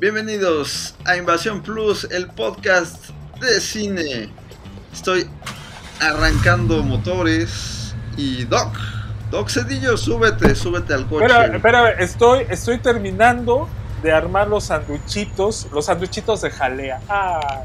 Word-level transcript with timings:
Bienvenidos 0.00 0.94
a 1.04 1.18
Invasión 1.18 1.60
Plus, 1.62 2.04
el 2.10 2.28
podcast 2.28 3.10
de 3.38 3.60
cine. 3.60 4.32
Estoy 4.94 5.28
arrancando 6.00 6.82
motores 6.82 7.94
y 8.16 8.46
Doc, 8.46 8.78
Doc 9.30 9.50
Cedillo, 9.50 9.98
súbete, 9.98 10.54
súbete 10.54 10.94
al 10.94 11.06
coche. 11.06 11.26
Espera, 11.26 11.54
espera, 11.54 11.90
estoy, 11.90 12.46
estoy 12.48 12.78
terminando 12.78 13.68
de 14.02 14.10
armar 14.10 14.48
los 14.48 14.64
sanduchitos, 14.64 15.68
los 15.70 15.84
sanduchitos 15.84 16.40
de 16.40 16.50
jalea. 16.50 17.02
Ah, 17.06 17.64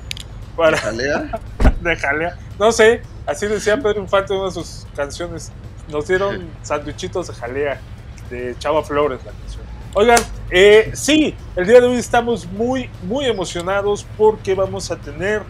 para... 0.58 0.72
¿De 0.72 0.78
jalea? 0.84 1.40
de 1.80 1.96
jalea. 1.96 2.38
No 2.60 2.74
sé, 2.74 3.02
así 3.26 3.48
decía 3.48 3.78
Pedro 3.78 4.02
Infante 4.02 4.34
en 4.34 4.42
una 4.42 4.50
de 4.50 4.56
sus 4.56 4.86
canciones. 4.94 5.54
Nos 5.88 6.10
dieron 6.10 6.50
sanduchitos 6.64 7.28
de 7.28 7.34
jalea 7.34 7.80
de 8.30 8.58
Chava 8.60 8.84
Flores 8.84 9.22
la 9.24 9.32
canción. 9.32 9.65
Oigan, 9.98 10.20
eh, 10.50 10.92
sí, 10.94 11.34
el 11.56 11.66
día 11.66 11.80
de 11.80 11.88
hoy 11.88 11.96
estamos 11.96 12.46
muy, 12.48 12.90
muy 13.04 13.28
emocionados 13.28 14.06
porque 14.18 14.54
vamos 14.54 14.92
a 14.92 14.98
tener 14.98 15.42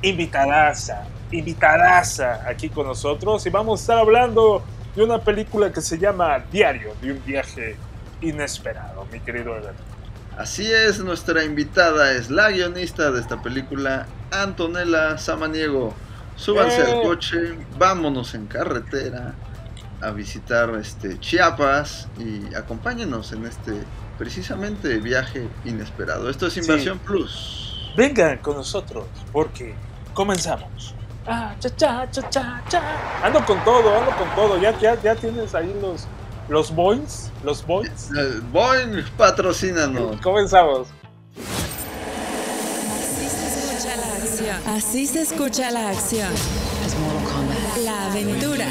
invitadaza, 0.00 1.04
invitadaza 1.30 2.42
aquí 2.48 2.70
con 2.70 2.86
nosotros 2.86 3.44
y 3.44 3.50
vamos 3.50 3.80
a 3.80 3.82
estar 3.82 3.98
hablando 3.98 4.64
de 4.96 5.04
una 5.04 5.18
película 5.18 5.70
que 5.70 5.82
se 5.82 5.98
llama 5.98 6.38
Diario 6.50 6.94
de 7.02 7.12
un 7.12 7.22
viaje 7.22 7.76
inesperado, 8.22 9.06
mi 9.12 9.20
querido 9.20 9.54
Ever. 9.54 9.74
Así 10.38 10.66
es, 10.72 10.98
nuestra 11.00 11.44
invitada 11.44 12.12
es 12.12 12.30
la 12.30 12.50
guionista 12.50 13.10
de 13.10 13.20
esta 13.20 13.42
película, 13.42 14.06
Antonella 14.30 15.18
Samaniego. 15.18 15.92
Súbanse 16.34 16.80
al 16.80 17.00
eh. 17.00 17.02
coche, 17.02 17.58
vámonos 17.76 18.34
en 18.34 18.46
carretera 18.46 19.34
a 20.02 20.10
visitar 20.10 20.70
este 20.76 21.18
Chiapas 21.20 22.08
y 22.18 22.54
acompáñenos 22.54 23.32
en 23.32 23.46
este 23.46 23.72
precisamente 24.18 24.98
viaje 24.98 25.48
inesperado. 25.64 26.28
Esto 26.28 26.46
es 26.46 26.56
Invasión 26.56 26.98
Plus. 26.98 27.92
Vengan 27.96 28.38
con 28.38 28.56
nosotros 28.56 29.06
porque 29.32 29.74
comenzamos. 30.14 30.94
Ah, 31.26 31.54
cha, 31.58 31.74
cha, 31.76 32.10
cha, 32.10 32.28
cha, 32.30 32.62
cha. 32.68 33.24
Ando 33.24 33.44
con 33.44 33.62
todo, 33.64 33.98
ando 33.98 34.10
con 34.16 34.34
todo. 34.34 34.60
Ya, 34.60 34.78
ya, 34.78 35.00
ya 35.02 35.14
tienes 35.14 35.54
ahí 35.54 35.74
los, 35.80 36.06
los 36.48 36.74
Boings, 36.74 37.30
los 37.44 37.66
Boings. 37.66 38.10
Eh, 38.10 38.40
Boing, 38.52 39.04
patrocínanos. 39.16 40.20
Comenzamos. 40.20 40.88
Así 44.66 45.06
se 45.06 45.22
escucha 45.22 45.70
la 45.70 45.90
acción. 45.90 46.32
La 47.84 48.10
aventura. 48.10 48.66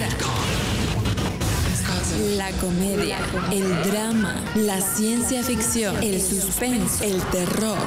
La 2.19 2.51
comedia, 2.51 3.17
el 3.49 3.81
drama, 3.89 4.43
la 4.53 4.81
ciencia 4.81 5.41
ficción, 5.41 5.95
el 6.03 6.21
suspense, 6.21 7.07
el 7.07 7.21
terror. 7.27 7.77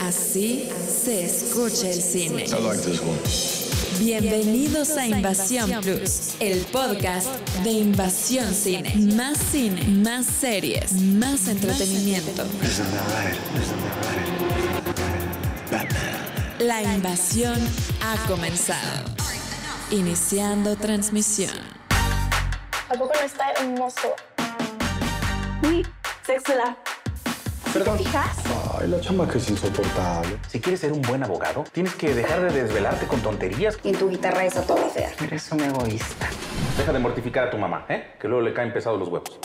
Así 0.00 0.70
se 1.04 1.26
escucha 1.26 1.90
el 1.90 2.00
cine. 2.00 2.46
Bienvenidos 3.98 4.88
a 4.96 5.06
Invasión 5.06 5.70
Plus, 5.82 6.30
el 6.40 6.60
podcast 6.60 7.28
de 7.62 7.72
Invasión 7.72 8.54
Cine. 8.54 8.94
Más 9.14 9.36
cine, 9.52 9.84
más 9.84 10.24
series, 10.24 10.92
más 10.94 11.46
entretenimiento. 11.46 12.44
La 16.58 16.82
invasión 16.94 17.58
ha 18.00 18.26
comenzado. 18.26 19.17
Iniciando 19.90 20.76
transmisión. 20.76 21.56
¿A 22.90 22.92
poco 22.92 23.10
no 23.14 23.24
está 23.24 23.52
hermoso? 23.52 24.14
Uy, 25.62 25.86
sexual. 26.26 26.76
Perdón. 27.72 27.98
Ay, 28.78 28.88
la 28.88 29.00
chama 29.00 29.26
que 29.26 29.38
es 29.38 29.48
insoportable. 29.48 30.38
Si 30.46 30.60
quieres 30.60 30.80
ser 30.80 30.92
un 30.92 31.00
buen 31.00 31.22
abogado, 31.22 31.64
tienes 31.72 31.94
que 31.94 32.14
dejar 32.14 32.42
de 32.42 32.64
desvelarte 32.64 33.06
con 33.06 33.22
tonterías. 33.22 33.78
Y 33.82 33.88
en 33.88 33.98
tu 33.98 34.10
guitarra 34.10 34.44
esa 34.44 34.62
toda 34.66 34.90
fea. 34.90 35.10
Eres 35.22 35.50
un 35.52 35.60
egoísta. 35.60 36.28
Deja 36.76 36.92
de 36.92 36.98
mortificar 36.98 37.48
a 37.48 37.50
tu 37.50 37.56
mamá, 37.56 37.86
¿eh? 37.88 38.14
Que 38.20 38.28
luego 38.28 38.42
le 38.42 38.52
caen 38.52 38.74
pesados 38.74 38.98
los 38.98 39.08
huevos. 39.08 39.38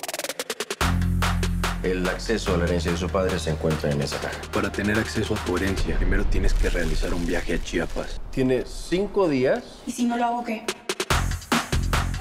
El 1.83 2.07
acceso 2.07 2.55
a 2.55 2.57
la 2.57 2.63
herencia 2.63 2.91
de 2.91 2.97
su 2.97 3.09
padre 3.09 3.37
se 3.37 3.49
encuentra 3.49 3.91
en 3.91 4.01
esa 4.01 4.17
caja. 4.17 4.39
Para 4.53 4.71
tener 4.71 4.97
acceso 4.97 5.35
a 5.35 5.37
tu 5.45 5.57
herencia, 5.57 5.97
primero 5.97 6.23
tienes 6.23 6.53
que 6.53 6.69
realizar 6.69 7.13
un 7.13 7.25
viaje 7.25 7.55
a 7.55 7.61
Chiapas. 7.61 8.21
Tienes 8.31 8.69
cinco 8.69 9.27
días. 9.27 9.61
¿Y 9.85 9.91
si 9.91 10.05
no 10.05 10.15
lo 10.15 10.23
hago 10.23 10.45
qué? 10.45 10.65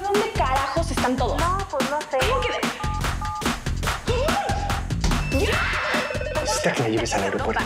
¿Dónde 0.01 0.31
carajos 0.35 0.91
están 0.91 1.15
todos? 1.15 1.39
No, 1.39 1.57
pues 1.71 1.89
no 1.89 2.01
sé. 2.01 2.17
¿Cómo 2.29 2.41
que 2.41 2.49
Necesita 6.41 6.73
que 6.73 6.83
me 6.83 6.91
lleves 6.91 7.13
al 7.13 7.23
aeropuerto. 7.23 7.63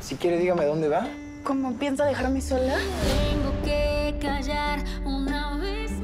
Si 0.00 0.16
quiere, 0.16 0.38
dígame 0.38 0.64
dónde 0.64 0.88
va. 0.88 1.06
¿Cómo 1.44 1.78
piensa 1.78 2.04
dejarme 2.04 2.40
sola? 2.40 2.74
Tengo 3.30 3.52
que 3.64 4.18
callar. 4.20 4.80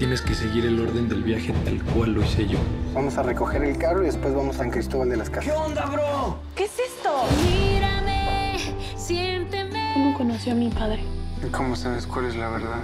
Tienes 0.03 0.21
que 0.21 0.35
seguir 0.35 0.67
el 0.67 0.81
orden 0.81 1.09
del 1.09 1.23
viaje 1.23 1.55
tal 1.65 1.81
cual 1.95 2.15
lo 2.15 2.25
hice 2.25 2.49
yo. 2.49 2.59
Vamos 2.93 3.17
a 3.19 3.23
recoger 3.23 3.63
el 3.63 3.79
carro 3.79 4.03
y 4.03 4.07
después 4.07 4.35
vamos 4.35 4.57
a 4.57 4.59
San 4.59 4.71
Cristóbal 4.73 5.09
de 5.09 5.17
las 5.17 5.31
Casas. 5.31 5.53
¿Qué 5.53 5.57
onda, 5.57 5.85
bro? 5.87 6.39
¿Qué 6.57 6.65
es 6.65 6.73
esto? 6.73 7.23
Mírame, 7.47 8.59
siénteme. 8.97 9.93
¿Cómo 9.95 10.19
conoció 10.19 10.55
a 10.55 10.57
mi 10.57 10.71
padre? 10.71 11.05
¿Cómo 11.53 11.77
sabes 11.77 12.09
cuál 12.09 12.25
es 12.25 12.35
la 12.35 12.49
verdad? 12.49 12.81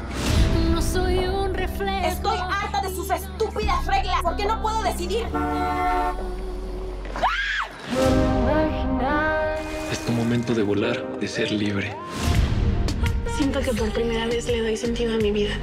No 0.71 0.81
soy 0.81 1.27
un 1.27 1.55
reflejo. 1.55 2.07
Estoy 2.07 2.39
harta 2.39 2.83
de 2.83 2.95
sus 2.95 3.11
estúpidas 3.11 3.85
reglas. 3.85 4.23
¿Por 4.23 4.37
qué 4.37 4.47
no 4.47 4.63
puedo 4.63 4.81
decidir? 4.85 5.27
Es 9.91 9.99
tu 10.07 10.13
momento 10.13 10.55
de 10.55 10.63
volar, 10.63 11.19
de 11.19 11.27
ser 11.27 11.51
libre. 11.51 11.97
Siento 13.37 13.59
que 13.59 13.73
por 13.73 13.91
primera 13.91 14.27
vez 14.29 14.47
le 14.47 14.63
doy 14.63 14.77
sentido 14.77 15.15
a 15.15 15.17
mi 15.17 15.33
vida. 15.33 15.55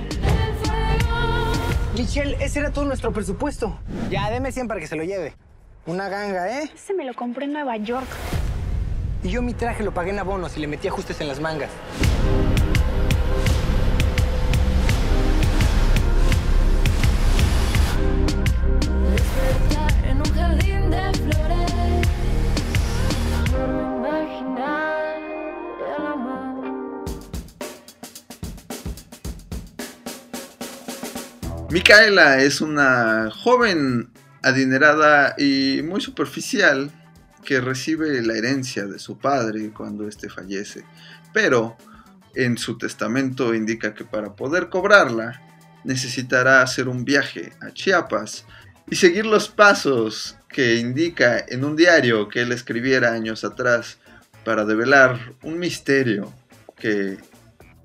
Michelle, 1.97 2.35
ese 2.41 2.59
era 2.59 2.71
todo 2.71 2.83
nuestro 2.85 3.13
presupuesto. 3.13 3.79
Ya, 4.09 4.29
deme 4.29 4.51
100 4.51 4.67
para 4.67 4.81
que 4.81 4.87
se 4.87 4.97
lo 4.97 5.03
lleve. 5.03 5.33
Una 5.85 6.09
ganga, 6.09 6.61
¿eh? 6.61 6.69
Ese 6.75 6.93
me 6.93 7.05
lo 7.05 7.13
compré 7.13 7.45
en 7.45 7.53
Nueva 7.53 7.77
York. 7.77 8.07
Y 9.23 9.29
yo 9.29 9.41
mi 9.41 9.53
traje 9.53 9.83
lo 9.83 9.93
pagué 9.93 10.09
en 10.09 10.19
abonos 10.19 10.57
y 10.57 10.59
le 10.59 10.67
metí 10.67 10.87
ajustes 10.87 11.21
en 11.21 11.27
las 11.29 11.39
mangas. 11.39 11.69
Micaela 31.87 32.41
es 32.41 32.61
una 32.61 33.29
joven 33.29 34.09
adinerada 34.41 35.35
y 35.37 35.83
muy 35.83 36.01
superficial 36.01 36.89
que 37.43 37.61
recibe 37.61 38.23
la 38.23 38.33
herencia 38.33 38.87
de 38.87 38.97
su 38.97 39.19
padre 39.19 39.69
cuando 39.69 40.07
éste 40.07 40.27
fallece, 40.27 40.83
pero 41.31 41.77
en 42.33 42.57
su 42.57 42.79
testamento 42.79 43.53
indica 43.53 43.93
que 43.93 44.03
para 44.03 44.33
poder 44.33 44.69
cobrarla 44.69 45.39
necesitará 45.83 46.63
hacer 46.63 46.87
un 46.87 47.05
viaje 47.05 47.53
a 47.61 47.71
Chiapas 47.71 48.45
y 48.89 48.95
seguir 48.95 49.27
los 49.27 49.47
pasos 49.47 50.37
que 50.49 50.77
indica 50.77 51.45
en 51.47 51.63
un 51.63 51.75
diario 51.75 52.29
que 52.29 52.41
él 52.41 52.51
escribiera 52.51 53.13
años 53.13 53.43
atrás 53.43 53.99
para 54.43 54.65
develar 54.65 55.35
un 55.43 55.59
misterio 55.59 56.33
que 56.79 57.19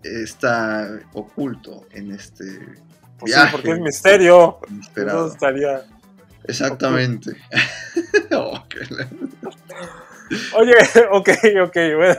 está 0.03 1.01
oculto 1.13 1.87
en 1.93 2.13
este 2.13 2.81
Pues 3.21 3.35
sí, 3.35 3.41
porque 3.53 3.71
es 3.73 3.79
misterio. 3.81 4.59
inesperado. 4.69 5.27
No 5.27 5.33
estaría. 5.33 5.83
Exactamente. 6.45 7.37
Oh, 8.33 8.63
Oye, 10.55 10.75
ok, 11.11 11.29
ok, 11.65 11.77
bueno. 11.97 12.19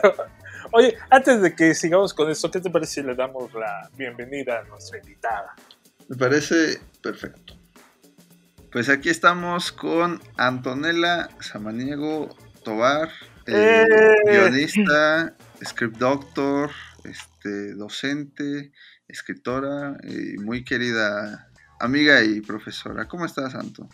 Oye, 0.72 0.96
antes 1.10 1.40
de 1.40 1.54
que 1.54 1.74
sigamos 1.74 2.12
con 2.12 2.30
esto, 2.30 2.50
¿qué 2.50 2.60
te 2.60 2.70
parece 2.70 3.00
si 3.00 3.02
le 3.02 3.14
damos 3.14 3.52
la 3.54 3.90
bienvenida 3.96 4.60
a 4.60 4.64
nuestra 4.64 4.98
invitada? 4.98 5.54
Me 6.08 6.16
parece 6.16 6.80
perfecto. 7.02 7.54
Pues 8.70 8.88
aquí 8.88 9.10
estamos 9.10 9.72
con 9.72 10.20
Antonella 10.36 11.28
Samaniego 11.40 12.34
Tobar, 12.64 13.10
eh, 13.46 13.86
¡Eh! 13.86 14.16
guionista, 14.30 15.34
script 15.64 15.96
doctor, 15.96 16.70
este, 17.04 17.74
docente, 17.74 18.72
escritora 19.12 19.96
y 20.02 20.38
muy 20.38 20.64
querida 20.64 21.48
amiga 21.78 22.22
y 22.24 22.40
profesora. 22.40 23.06
¿Cómo 23.06 23.24
estás, 23.24 23.54
Anto? 23.54 23.88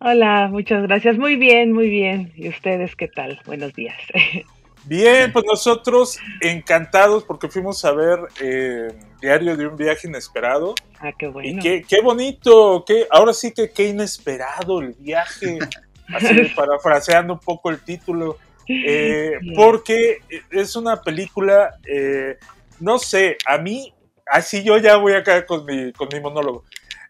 Hola, 0.00 0.48
muchas 0.50 0.82
gracias. 0.82 1.18
Muy 1.18 1.36
bien, 1.36 1.72
muy 1.72 1.88
bien. 1.88 2.32
¿Y 2.36 2.48
ustedes 2.48 2.96
qué 2.96 3.08
tal? 3.08 3.40
Buenos 3.46 3.72
días. 3.74 3.96
Bien, 4.86 5.30
pues 5.30 5.44
nosotros 5.46 6.18
encantados 6.40 7.24
porque 7.24 7.48
fuimos 7.50 7.84
a 7.84 7.92
ver 7.92 8.18
eh, 8.40 8.88
Diario 9.20 9.54
de 9.54 9.66
un 9.66 9.76
viaje 9.76 10.08
inesperado. 10.08 10.74
Ah, 10.98 11.12
qué 11.18 11.26
Y 11.26 11.28
bueno. 11.28 11.62
qué, 11.62 11.84
qué 11.86 12.00
bonito, 12.00 12.82
qué, 12.86 13.06
ahora 13.10 13.34
sí 13.34 13.52
que 13.52 13.70
qué 13.70 13.88
inesperado 13.88 14.80
el 14.80 14.94
viaje. 14.94 15.58
así 16.14 16.44
parafraseando 16.54 17.34
un 17.34 17.40
poco 17.40 17.70
el 17.70 17.80
título, 17.80 18.38
eh, 18.68 19.32
porque 19.54 20.18
es 20.50 20.76
una 20.76 21.00
película, 21.02 21.76
eh, 21.86 22.36
no 22.80 22.98
sé, 22.98 23.36
a 23.46 23.58
mí, 23.58 23.92
así 24.30 24.62
yo 24.62 24.78
ya 24.78 24.96
voy 24.96 25.14
a 25.14 25.22
caer 25.22 25.44
con 25.44 25.64
mi, 25.64 25.92
con 25.92 26.08
mi 26.12 26.20
monólogo, 26.20 26.64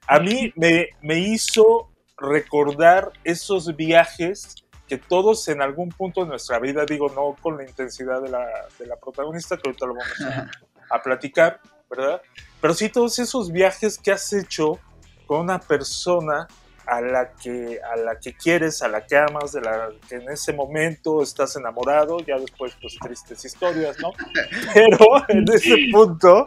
a 0.07 0.19
mí 0.19 0.53
me, 0.57 0.89
me 1.03 1.19
hizo 1.19 1.91
recordar 2.17 3.13
esos 3.25 3.77
viajes 3.77 4.57
que 4.89 4.99
todos 4.99 5.47
en 5.49 5.63
algún 5.63 5.91
punto 5.91 6.23
de 6.23 6.29
nuestra 6.29 6.59
vida, 6.59 6.85
digo, 6.85 7.09
no 7.11 7.37
con 7.41 7.57
la 7.57 7.65
intensidad 7.65 8.21
de 8.21 8.29
la, 8.29 8.45
de 8.79 8.87
la 8.87 8.97
protagonista, 8.97 9.57
que 9.57 9.69
ahorita 9.69 9.87
lo 9.87 9.95
vamos 9.95 10.21
a, 10.23 10.51
a 10.97 11.03
platicar, 11.03 11.61
¿verdad? 11.89 12.21
Pero 12.61 12.75
sí 12.75 12.89
todos 12.89 13.19
esos 13.19 13.53
viajes 13.53 13.99
que 13.99 14.11
has 14.11 14.33
hecho 14.33 14.81
con 15.27 15.41
una 15.41 15.61
persona 15.61 16.49
a 16.87 17.01
la 17.01 17.33
que 17.35 17.79
a 17.81 17.97
la 17.97 18.19
que 18.19 18.35
quieres, 18.35 18.83
a 18.83 18.89
la 18.89 19.07
que 19.07 19.17
amas, 19.17 19.53
de 19.53 19.61
la 19.61 19.91
que 20.09 20.17
en 20.17 20.29
ese 20.29 20.53
momento 20.53 21.23
estás 21.23 21.55
enamorado, 21.55 22.19
ya 22.19 22.37
después 22.37 22.77
pues 22.81 22.97
tristes 23.01 23.45
historias, 23.45 23.97
¿no? 24.01 24.13
Pero 24.75 24.99
en 25.29 25.45
ese 25.53 25.77
punto 25.93 26.47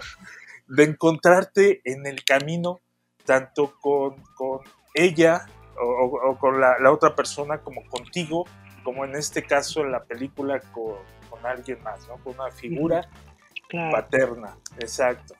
de 0.67 0.83
encontrarte 0.83 1.81
en 1.83 2.05
el 2.05 2.23
camino 2.23 2.81
tanto 3.25 3.75
con, 3.79 4.21
con 4.35 4.59
ella 4.93 5.45
o, 5.79 6.37
con 6.39 6.59
la, 6.59 6.77
la, 6.79 6.91
otra 6.91 7.15
persona 7.15 7.59
como 7.59 7.83
contigo, 7.89 8.45
como 8.83 9.05
en 9.05 9.15
este 9.15 9.43
caso 9.43 9.81
en 9.81 9.91
la 9.91 10.03
película 10.03 10.59
con, 10.71 10.95
con 11.29 11.45
alguien 11.45 11.81
más, 11.81 12.07
¿no? 12.07 12.17
Con 12.17 12.35
una 12.39 12.51
figura 12.51 13.07
paterna, 13.91 14.55
exacto. 14.79 15.35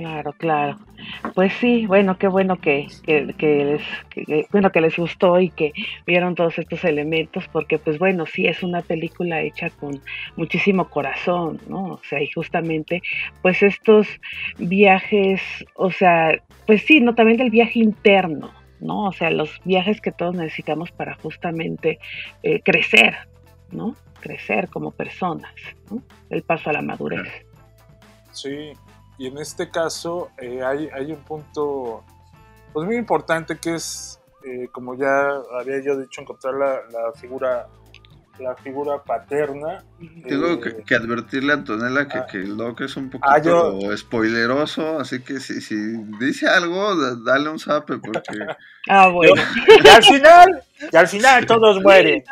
Claro, 0.00 0.32
claro. 0.32 0.78
Pues 1.34 1.52
sí, 1.60 1.84
bueno, 1.84 2.16
qué 2.16 2.26
bueno 2.26 2.56
que, 2.58 2.86
que, 3.02 3.34
que 3.36 3.64
les, 3.66 3.82
que, 4.08 4.46
bueno 4.50 4.72
que 4.72 4.80
les 4.80 4.96
gustó 4.96 5.38
y 5.38 5.50
que 5.50 5.74
vieron 6.06 6.34
todos 6.34 6.58
estos 6.58 6.84
elementos, 6.84 7.46
porque 7.48 7.76
pues 7.76 7.98
bueno, 7.98 8.24
sí 8.24 8.46
es 8.46 8.62
una 8.62 8.80
película 8.80 9.42
hecha 9.42 9.68
con 9.68 10.00
muchísimo 10.36 10.88
corazón, 10.88 11.60
¿no? 11.68 11.84
O 11.84 12.00
sea, 12.08 12.22
y 12.22 12.30
justamente, 12.30 13.02
pues 13.42 13.62
estos 13.62 14.08
viajes, 14.56 15.42
o 15.74 15.90
sea, 15.90 16.32
pues 16.66 16.80
sí, 16.86 17.02
no 17.02 17.14
también 17.14 17.36
del 17.36 17.50
viaje 17.50 17.80
interno, 17.80 18.52
¿no? 18.80 19.04
O 19.04 19.12
sea, 19.12 19.30
los 19.30 19.60
viajes 19.66 20.00
que 20.00 20.12
todos 20.12 20.34
necesitamos 20.34 20.90
para 20.92 21.16
justamente 21.16 21.98
eh, 22.42 22.62
crecer, 22.62 23.18
¿no? 23.70 23.94
Crecer 24.20 24.68
como 24.70 24.92
personas, 24.92 25.52
¿no? 25.90 26.02
El 26.30 26.40
paso 26.40 26.70
a 26.70 26.72
la 26.72 26.80
madurez. 26.80 27.28
Sí, 28.32 28.72
y 29.20 29.26
en 29.26 29.36
este 29.36 29.68
caso 29.68 30.30
eh, 30.38 30.62
hay, 30.64 30.88
hay, 30.94 31.12
un 31.12 31.22
punto 31.22 32.02
pues 32.72 32.86
muy 32.86 32.96
importante 32.96 33.58
que 33.58 33.74
es, 33.74 34.18
eh, 34.46 34.68
como 34.72 34.96
ya 34.96 35.28
había 35.60 35.78
yo 35.84 35.98
dicho, 35.98 36.22
encontrar 36.22 36.54
la, 36.54 36.80
la 36.90 37.12
figura 37.12 37.68
la 38.38 38.56
figura 38.56 39.02
paterna. 39.02 39.84
Tengo 40.26 40.54
eh, 40.64 40.82
que, 40.86 40.94
advertirle 40.94 41.52
a 41.52 41.56
Antonella 41.56 42.08
que, 42.08 42.16
ah, 42.16 42.26
que 42.26 42.38
Locke 42.38 42.84
es 42.84 42.96
un 42.96 43.10
poquito 43.10 43.28
ah, 43.30 43.38
yo, 43.38 43.94
spoileroso, 43.94 44.98
así 44.98 45.20
que 45.20 45.38
si, 45.38 45.60
si 45.60 45.76
dice 46.18 46.48
algo, 46.48 46.96
dale 47.16 47.50
un 47.50 47.58
zape 47.58 47.98
porque... 47.98 48.38
Ah, 48.88 49.08
bueno. 49.08 49.42
y 49.84 49.88
al 49.88 50.02
final, 50.02 50.62
y 50.90 50.96
al 50.96 51.06
final 51.06 51.44
todos 51.44 51.82
mueren. 51.82 52.24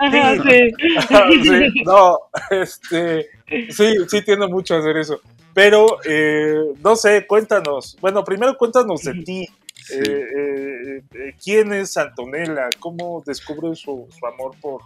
sí. 0.42 1.42
sí. 1.44 1.82
No, 1.84 2.18
este, 2.50 3.28
sí, 3.68 3.94
sí 4.08 4.22
tiendo 4.22 4.48
mucho 4.48 4.76
a 4.76 4.78
hacer 4.78 4.96
eso. 4.96 5.20
Pero, 5.54 5.98
eh, 6.04 6.54
no 6.82 6.96
sé, 6.96 7.26
cuéntanos. 7.26 7.96
Bueno, 8.00 8.24
primero 8.24 8.56
cuéntanos 8.56 9.02
de 9.02 9.14
ti. 9.24 9.48
Eh, 9.90 10.26
eh, 10.36 11.02
eh, 11.14 11.34
¿Quién 11.42 11.72
es 11.72 11.96
Antonella? 11.96 12.68
¿Cómo 12.78 13.22
descubre 13.24 13.74
su, 13.74 14.06
su 14.16 14.26
amor 14.26 14.54
por, 14.60 14.82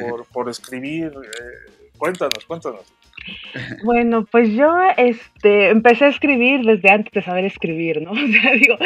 por, 0.00 0.26
por 0.26 0.48
escribir? 0.50 1.06
Eh, 1.06 1.90
cuéntanos, 1.96 2.44
cuéntanos. 2.46 2.82
Bueno, 3.84 4.26
pues 4.30 4.52
yo 4.52 4.72
este, 4.96 5.70
empecé 5.70 6.06
a 6.06 6.08
escribir 6.08 6.62
desde 6.64 6.90
antes 6.90 7.12
de 7.12 7.22
saber 7.22 7.44
escribir, 7.44 8.02
¿no? 8.02 8.12
O 8.24 8.26
sea, 8.26 8.52
digo, 8.54 8.76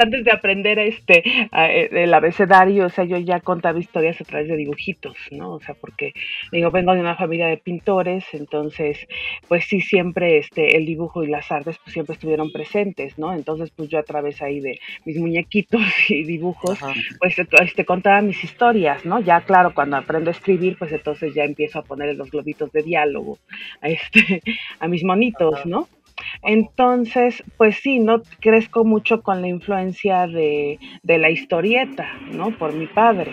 antes 0.00 0.24
de 0.24 0.30
aprender 0.30 0.78
este, 0.78 1.22
eh, 1.26 1.88
el 1.90 2.14
abecedario, 2.14 2.86
o 2.86 2.88
sea, 2.88 3.04
yo 3.04 3.18
ya 3.18 3.40
contaba 3.40 3.78
historias 3.78 4.20
a 4.20 4.24
través 4.24 4.48
de 4.48 4.56
dibujitos, 4.56 5.16
¿no? 5.30 5.54
O 5.54 5.60
sea, 5.60 5.74
porque, 5.74 6.12
digo, 6.52 6.70
vengo 6.70 6.94
de 6.94 7.00
una 7.00 7.16
familia 7.16 7.46
de 7.46 7.56
pintores, 7.56 8.24
entonces, 8.32 9.06
pues 9.48 9.64
sí, 9.64 9.80
siempre 9.80 10.38
este, 10.38 10.76
el 10.76 10.86
dibujo 10.86 11.24
y 11.24 11.28
las 11.28 11.50
artes, 11.50 11.78
pues 11.82 11.92
siempre 11.92 12.14
estuvieron 12.14 12.52
presentes, 12.52 13.18
¿no? 13.18 13.34
Entonces, 13.34 13.70
pues 13.70 13.88
yo 13.88 13.98
a 13.98 14.02
través 14.02 14.40
ahí 14.42 14.60
de 14.60 14.78
mis 15.04 15.18
muñequitos 15.18 15.82
y 16.08 16.24
dibujos, 16.24 16.78
pues 17.18 17.38
este, 17.38 17.84
contaba 17.84 18.20
mis 18.22 18.42
historias, 18.42 19.04
¿no? 19.04 19.20
Ya, 19.20 19.40
claro, 19.42 19.74
cuando 19.74 19.96
aprendo 19.96 20.30
a 20.30 20.32
escribir, 20.32 20.76
pues 20.78 20.92
entonces 20.92 21.34
ya 21.34 21.44
empiezo 21.44 21.80
a 21.80 21.82
poner 21.82 22.14
los 22.16 22.30
globitos 22.30 22.70
de 22.72 22.82
diálogo 22.82 23.38
a, 23.80 23.88
este, 23.88 24.42
a 24.80 24.88
mis 24.88 25.04
monitos, 25.04 25.64
¿no? 25.66 25.88
Entonces, 26.42 27.42
pues 27.56 27.76
sí, 27.76 27.98
¿no? 27.98 28.22
Crezco 28.40 28.84
mucho 28.84 29.22
con 29.22 29.40
la 29.40 29.48
influencia 29.48 30.26
de, 30.26 30.78
de 31.02 31.18
la 31.18 31.30
historieta, 31.30 32.06
¿no? 32.30 32.56
Por 32.56 32.72
mi 32.72 32.86
padre. 32.86 33.32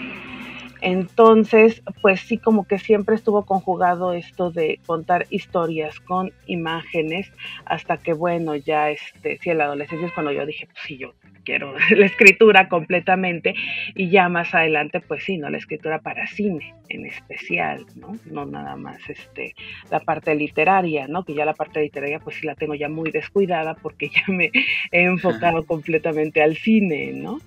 Entonces, 0.82 1.84
pues 2.02 2.22
sí, 2.22 2.38
como 2.38 2.66
que 2.66 2.80
siempre 2.80 3.16
estuvo 3.16 3.46
conjugado 3.46 4.14
esto 4.14 4.52
de 4.52 4.80
contar 4.86 5.28
historias 5.30 6.00
con 6.00 6.32
imágenes, 6.48 7.32
hasta 7.66 7.98
que, 7.98 8.14
bueno, 8.14 8.56
ya, 8.56 8.90
este, 8.90 9.38
sí, 9.42 9.52
en 9.52 9.60
la 9.60 9.66
adolescencia 9.66 10.08
es 10.08 10.14
cuando 10.14 10.32
yo 10.32 10.46
dije, 10.46 10.66
pues 10.66 10.80
sí, 10.86 10.98
yo 10.98 11.14
quiero 11.44 11.74
la 11.96 12.06
escritura 12.06 12.68
completamente, 12.68 13.54
y 13.96 14.10
ya 14.10 14.28
más 14.30 14.54
adelante, 14.54 15.00
pues 15.02 15.24
sí, 15.24 15.38
¿no? 15.38 15.50
La 15.50 15.58
escritura 15.58 16.00
para 16.00 16.28
cine 16.28 16.74
en 16.90 17.06
especial, 17.06 17.86
¿no? 17.96 18.16
No 18.26 18.46
nada 18.46 18.76
más, 18.76 19.10
este, 19.10 19.56
la 19.90 20.00
parte 20.00 20.36
literaria, 20.36 21.08
¿no? 21.08 21.24
Que 21.24 21.34
ya 21.34 21.46
la 21.46 21.54
parte 21.54 21.82
literaria, 21.82 22.20
pues 22.20 22.38
sí 22.38 22.46
la 22.46 22.56
tengo 22.56 22.76
ya 22.76 22.90
muy 22.90 23.12
descuidada 23.12 23.76
porque 23.76 24.10
ya 24.16 24.24
me 24.28 24.52
he 24.92 25.04
enfocado 25.04 25.66
completamente 25.66 26.42
al 26.42 26.58
cine, 26.58 27.12
¿no? 27.14 27.40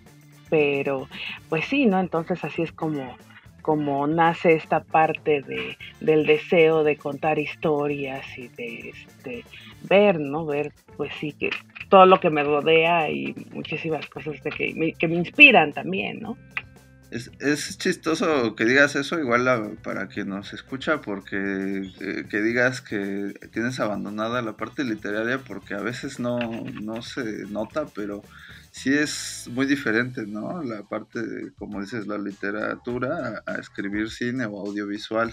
Pero 0.50 1.08
pues 1.48 1.64
sí, 1.66 1.86
¿no? 1.86 2.00
Entonces 2.00 2.42
así 2.44 2.62
es 2.62 2.72
como, 2.72 3.16
como 3.62 4.06
nace 4.06 4.54
esta 4.54 4.80
parte 4.80 5.42
de, 5.42 5.76
del 6.00 6.26
deseo 6.26 6.84
de 6.84 6.96
contar 6.96 7.38
historias 7.38 8.26
y 8.36 8.48
de 8.48 8.90
este, 8.90 9.44
ver, 9.88 10.20
¿no? 10.20 10.44
Ver, 10.44 10.72
pues 10.96 11.12
sí, 11.18 11.32
que 11.32 11.50
todo 11.88 12.06
lo 12.06 12.20
que 12.20 12.30
me 12.30 12.44
rodea 12.44 13.10
y 13.10 13.34
muchísimas 13.52 14.06
cosas 14.08 14.42
de 14.42 14.50
que, 14.50 14.74
me, 14.74 14.92
que 14.92 15.08
me 15.08 15.16
inspiran 15.16 15.72
también, 15.72 16.20
¿no? 16.20 16.36
Es, 17.10 17.30
es, 17.38 17.78
chistoso 17.78 18.56
que 18.56 18.64
digas 18.64 18.96
eso, 18.96 19.20
igual 19.20 19.78
para 19.84 20.08
quien 20.08 20.30
nos 20.30 20.52
escucha, 20.52 21.00
porque 21.00 21.92
eh, 22.00 22.24
que 22.28 22.42
digas 22.42 22.80
que 22.80 23.34
tienes 23.52 23.78
abandonada 23.78 24.42
la 24.42 24.56
parte 24.56 24.82
literaria, 24.82 25.38
porque 25.38 25.74
a 25.74 25.80
veces 25.80 26.18
no, 26.18 26.38
no 26.82 27.02
se 27.02 27.46
nota, 27.48 27.86
pero 27.94 28.22
sí 28.74 28.92
es 28.92 29.48
muy 29.52 29.66
diferente, 29.66 30.26
¿no? 30.26 30.60
La 30.64 30.82
parte, 30.82 31.22
de, 31.22 31.52
como 31.54 31.80
dices, 31.80 32.08
la 32.08 32.18
literatura 32.18 33.42
a, 33.46 33.54
escribir 33.54 34.10
cine 34.10 34.46
o 34.46 34.66
audiovisual. 34.66 35.32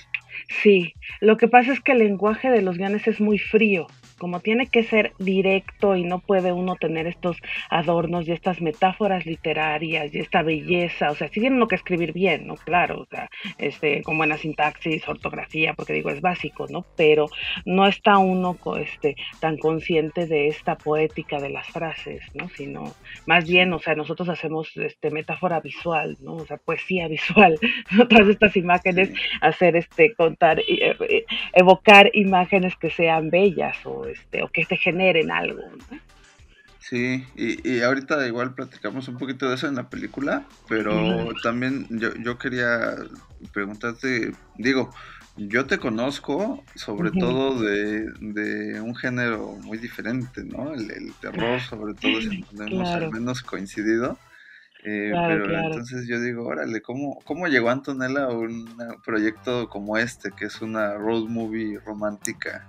Sí, 0.61 0.93
lo 1.21 1.37
que 1.37 1.47
pasa 1.47 1.73
es 1.73 1.81
que 1.81 1.93
el 1.93 1.99
lenguaje 1.99 2.51
de 2.51 2.61
los 2.61 2.77
guiones 2.77 3.07
es 3.07 3.19
muy 3.19 3.39
frío, 3.39 3.87
como 4.21 4.39
tiene 4.39 4.67
que 4.67 4.83
ser 4.83 5.13
directo 5.17 5.95
y 5.95 6.03
no 6.03 6.19
puede 6.19 6.51
uno 6.51 6.75
tener 6.75 7.07
estos 7.07 7.37
adornos 7.71 8.27
y 8.27 8.31
estas 8.31 8.61
metáforas 8.61 9.25
literarias 9.25 10.13
y 10.13 10.19
esta 10.19 10.43
belleza, 10.43 11.09
o 11.09 11.15
sea, 11.15 11.27
sí 11.29 11.39
tiene 11.39 11.55
uno 11.55 11.67
que 11.67 11.73
escribir 11.73 12.13
bien, 12.13 12.45
¿no? 12.45 12.53
Claro, 12.53 12.99
o 12.99 13.05
sea, 13.07 13.29
este, 13.57 14.03
con 14.03 14.19
buena 14.19 14.37
sintaxis, 14.37 15.09
ortografía, 15.09 15.73
porque 15.73 15.93
digo, 15.93 16.11
es 16.11 16.21
básico, 16.21 16.67
¿no? 16.69 16.85
Pero 16.95 17.29
no 17.65 17.87
está 17.87 18.19
uno 18.19 18.59
este, 18.77 19.15
tan 19.39 19.57
consciente 19.57 20.27
de 20.27 20.49
esta 20.49 20.77
poética 20.77 21.39
de 21.39 21.49
las 21.49 21.65
frases, 21.69 22.21
¿no? 22.35 22.47
Sino 22.49 22.93
más 23.25 23.49
bien, 23.49 23.73
o 23.73 23.79
sea, 23.79 23.95
nosotros 23.95 24.29
hacemos 24.29 24.77
este, 24.77 25.09
metáfora 25.09 25.61
visual, 25.61 26.15
¿no? 26.21 26.35
O 26.35 26.45
sea, 26.45 26.57
poesía 26.57 27.07
visual, 27.07 27.57
¿no? 27.91 28.07
todas 28.07 28.27
estas 28.27 28.55
imágenes, 28.55 29.11
hacer, 29.41 29.75
este, 29.77 30.13
contar, 30.13 30.59
eh, 30.59 30.95
eh, 31.09 31.25
evocar 31.53 32.11
imágenes 32.13 32.75
que 32.75 32.91
sean 32.91 33.31
bellas 33.31 33.83
o, 33.83 34.10
este, 34.11 34.43
o 34.43 34.49
que 34.49 34.65
te 34.65 34.77
generen 34.77 35.31
algo, 35.31 35.61
¿no? 35.61 35.99
Sí, 36.79 37.25
y, 37.35 37.69
y, 37.69 37.81
ahorita 37.81 38.27
igual 38.27 38.53
platicamos 38.53 39.07
un 39.07 39.17
poquito 39.17 39.47
de 39.47 39.55
eso 39.55 39.67
en 39.67 39.75
la 39.75 39.89
película, 39.89 40.45
pero 40.67 41.29
también 41.43 41.85
yo, 41.89 42.13
yo 42.15 42.37
quería 42.37 42.95
preguntarte, 43.53 44.33
digo, 44.57 44.91
yo 45.37 45.65
te 45.65 45.77
conozco 45.77 46.63
sobre 46.75 47.11
todo 47.11 47.61
de, 47.61 48.11
de, 48.19 48.81
un 48.81 48.95
género 48.95 49.57
muy 49.61 49.77
diferente, 49.77 50.43
¿no? 50.43 50.73
El, 50.73 51.13
terror, 51.21 51.61
sobre 51.61 51.93
todo, 51.93 52.19
es 52.19 52.25
en 52.25 52.41
donde 52.51 52.75
hemos 52.75 52.89
al 52.89 53.11
menos 53.11 53.41
coincidido. 53.41 54.17
Eh, 54.83 55.11
pero 55.13 55.45
entonces 55.45 56.07
yo 56.07 56.19
digo, 56.19 56.45
órale, 56.45 56.81
¿cómo, 56.81 57.19
¿cómo 57.23 57.47
llegó 57.47 57.69
Antonella 57.69 58.23
a 58.23 58.33
un 58.33 58.67
proyecto 59.05 59.69
como 59.69 59.97
este, 59.97 60.31
que 60.31 60.45
es 60.45 60.61
una 60.61 60.95
road 60.95 61.29
movie 61.29 61.79
romántica? 61.79 62.67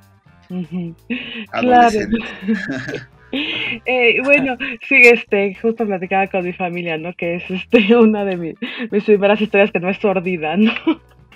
Claro. 1.50 1.99
Eh, 3.35 4.21
bueno, 4.23 4.59
sí, 4.87 4.97
este, 5.04 5.54
justo 5.54 5.87
platicaba 5.87 6.26
con 6.26 6.44
mi 6.44 6.52
familia, 6.52 6.99
¿no? 6.99 7.14
Que 7.14 7.37
es 7.37 7.50
este 7.50 7.97
una 7.97 8.25
de 8.25 8.37
mis, 8.37 8.54
mis 8.90 9.04
primeras 9.04 9.40
historias 9.40 9.73
que 9.73 9.80
no 9.80 9.88
es 9.88 9.97
sordida, 9.99 10.56
¿no? 10.56 10.73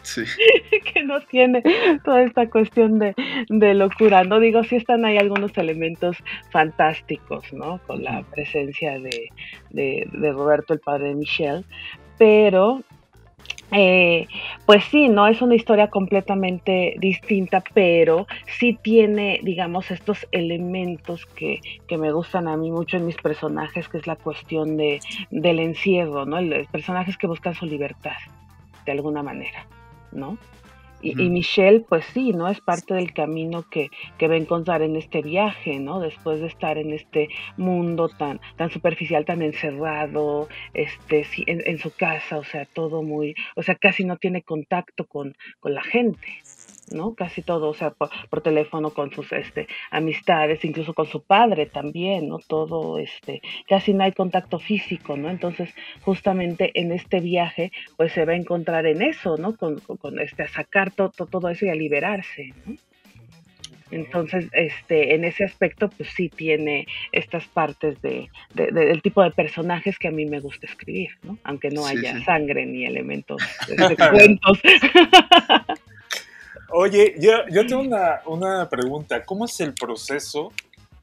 Sí. 0.03 0.23
que 0.93 1.03
no 1.03 1.21
tiene 1.23 1.63
toda 2.05 2.23
esta 2.23 2.49
cuestión 2.49 2.99
de, 2.99 3.15
de 3.49 3.75
locura, 3.75 4.25
¿no? 4.25 4.41
Digo, 4.41 4.63
sí 4.63 4.77
están 4.77 5.05
ahí 5.05 5.17
algunos 5.17 5.57
elementos 5.57 6.19
fantásticos, 6.51 7.51
¿no? 7.53 7.81
Con 7.87 8.05
la 8.05 8.23
presencia 8.31 9.01
de, 9.01 9.31
de, 9.71 10.07
de 10.13 10.33
Roberto, 10.33 10.75
el 10.75 10.81
padre 10.81 11.09
de 11.09 11.15
Michelle, 11.15 11.65
pero 12.19 12.83
eh, 13.73 14.27
pues 14.65 14.85
sí, 14.85 15.09
no 15.09 15.27
es 15.27 15.43
una 15.43 15.55
historia 15.55 15.89
completamente 15.89 16.95
distinta, 16.99 17.63
pero 17.75 18.27
sí 18.59 18.79
tiene, 18.81 19.41
digamos, 19.43 19.91
estos 19.91 20.27
elementos 20.31 21.27
que, 21.27 21.61
que 21.89 21.99
me 21.99 22.13
gustan 22.13 22.49
a 22.49 22.57
mí 22.57 22.71
mucho 22.71 22.97
en 22.97 23.07
mis 23.07 23.17
personajes, 23.17 23.89
que 23.89 23.99
es 23.99 24.07
la 24.07 24.17
cuestión 24.17 24.77
de, 24.77 25.01
del 25.31 25.59
encierro, 25.59 26.27
¿no? 26.27 26.41
Los 26.41 26.67
personajes 26.69 27.17
que 27.17 27.27
buscan 27.27 27.55
su 27.55 27.67
libertad, 27.67 28.17
de 28.85 28.93
alguna 28.93 29.23
manera, 29.23 29.67
¿no? 30.13 30.39
Y, 31.07 31.23
y, 31.23 31.31
Michelle, 31.31 31.85
pues 31.89 32.05
sí, 32.07 32.33
¿no? 32.33 32.49
Es 32.49 32.61
parte 32.61 32.95
del 32.95 33.13
camino 33.13 33.65
que, 33.71 33.91
que, 34.19 34.27
va 34.27 34.35
a 34.35 34.39
encontrar 34.39 34.83
en 34.83 34.97
este 34.97 35.23
viaje, 35.23 35.79
¿no? 35.79 36.01
Después 36.01 36.41
de 36.41 36.49
estar 36.49 36.79
en 36.79 36.93
este 36.93 37.29
mundo 37.57 38.09
tan, 38.09 38.41
tan 38.57 38.71
superficial, 38.71 39.25
tan 39.25 39.41
encerrado, 39.43 40.49
este, 40.75 41.23
sí, 41.25 41.45
en, 41.47 41.63
en, 41.65 41.79
su 41.79 41.93
casa, 41.93 42.39
o 42.39 42.45
sea, 42.45 42.65
todo 42.67 43.03
muy, 43.03 43.37
o 43.55 43.63
sea, 43.63 43.77
casi 43.77 44.05
no 44.05 44.17
tiene 44.17 44.43
contacto 44.43 45.07
con, 45.07 45.37
con 45.61 45.75
la 45.75 45.83
gente, 45.83 46.27
¿no? 46.93 47.15
Casi 47.15 47.43
todo, 47.43 47.69
o 47.69 47.75
sea, 47.75 47.91
por, 47.91 48.11
por, 48.31 48.41
teléfono 48.41 48.91
con 48.91 49.11
sus 49.13 49.33
este, 49.33 49.67
amistades, 49.91 50.65
incluso 50.65 50.95
con 50.95 51.07
su 51.07 51.23
padre 51.23 51.67
también, 51.67 52.29
¿no? 52.29 52.39
Todo, 52.39 52.99
este, 52.99 53.43
casi 53.69 53.95
no 53.95 54.05
hay 54.05 54.13
contacto 54.13 54.59
físico, 54.59 55.17
¿no? 55.17 55.31
Entonces, 55.31 55.75
justamente 56.03 56.71
en 56.75 56.93
este 56.93 57.21
viaje, 57.21 57.73
pues 57.97 58.13
se 58.13 58.25
va 58.25 58.33
a 58.33 58.37
encontrar 58.37 58.87
en 58.87 59.03
eso, 59.03 59.37
¿no? 59.37 59.57
Con, 59.57 59.81
con, 59.81 59.97
con 59.97 60.19
este, 60.21 60.45
a 60.45 60.49
sacar 60.49 60.93
todo, 60.93 61.11
todo 61.11 61.49
eso 61.49 61.67
y 61.67 61.71
a 61.71 61.75
liberarse, 61.75 62.53
¿no? 62.65 62.77
Entonces, 63.91 64.49
este, 64.53 65.15
en 65.15 65.25
ese 65.25 65.45
aspecto, 65.45 65.89
pues 65.91 66.09
sí 66.11 66.29
tiene 66.29 66.87
estas 67.13 67.47
partes 67.47 68.01
de, 68.03 68.29
de, 68.55 68.67
de, 68.73 68.87
del 68.87 69.01
tipo 69.01 69.23
de 69.23 69.31
personajes 69.31 69.99
que 69.99 70.09
a 70.09 70.11
mí 70.11 70.27
me 70.27 70.41
gusta 70.41 70.67
escribir, 70.67 71.11
¿no? 71.23 71.39
Aunque 71.45 71.71
no 71.71 71.87
haya 71.87 72.13
sí, 72.15 72.19
sí. 72.19 72.25
sangre 72.25 72.67
ni 72.67 72.85
elementos 72.85 73.41
de, 73.69 73.97
cuentos. 73.97 74.61
Oye, 76.71 77.15
yo, 77.19 77.33
yo 77.51 77.67
tengo 77.67 77.83
una, 77.83 78.21
una, 78.27 78.69
pregunta. 78.69 79.23
¿Cómo 79.25 79.45
es 79.45 79.61
el 79.61 79.75
proceso 79.75 80.53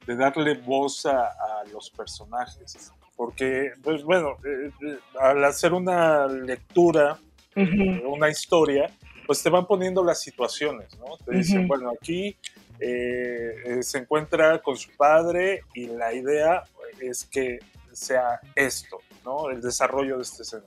de 0.06 0.16
darle 0.16 0.56
voz 0.56 1.06
a, 1.06 1.28
a 1.28 1.64
los 1.72 1.90
personajes? 1.90 2.92
Porque, 3.16 3.72
pues 3.82 4.04
bueno, 4.04 4.38
eh, 4.44 4.72
eh, 4.86 4.98
al 5.20 5.44
hacer 5.46 5.74
una 5.74 6.28
lectura, 6.28 7.18
uh 7.56 7.60
-huh. 7.60 8.04
una 8.08 8.30
historia, 8.30 8.90
pues 9.26 9.42
te 9.42 9.50
van 9.50 9.66
poniendo 9.66 10.04
las 10.04 10.20
situaciones, 10.20 10.98
¿no? 10.98 11.18
Te 11.26 11.38
dicen, 11.38 11.60
uh 11.60 11.64
-huh. 11.64 11.68
bueno, 11.68 11.92
aquí 11.92 12.36
eh, 12.80 13.80
se 13.82 14.00
encuentra 14.00 14.62
con 14.62 14.76
su 14.76 14.90
padre 14.98 15.62
y 15.74 15.88
la 15.88 16.14
idea 16.14 16.64
es 17.00 17.26
que 17.26 17.60
sea 17.92 18.40
esto, 18.56 19.00
¿no? 19.24 19.50
El 19.50 19.62
desarrollo 19.62 20.18
de 20.18 20.24
esta 20.24 20.44
escena. 20.44 20.66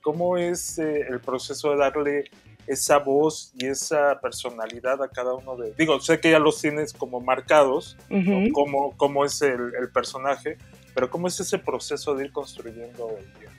¿Cómo 0.00 0.38
es 0.38 0.78
eh, 0.78 1.06
el 1.08 1.20
proceso 1.20 1.72
de 1.72 1.76
darle 1.76 2.24
esa 2.68 2.98
voz 2.98 3.52
y 3.56 3.66
esa 3.66 4.20
personalidad 4.20 5.02
a 5.02 5.08
cada 5.08 5.34
uno 5.34 5.56
de... 5.56 5.72
Digo, 5.76 6.00
sé 6.00 6.20
que 6.20 6.30
ya 6.30 6.38
los 6.38 6.60
tienes 6.60 6.92
como 6.92 7.20
marcados, 7.20 7.96
uh 8.10 8.14
-huh. 8.14 8.52
cómo, 8.52 8.96
cómo 8.96 9.24
es 9.24 9.40
el, 9.42 9.72
el, 9.80 9.90
personaje, 9.90 10.58
pero 10.94 11.10
¿cómo 11.10 11.28
es 11.28 11.40
ese 11.40 11.58
proceso 11.58 12.14
de 12.14 12.26
ir 12.26 12.32
construyendo 12.32 13.08
el 13.18 13.24
guion? 13.38 13.58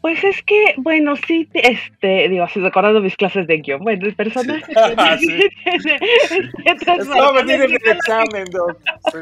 Pues 0.00 0.22
es 0.22 0.40
que, 0.44 0.74
bueno, 0.76 1.16
sí, 1.16 1.48
este, 1.54 2.28
digo, 2.28 2.44
así 2.44 2.60
recordando 2.60 3.00
mis 3.00 3.16
clases 3.16 3.48
de 3.48 3.58
guion, 3.58 3.82
bueno, 3.82 4.06
el 4.06 4.14
personaje 4.14 4.62
ah, 4.76 5.16
sí. 5.18 5.40
Estaba 6.64 7.32
venir 7.32 7.62
en 7.62 7.72
el 7.72 7.96
examen, 7.96 8.44
Doc. 8.52 8.78
Sí. 9.10 9.18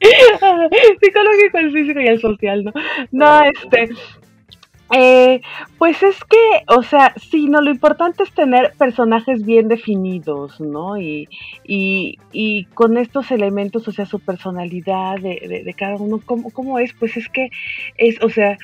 Psicológico, 1.02 1.58
el 1.58 1.72
físico 1.72 2.00
y 2.00 2.06
el 2.06 2.20
social, 2.20 2.64
¿no? 2.64 2.72
No, 3.10 3.42
este, 3.42 3.88
eh, 4.92 5.40
pues 5.78 6.02
es 6.02 6.16
que, 6.24 6.64
o 6.66 6.82
sea, 6.82 7.14
sí, 7.16 7.46
no, 7.46 7.60
lo 7.60 7.70
importante 7.70 8.24
es 8.24 8.32
tener 8.32 8.72
personajes 8.76 9.44
bien 9.44 9.68
definidos, 9.68 10.60
¿no? 10.60 10.98
Y, 10.98 11.28
y, 11.64 12.18
y 12.32 12.64
con 12.74 12.96
estos 12.96 13.30
elementos, 13.30 13.86
o 13.86 13.92
sea, 13.92 14.06
su 14.06 14.18
personalidad 14.18 15.16
de, 15.16 15.46
de, 15.48 15.62
de 15.64 15.74
cada 15.74 15.96
uno, 15.96 16.20
¿cómo, 16.24 16.50
¿cómo, 16.50 16.78
es? 16.78 16.92
Pues 16.94 17.16
es 17.16 17.28
que 17.28 17.50
es, 17.98 18.20
o 18.22 18.28
sea, 18.30 18.56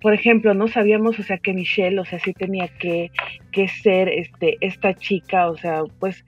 por 0.00 0.14
ejemplo, 0.14 0.54
no 0.54 0.68
sabíamos, 0.68 1.18
o 1.18 1.22
sea, 1.22 1.38
que 1.38 1.52
Michelle, 1.52 2.00
o 2.00 2.04
sea, 2.04 2.18
sí 2.18 2.32
tenía 2.32 2.68
que, 2.68 3.10
que 3.50 3.68
ser 3.68 4.08
este, 4.08 4.58
esta 4.60 4.94
chica, 4.94 5.48
o 5.48 5.56
sea, 5.56 5.82
pues, 6.00 6.24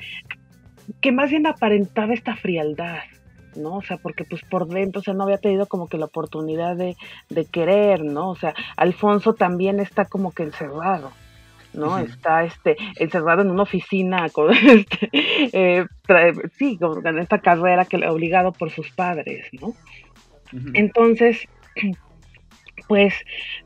que 1.00 1.12
más 1.12 1.30
bien 1.30 1.46
aparentaba 1.46 2.14
esta 2.14 2.36
frialdad, 2.36 3.02
¿no? 3.56 3.76
O 3.76 3.82
sea, 3.82 3.96
porque 3.96 4.24
pues 4.24 4.42
por 4.42 4.66
dentro, 4.68 5.00
o 5.00 5.02
sea, 5.02 5.14
no 5.14 5.24
había 5.24 5.38
tenido 5.38 5.66
como 5.66 5.88
que 5.88 5.98
la 5.98 6.06
oportunidad 6.06 6.76
de, 6.76 6.96
de 7.28 7.44
querer, 7.46 8.04
¿no? 8.04 8.30
O 8.30 8.36
sea, 8.36 8.54
Alfonso 8.76 9.34
también 9.34 9.80
está 9.80 10.04
como 10.04 10.32
que 10.32 10.44
encerrado, 10.44 11.12
¿no? 11.72 11.86
Uh 11.86 11.98
-huh. 11.98 12.08
Está 12.08 12.44
este, 12.44 12.76
encerrado 12.96 13.42
en 13.42 13.50
una 13.50 13.62
oficina 13.62 14.28
con 14.30 14.50
este, 14.54 15.10
eh, 15.52 15.86
sí, 16.58 16.78
con 16.78 17.18
esta 17.18 17.38
carrera 17.40 17.84
que 17.84 17.96
obligado 18.06 18.52
por 18.52 18.70
sus 18.70 18.90
padres, 18.90 19.46
¿no? 19.52 19.68
Uh 19.68 19.74
-huh. 20.52 20.70
Entonces, 20.74 21.46
pues, 22.88 23.14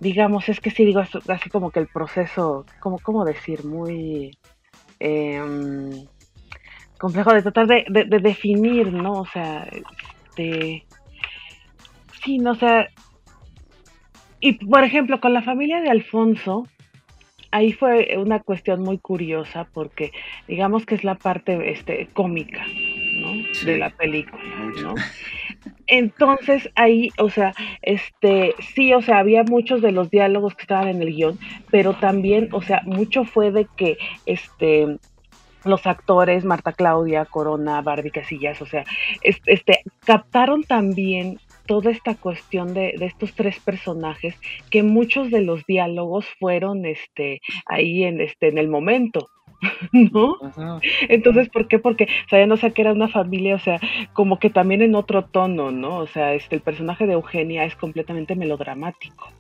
digamos, 0.01 0.49
es 0.49 0.61
que 0.61 0.71
sí 0.71 0.85
digo 0.85 1.01
así 1.01 1.51
como 1.51 1.71
que 1.71 1.81
el 1.81 1.89
proceso, 1.89 2.65
como, 2.81 2.99
¿cómo 2.99 3.25
decir? 3.25 3.65
Muy 3.65 4.39
eh, 5.01 5.41
complejo 6.99 7.33
de 7.33 7.43
tratar 7.43 7.67
de, 7.67 7.85
de, 7.89 8.05
de, 8.05 8.19
definir, 8.19 8.93
¿no? 8.93 9.13
O 9.13 9.27
sea, 9.27 9.69
este, 9.71 10.85
sí, 12.23 12.39
no, 12.39 12.53
o 12.53 12.55
sea, 12.55 12.89
y 14.41 14.53
por 14.65 14.85
ejemplo, 14.85 15.21
con 15.21 15.33
la 15.33 15.43
familia 15.43 15.81
de 15.81 15.91
Alfonso, 15.91 16.67
ahí 17.51 17.73
fue 17.73 18.17
una 18.19 18.41
cuestión 18.41 18.83
muy 18.83 18.99
curiosa 18.99 19.67
porque 19.73 20.13
digamos 20.47 20.85
que 20.87 20.95
es 20.95 21.05
la 21.05 21.15
parte 21.15 21.71
este, 21.71 22.09
cómica, 22.13 22.65
¿no? 22.67 23.45
Sí. 23.53 23.67
De 23.67 23.79
la 23.79 23.91
película, 23.91 24.43
¿no? 24.83 24.95
Entonces 25.87 26.71
ahí, 26.75 27.11
o 27.19 27.31
sea, 27.31 27.55
este, 27.83 28.55
sí, 28.75 28.93
o 28.93 29.01
sea, 29.01 29.19
había 29.19 29.43
muchos 29.43 29.81
de 29.81 29.93
los 29.93 30.11
diálogos 30.11 30.55
que 30.55 30.63
estaban 30.63 30.89
en 30.89 31.03
el 31.03 31.15
guion, 31.15 31.39
pero 31.71 31.95
también, 31.95 32.49
o 32.53 32.63
sea, 32.63 32.83
mucho 32.85 33.25
fue 33.25 33.51
de 33.51 33.67
que, 33.77 33.97
este, 34.27 34.99
los 35.69 35.87
actores, 35.87 36.45
Marta 36.45 36.73
Claudia, 36.73 37.25
Corona, 37.25 37.81
Barbie 37.83 38.11
Casillas, 38.11 38.61
o 38.63 38.67
sea, 38.67 38.85
este, 39.23 39.83
captaron 40.05 40.65
también 40.65 41.39
toda 41.67 41.91
esta 41.91 42.15
cuestión 42.15 42.73
de, 42.75 42.95
de, 42.99 43.07
estos 43.07 43.35
tres 43.35 43.61
personajes, 43.61 44.35
que 44.71 44.83
muchos 44.83 45.31
de 45.31 45.43
los 45.43 45.65
diálogos 45.67 46.27
fueron 46.39 46.87
este, 46.87 47.41
ahí 47.67 48.05
en, 48.05 48.21
este, 48.21 48.49
en 48.49 48.59
el 48.59 48.69
momento, 48.69 49.29
¿no? 49.93 50.37
Ajá. 50.43 50.81
Entonces, 51.09 51.49
¿por 51.49 51.69
qué? 51.69 51.79
Porque 51.79 52.09
o 52.51 52.57
sea, 52.57 52.71
que 52.71 52.83
era 52.83 52.93
una 52.93 53.09
familia, 53.09 53.55
o 53.55 53.59
sea, 53.59 53.81
como 54.13 54.39
que 54.39 54.51
también 54.51 54.83
en 54.83 54.95
otro 54.95 55.25
tono, 55.25 55.71
¿no? 55.71 55.99
O 55.99 56.07
sea, 56.07 56.35
este, 56.35 56.57
el 56.57 56.63
personaje 56.63 57.07
de 57.07 57.15
Eugenia 57.15 57.65
es 57.65 57.77
completamente 57.77 58.35
melodramático. 58.35 59.31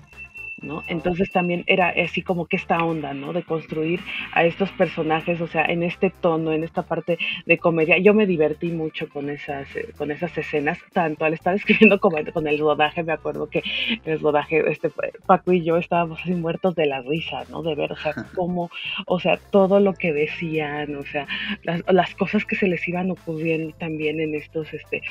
¿No? 0.62 0.82
Entonces 0.86 1.30
también 1.30 1.64
era 1.66 1.88
así 1.90 2.22
como 2.22 2.46
que 2.46 2.56
esta 2.56 2.78
onda, 2.84 3.14
¿no? 3.14 3.32
De 3.32 3.42
construir 3.42 4.00
a 4.32 4.44
estos 4.44 4.70
personajes, 4.70 5.40
o 5.40 5.46
sea, 5.46 5.64
en 5.64 5.82
este 5.82 6.10
tono, 6.10 6.52
en 6.52 6.64
esta 6.64 6.82
parte 6.82 7.18
de 7.46 7.58
comedia. 7.58 7.98
Yo 7.98 8.14
me 8.14 8.26
divertí 8.26 8.68
mucho 8.68 9.08
con 9.08 9.30
esas, 9.30 9.74
eh, 9.76 9.88
con 9.96 10.10
esas 10.10 10.36
escenas, 10.36 10.78
tanto 10.92 11.24
al 11.24 11.34
estar 11.34 11.54
escribiendo 11.56 12.00
como 12.00 12.18
con 12.32 12.46
el 12.46 12.58
rodaje, 12.58 13.02
me 13.02 13.12
acuerdo 13.12 13.48
que 13.48 13.62
el 14.04 14.20
rodaje, 14.20 14.70
este, 14.70 14.90
Paco 15.26 15.52
y 15.52 15.64
yo 15.64 15.76
estábamos 15.76 16.20
así 16.20 16.32
muertos 16.32 16.74
de 16.74 16.86
la 16.86 17.00
risa, 17.02 17.44
¿no? 17.50 17.62
De 17.62 17.74
ver, 17.74 17.92
o 17.92 17.96
sea, 17.96 18.14
cómo, 18.34 18.70
o 19.06 19.20
sea, 19.20 19.38
todo 19.50 19.80
lo 19.80 19.94
que 19.94 20.12
decían, 20.12 20.96
o 20.96 21.04
sea, 21.04 21.26
las, 21.62 21.82
las 21.92 22.14
cosas 22.14 22.44
que 22.44 22.56
se 22.56 22.68
les 22.68 22.86
iban 22.88 23.10
ocurriendo 23.10 23.74
también 23.78 24.20
en 24.20 24.34
estos, 24.34 24.72
este, 24.74 25.02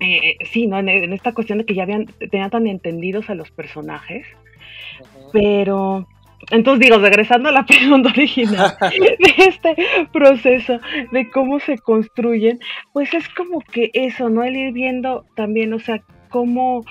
eh, 0.00 0.36
sí, 0.52 0.66
¿no? 0.66 0.78
En, 0.78 0.88
en, 0.88 1.12
esta 1.12 1.32
cuestión 1.32 1.58
de 1.58 1.64
que 1.64 1.74
ya 1.74 1.82
habían, 1.82 2.06
tenían 2.30 2.50
tan 2.50 2.66
entendidos 2.66 3.30
a 3.30 3.34
los 3.34 3.50
personajes, 3.50 4.26
pero, 5.32 6.06
entonces 6.50 6.86
digo, 6.86 6.98
regresando 6.98 7.48
a 7.48 7.52
la 7.52 7.66
pregunta 7.66 8.10
original 8.10 8.76
de 8.80 9.34
este 9.36 9.76
proceso 10.12 10.78
de 11.12 11.30
cómo 11.30 11.60
se 11.60 11.78
construyen, 11.78 12.60
pues 12.92 13.12
es 13.14 13.28
como 13.30 13.60
que 13.60 13.90
eso, 13.92 14.28
¿no? 14.28 14.44
El 14.44 14.56
ir 14.56 14.72
viendo 14.72 15.24
también, 15.34 15.72
o 15.72 15.78
sea, 15.78 16.02
cómo, 16.28 16.84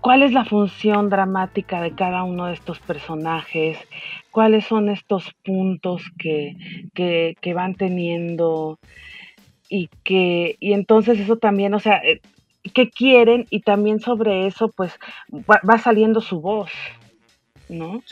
cuál 0.00 0.22
es 0.22 0.32
la 0.32 0.44
función 0.44 1.10
dramática 1.10 1.80
de 1.80 1.92
cada 1.92 2.24
uno 2.24 2.46
de 2.46 2.54
estos 2.54 2.78
personajes, 2.80 3.78
cuáles 4.30 4.64
son 4.64 4.88
estos 4.88 5.32
puntos 5.44 6.02
que, 6.18 6.56
que, 6.94 7.36
que 7.40 7.54
van 7.54 7.74
teniendo. 7.74 8.78
y 9.68 9.88
que, 10.04 10.56
y 10.60 10.72
entonces 10.72 11.18
eso 11.20 11.36
también, 11.36 11.74
o 11.74 11.80
sea, 11.80 11.96
eh, 12.04 12.20
qué 12.70 12.90
quieren 12.90 13.46
y 13.50 13.60
también 13.60 14.00
sobre 14.00 14.46
eso 14.46 14.68
pues 14.68 14.98
va, 15.32 15.60
va 15.68 15.78
saliendo 15.78 16.20
su 16.20 16.40
voz, 16.40 16.70
¿no? 17.68 18.02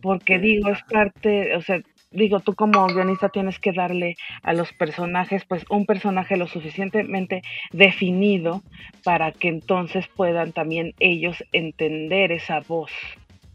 Porque 0.00 0.38
digo, 0.38 0.70
es 0.70 0.82
parte, 0.84 1.56
o 1.56 1.62
sea, 1.62 1.80
digo, 2.10 2.40
tú 2.40 2.54
como 2.54 2.86
guionista 2.86 3.28
tienes 3.28 3.58
que 3.58 3.72
darle 3.72 4.16
a 4.42 4.52
los 4.52 4.72
personajes, 4.72 5.44
pues 5.44 5.64
un 5.68 5.86
personaje 5.86 6.36
lo 6.36 6.46
suficientemente 6.46 7.42
definido 7.72 8.62
para 9.04 9.32
que 9.32 9.48
entonces 9.48 10.06
puedan 10.08 10.52
también 10.52 10.94
ellos 10.98 11.44
entender 11.52 12.32
esa 12.32 12.60
voz, 12.60 12.90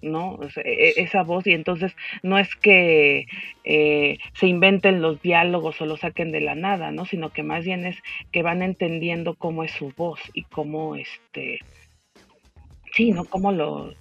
¿no? 0.02 0.40
E- 0.58 0.62
e- 0.64 1.02
esa 1.02 1.24
voz 1.24 1.46
y 1.48 1.54
entonces 1.54 1.96
no 2.24 2.38
es 2.38 2.54
que 2.56 3.26
eh, 3.64 4.18
se 4.34 4.48
inventen 4.48 5.02
los 5.02 5.22
diálogos 5.22 5.80
o 5.82 5.86
lo 5.86 5.98
saquen 5.98 6.32
de 6.32 6.42
la 6.42 6.56
nada, 6.56 6.92
¿no? 6.92 7.06
Sino 7.06 7.32
que 7.32 7.44
más 7.44 7.66
bien 7.66 7.86
es 7.86 7.98
que 8.32 8.44
van 8.44 8.62
entendiendo 8.62 9.36
cómo 9.36 9.64
es 9.64 9.72
su 9.72 9.92
voz 9.96 10.20
y 10.34 10.44
cómo 10.44 10.96
este, 10.96 11.60
sí, 12.94 13.12
¿no? 13.12 13.26
Cómo 13.26 13.52
lo, 13.52 13.94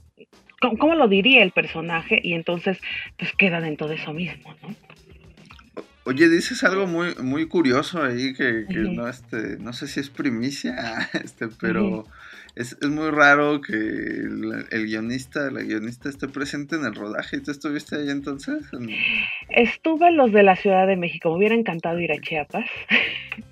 cómo, 0.60 0.78
cómo 0.78 0.94
lo 0.94 1.08
diría 1.08 1.42
el 1.42 1.52
personaje 1.52 2.20
y 2.22 2.34
entonces 2.34 2.78
pues 3.18 3.32
queda 3.34 3.60
dentro 3.60 3.88
de 3.88 3.96
eso 3.96 4.12
mismo, 4.12 4.54
¿no? 4.62 4.74
Oye, 6.04 6.28
dices 6.28 6.64
algo 6.64 6.86
muy, 6.86 7.14
muy 7.22 7.46
curioso 7.46 8.02
ahí 8.02 8.32
que, 8.34 8.66
que 8.68 8.78
no, 8.78 9.06
este, 9.06 9.58
no 9.58 9.72
sé 9.72 9.86
si 9.86 10.00
es 10.00 10.10
primicia, 10.10 10.74
este, 11.12 11.48
pero. 11.48 12.06
Es, 12.56 12.76
es 12.80 12.88
muy 12.88 13.10
raro 13.10 13.60
que 13.60 13.72
el, 13.74 14.66
el 14.70 14.86
guionista, 14.86 15.50
la 15.50 15.62
guionista 15.62 16.08
esté 16.08 16.28
presente 16.28 16.76
en 16.76 16.84
el 16.84 16.94
rodaje. 16.94 17.36
¿Y 17.36 17.40
tú 17.42 17.50
estuviste 17.50 17.96
ahí 17.96 18.10
entonces? 18.10 18.62
En- 18.72 18.88
Estuve 19.50 20.08
en 20.08 20.16
los 20.16 20.32
de 20.32 20.42
la 20.42 20.56
Ciudad 20.56 20.86
de 20.86 20.96
México, 20.96 21.30
me 21.30 21.36
hubiera 21.38 21.54
encantado 21.54 21.98
ir 22.00 22.12
a 22.12 22.20
Chiapas, 22.20 22.64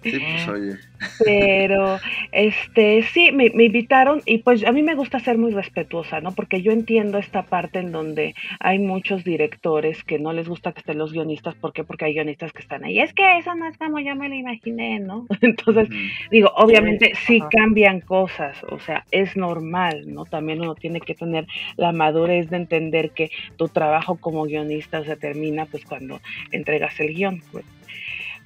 Sí, 0.02 0.18
pues 0.18 0.48
oye. 0.48 0.76
pero 1.24 1.98
este 2.32 3.02
sí, 3.02 3.30
me, 3.32 3.50
me 3.50 3.64
invitaron 3.64 4.22
y 4.26 4.38
pues 4.38 4.64
a 4.64 4.72
mí 4.72 4.82
me 4.82 4.94
gusta 4.94 5.20
ser 5.20 5.38
muy 5.38 5.52
respetuosa, 5.52 6.20
¿no? 6.20 6.32
Porque 6.32 6.62
yo 6.62 6.72
entiendo 6.72 7.18
esta 7.18 7.42
parte 7.42 7.78
en 7.78 7.92
donde 7.92 8.34
hay 8.60 8.78
muchos 8.78 9.24
directores 9.24 10.02
que 10.04 10.18
no 10.18 10.32
les 10.32 10.48
gusta 10.48 10.72
que 10.72 10.80
estén 10.80 10.98
los 10.98 11.12
guionistas, 11.12 11.54
¿por 11.54 11.72
qué? 11.72 11.84
Porque 11.84 12.06
hay 12.06 12.14
guionistas 12.14 12.52
que 12.52 12.62
están 12.62 12.84
ahí, 12.84 13.00
es 13.00 13.12
que 13.12 13.38
eso 13.38 13.54
no 13.54 13.66
es 13.66 13.76
como 13.78 14.00
yo 14.00 14.14
me 14.16 14.28
lo 14.28 14.34
imaginé, 14.34 14.98
¿no? 15.00 15.26
Entonces, 15.40 15.88
digo, 16.30 16.50
obviamente 16.56 17.12
sí 17.26 17.38
Ajá. 17.40 17.48
cambian 17.50 18.00
cosas, 18.00 18.56
o 18.64 18.78
sea, 18.80 19.04
es 19.10 19.36
normal, 19.36 20.04
¿no? 20.06 20.24
También 20.24 20.60
uno 20.60 20.74
tiene 20.74 21.00
que 21.00 21.14
tener 21.14 21.46
la 21.76 21.92
madurez 21.92 22.50
de 22.50 22.56
entender 22.56 23.10
que 23.10 23.30
tu 23.56 23.68
trabajo 23.68 24.16
como 24.16 24.44
guionista 24.44 25.04
se 25.04 25.16
termina 25.16 25.66
pues 25.66 25.84
cuando 25.84 26.20
entregas 26.50 26.98
el 27.00 27.14
guion. 27.14 27.42
pues. 27.52 27.64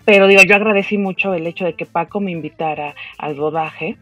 Pero 0.04 0.26
digo, 0.26 0.42
yo 0.42 0.56
agradecí 0.56 0.98
mucho 0.98 1.34
el 1.34 1.46
hecho 1.46 1.64
de 1.64 1.74
que 1.74 1.86
Paco 1.86 2.20
me 2.20 2.32
invitara 2.32 2.94
al 3.18 3.36
rodaje. 3.36 3.96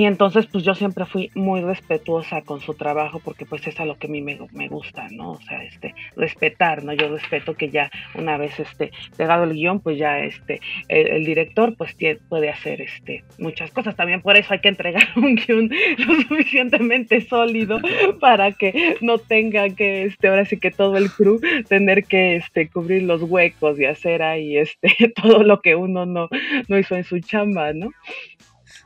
Y 0.00 0.04
entonces, 0.04 0.46
pues 0.46 0.62
yo 0.62 0.76
siempre 0.76 1.06
fui 1.06 1.32
muy 1.34 1.60
respetuosa 1.60 2.42
con 2.42 2.60
su 2.60 2.74
trabajo 2.74 3.18
porque 3.18 3.46
pues 3.46 3.66
es 3.66 3.80
a 3.80 3.84
lo 3.84 3.98
que 3.98 4.06
a 4.06 4.10
mí 4.10 4.22
me, 4.22 4.38
me 4.52 4.68
gusta, 4.68 5.08
¿no? 5.10 5.32
O 5.32 5.40
sea, 5.40 5.64
este, 5.64 5.92
respetar, 6.14 6.84
¿no? 6.84 6.92
Yo 6.92 7.08
respeto 7.08 7.54
que 7.56 7.68
ya 7.70 7.90
una 8.14 8.36
vez, 8.38 8.60
este, 8.60 8.92
pegado 9.16 9.42
el 9.42 9.54
guion, 9.54 9.80
pues 9.80 9.98
ya, 9.98 10.20
este, 10.20 10.60
el, 10.86 11.08
el 11.08 11.24
director, 11.24 11.74
pues 11.76 11.96
tie- 11.98 12.20
puede 12.28 12.48
hacer, 12.48 12.80
este, 12.80 13.24
muchas 13.38 13.72
cosas. 13.72 13.96
También 13.96 14.22
por 14.22 14.36
eso 14.36 14.52
hay 14.54 14.60
que 14.60 14.68
entregar 14.68 15.02
un 15.16 15.34
guion 15.34 15.68
lo 15.98 16.14
suficientemente 16.22 17.20
sólido 17.22 17.80
para 18.20 18.52
que 18.52 18.98
no 19.00 19.18
tenga 19.18 19.68
que, 19.70 20.04
este, 20.04 20.28
ahora 20.28 20.44
sí 20.44 20.60
que 20.60 20.70
todo 20.70 20.96
el 20.96 21.12
crew 21.12 21.40
tener 21.68 22.06
que, 22.06 22.36
este, 22.36 22.70
cubrir 22.70 23.02
los 23.02 23.24
huecos 23.24 23.80
y 23.80 23.84
hacer 23.86 24.22
ahí, 24.22 24.58
este, 24.58 24.90
todo 25.20 25.42
lo 25.42 25.60
que 25.60 25.74
uno 25.74 26.06
no, 26.06 26.28
no 26.68 26.78
hizo 26.78 26.94
en 26.94 27.02
su 27.02 27.18
chamba, 27.18 27.72
¿no? 27.72 27.90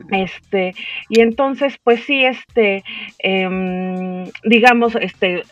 Este, 0.09 0.73
y 1.09 1.21
entonces, 1.21 1.77
pues 1.83 2.03
sí, 2.03 2.25
este, 2.25 2.83
em, 3.19 4.25
digamos, 4.43 4.95
este, 4.95 5.43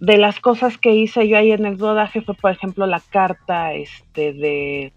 de 0.00 0.18
las 0.18 0.40
cosas 0.40 0.78
que 0.78 0.92
hice 0.94 1.28
yo 1.28 1.38
ahí 1.38 1.52
en 1.52 1.66
el 1.66 1.78
rodaje 1.78 2.20
fue, 2.20 2.34
por 2.34 2.50
ejemplo, 2.50 2.86
la 2.86 3.00
carta, 3.00 3.72
este, 3.74 4.32
de 4.32 4.92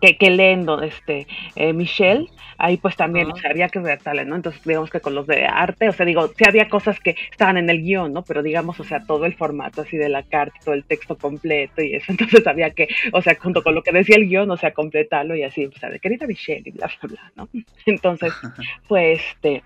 que, 0.00 0.16
que 0.16 0.30
leen 0.30 0.66
este 0.82 1.26
eh, 1.54 1.72
Michelle, 1.72 2.28
ahí 2.58 2.76
pues 2.76 2.96
también, 2.96 3.30
o 3.30 3.36
sea, 3.36 3.50
había 3.50 3.68
que 3.68 3.80
redactarle, 3.80 4.24
¿no? 4.24 4.36
Entonces, 4.36 4.62
digamos 4.64 4.90
que 4.90 5.00
con 5.00 5.14
los 5.14 5.26
de 5.26 5.46
arte, 5.46 5.88
o 5.88 5.92
sea, 5.92 6.06
digo, 6.06 6.28
sí 6.28 6.44
había 6.46 6.68
cosas 6.68 6.98
que 7.00 7.16
estaban 7.30 7.56
en 7.56 7.70
el 7.70 7.82
guion, 7.82 8.12
¿no? 8.12 8.22
Pero 8.22 8.42
digamos, 8.42 8.78
o 8.80 8.84
sea, 8.84 9.02
todo 9.04 9.26
el 9.26 9.34
formato 9.34 9.82
así 9.82 9.96
de 9.96 10.08
la 10.08 10.22
carta, 10.22 10.58
todo 10.64 10.74
el 10.74 10.84
texto 10.84 11.16
completo 11.16 11.82
y 11.82 11.94
eso, 11.94 12.06
entonces 12.12 12.46
había 12.46 12.70
que, 12.70 12.88
o 13.12 13.22
sea, 13.22 13.36
junto 13.36 13.62
con 13.62 13.74
lo 13.74 13.82
que 13.82 13.92
decía 13.92 14.16
el 14.16 14.28
guion, 14.28 14.50
o 14.50 14.56
sea, 14.56 14.72
completarlo 14.72 15.36
y 15.36 15.42
así, 15.42 15.66
o 15.66 15.72
sea, 15.72 15.90
de 15.90 16.00
querida 16.00 16.26
Michelle 16.26 16.62
y 16.64 16.70
bla, 16.70 16.90
bla, 17.00 17.10
bla, 17.10 17.32
¿no? 17.36 17.48
Entonces, 17.86 18.32
pues, 18.88 19.20
este, 19.20 19.62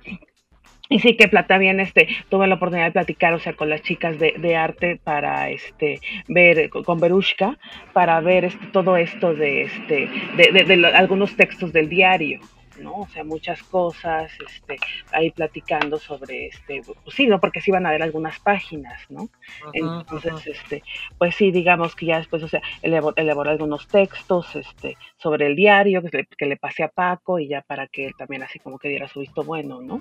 y 0.91 0.99
sí 0.99 1.17
que 1.17 1.29
también 1.29 1.81
este, 1.81 2.09
tuve 2.29 2.47
la 2.47 2.57
oportunidad 2.57 2.87
de 2.89 2.93
platicar, 2.93 3.33
o 3.33 3.39
sea, 3.39 3.55
con 3.55 3.71
las 3.71 3.81
chicas 3.83 4.19
de, 4.19 4.35
de 4.37 4.57
arte 4.57 5.01
para 5.03 5.49
este 5.51 6.01
ver 6.29 6.69
con 6.69 6.85
con 6.85 7.01
Berushka, 7.01 7.57
para 7.95 8.21
ver 8.21 8.45
este, 8.47 8.67
todo 8.73 8.97
esto 8.97 9.33
de 9.33 9.63
este, 9.63 10.09
de, 10.37 10.51
de- 10.53 10.65
de 10.65 10.77
lo- 10.77 10.89
algunos 10.95 11.35
textos 11.37 11.73
del 11.73 11.89
diario. 11.89 12.41
¿no? 12.79 13.01
O 13.03 13.09
sea, 13.09 13.25
muchas 13.25 13.63
cosas, 13.65 14.33
este, 14.47 14.77
ahí 15.13 15.31
platicando 15.33 15.99
sobre 15.99 16.47
este, 16.47 16.83
pues 16.83 17.15
sí, 17.15 17.27
¿no? 17.27 17.39
Porque 17.39 17.61
sí 17.61 17.71
iban 17.71 17.85
a 17.85 17.91
ver 17.91 18.03
algunas 18.03 18.39
páginas, 18.41 18.99
¿no? 19.11 19.29
Entonces, 19.75 20.47
este, 20.47 20.83
pues 21.19 21.35
sí, 21.35 21.51
digamos 21.51 21.95
que 21.95 22.07
ya 22.07 22.17
después, 22.19 22.43
o 22.43 22.49
sea, 22.49 22.63
elabor- 22.83 23.13
elaboré 23.17 23.51
algunos 23.51 23.87
textos, 23.89 24.57
este, 24.57 24.97
sobre 25.19 25.47
el 25.47 25.57
diario 25.57 26.01
que 26.03 26.17
le, 26.19 26.27
que 26.39 26.47
le 26.47 26.57
pasé 26.57 26.83
a 26.83 26.89
Paco 26.89 27.39
y 27.39 27.49
ya 27.49 27.61
para 27.61 27.87
que 27.87 28.07
él 28.07 28.15
también 28.17 28.43
así 28.45 28.59
como 28.61 28.79
que 28.79 28.89
diera 28.89 29.09
su 29.09 29.21
visto 29.21 29.45
bueno, 29.45 29.83
¿no? 29.83 30.01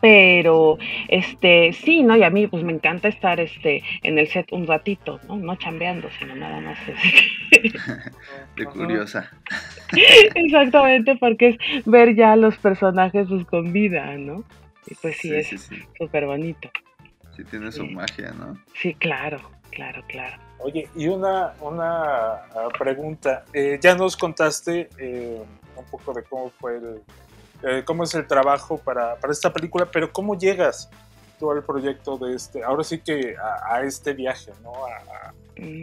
Pero, 0.00 0.78
este, 1.08 1.72
sí, 1.72 2.02
¿no? 2.02 2.16
Y 2.16 2.22
a 2.22 2.30
mí, 2.30 2.46
pues 2.46 2.62
me 2.62 2.72
encanta 2.72 3.08
estar, 3.08 3.40
este, 3.40 3.82
en 4.02 4.18
el 4.18 4.28
set 4.28 4.50
un 4.52 4.66
ratito, 4.66 5.20
¿no? 5.28 5.36
No 5.36 5.56
chambeando, 5.56 6.08
sino 6.18 6.34
nada 6.36 6.60
más, 6.60 6.78
este, 6.88 7.78
De 8.56 8.64
curiosa. 8.66 9.30
Exactamente, 10.34 11.16
porque 11.16 11.48
es 11.48 11.84
ver 11.84 12.14
ya 12.14 12.32
a 12.32 12.36
los 12.36 12.56
personajes 12.58 13.26
pues, 13.28 13.44
con 13.46 13.72
vida, 13.72 14.16
¿no? 14.16 14.44
Y 14.86 14.94
pues 14.94 15.16
sí, 15.18 15.28
Sí, 15.28 15.34
es 15.34 15.48
sí, 15.48 15.58
sí. 15.58 15.82
súper 15.98 16.26
bonito. 16.26 16.70
Sí 17.36 17.44
tiene 17.44 17.70
su 17.72 17.82
Sí. 17.84 17.94
magia, 17.94 18.32
¿no? 18.38 18.56
Sí, 18.74 18.94
claro, 18.94 19.38
claro, 19.70 20.02
claro. 20.08 20.36
Oye, 20.58 20.88
y 20.96 21.08
una, 21.08 21.52
una 21.60 22.34
ah, 22.34 22.68
pregunta. 22.78 23.44
Eh, 23.52 23.78
ya 23.80 23.94
nos 23.94 24.16
contaste 24.16 24.88
eh, 24.98 25.40
un 25.76 25.84
poco 25.86 26.12
de 26.12 26.22
cómo 26.24 26.50
fue 26.60 26.76
el, 26.76 27.00
eh, 27.62 27.82
cómo 27.84 28.04
es 28.04 28.14
el 28.14 28.26
trabajo 28.26 28.78
para, 28.78 29.16
para 29.16 29.32
esta 29.32 29.52
película, 29.52 29.86
pero 29.90 30.12
¿cómo 30.12 30.36
llegas 30.38 30.88
tú 31.38 31.50
al 31.50 31.62
proyecto 31.64 32.16
de 32.18 32.34
este, 32.36 32.62
ahora 32.62 32.84
sí 32.84 32.98
que 33.00 33.34
a, 33.36 33.76
a 33.76 33.82
este 33.82 34.12
viaje, 34.12 34.52
¿no? 34.62 34.72
A, 34.86 35.32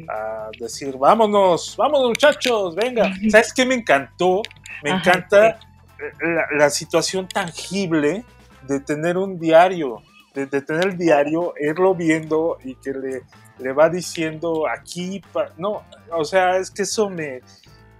a 0.09 0.49
decir, 0.59 0.95
vámonos, 0.97 1.75
vámonos 1.77 2.09
muchachos, 2.09 2.75
venga. 2.75 3.11
¿Sabes 3.29 3.53
qué 3.53 3.65
me 3.65 3.75
encantó? 3.75 4.41
Me 4.83 4.91
Ajá, 4.91 5.11
encanta 5.11 5.47
eh, 5.49 6.11
la, 6.21 6.47
la 6.57 6.69
situación 6.69 7.27
tangible 7.27 8.23
de 8.67 8.79
tener 8.79 9.17
un 9.17 9.39
diario, 9.39 10.01
de, 10.33 10.45
de 10.45 10.61
tener 10.61 10.85
el 10.89 10.97
diario, 10.97 11.53
irlo 11.59 11.93
viendo 11.95 12.57
y 12.63 12.75
que 12.75 12.91
le, 12.91 13.21
le 13.59 13.73
va 13.73 13.89
diciendo 13.89 14.67
aquí, 14.67 15.21
pa- 15.33 15.49
no, 15.57 15.83
o 16.11 16.23
sea, 16.23 16.57
es 16.57 16.71
que 16.71 16.83
eso 16.83 17.09
me, 17.09 17.41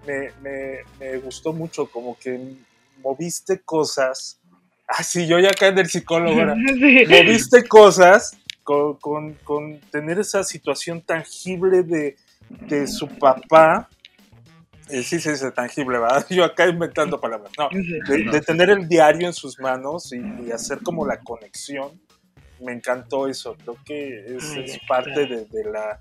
me, 0.06 0.32
me, 0.42 0.80
me 1.00 1.18
gustó 1.18 1.54
mucho, 1.54 1.88
como 1.90 2.18
que 2.18 2.40
moviste 3.08 3.62
cosas. 3.62 4.39
Ah, 4.88 5.04
sí, 5.04 5.28
yo 5.28 5.39
ya 5.39 5.52
caí 5.52 5.74
del 5.74 5.88
psicólogo 5.89 6.39
ahora 6.39 6.56
Sí. 6.80 7.06
moviste 7.10 7.67
cosas 7.67 8.38
con, 8.63 8.96
con- 8.96 9.34
con 9.43 9.80
tener 9.91 10.20
esa 10.20 10.43
situación 10.43 11.02
tangible 11.02 11.84
de, 11.84 12.15
de 12.50 12.88
su 12.88 13.08
papá. 13.08 13.89
Eh, 14.89 15.04
sí, 15.04 15.20
sí, 15.20 15.30
es 15.30 15.54
tangible, 15.54 16.00
¿verdad? 16.00 16.26
Yo 16.30 16.43
acá 16.46 16.67
inventando 16.67 17.20
palabras. 17.20 17.52
No, 17.58 17.70
de, 17.72 18.24
de 18.32 18.41
tener 18.41 18.70
el 18.70 18.88
diario 18.88 19.28
en 19.28 19.34
sus 19.34 19.60
manos 19.60 20.13
y, 20.13 20.20
y 20.46 20.52
hacer 20.52 20.80
como 20.82 21.06
la 21.06 21.17
conexión. 21.20 22.00
Me 22.62 22.72
encantó 22.74 23.28
eso. 23.28 23.56
Creo 23.56 23.78
que 23.86 24.36
es, 24.38 24.43
es 24.56 24.80
parte 24.88 25.26
de, 25.28 25.46
de 25.46 25.63
la, 25.72 26.00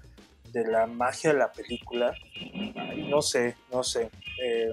de 0.52 0.64
la 0.66 0.86
magia 0.86 1.32
de 1.32 1.38
la 1.38 1.52
película. 1.52 2.14
Ay, 2.76 3.06
no 3.10 3.20
sé, 3.22 3.56
no 3.72 3.82
sé. 3.82 4.08
Eh, 4.42 4.68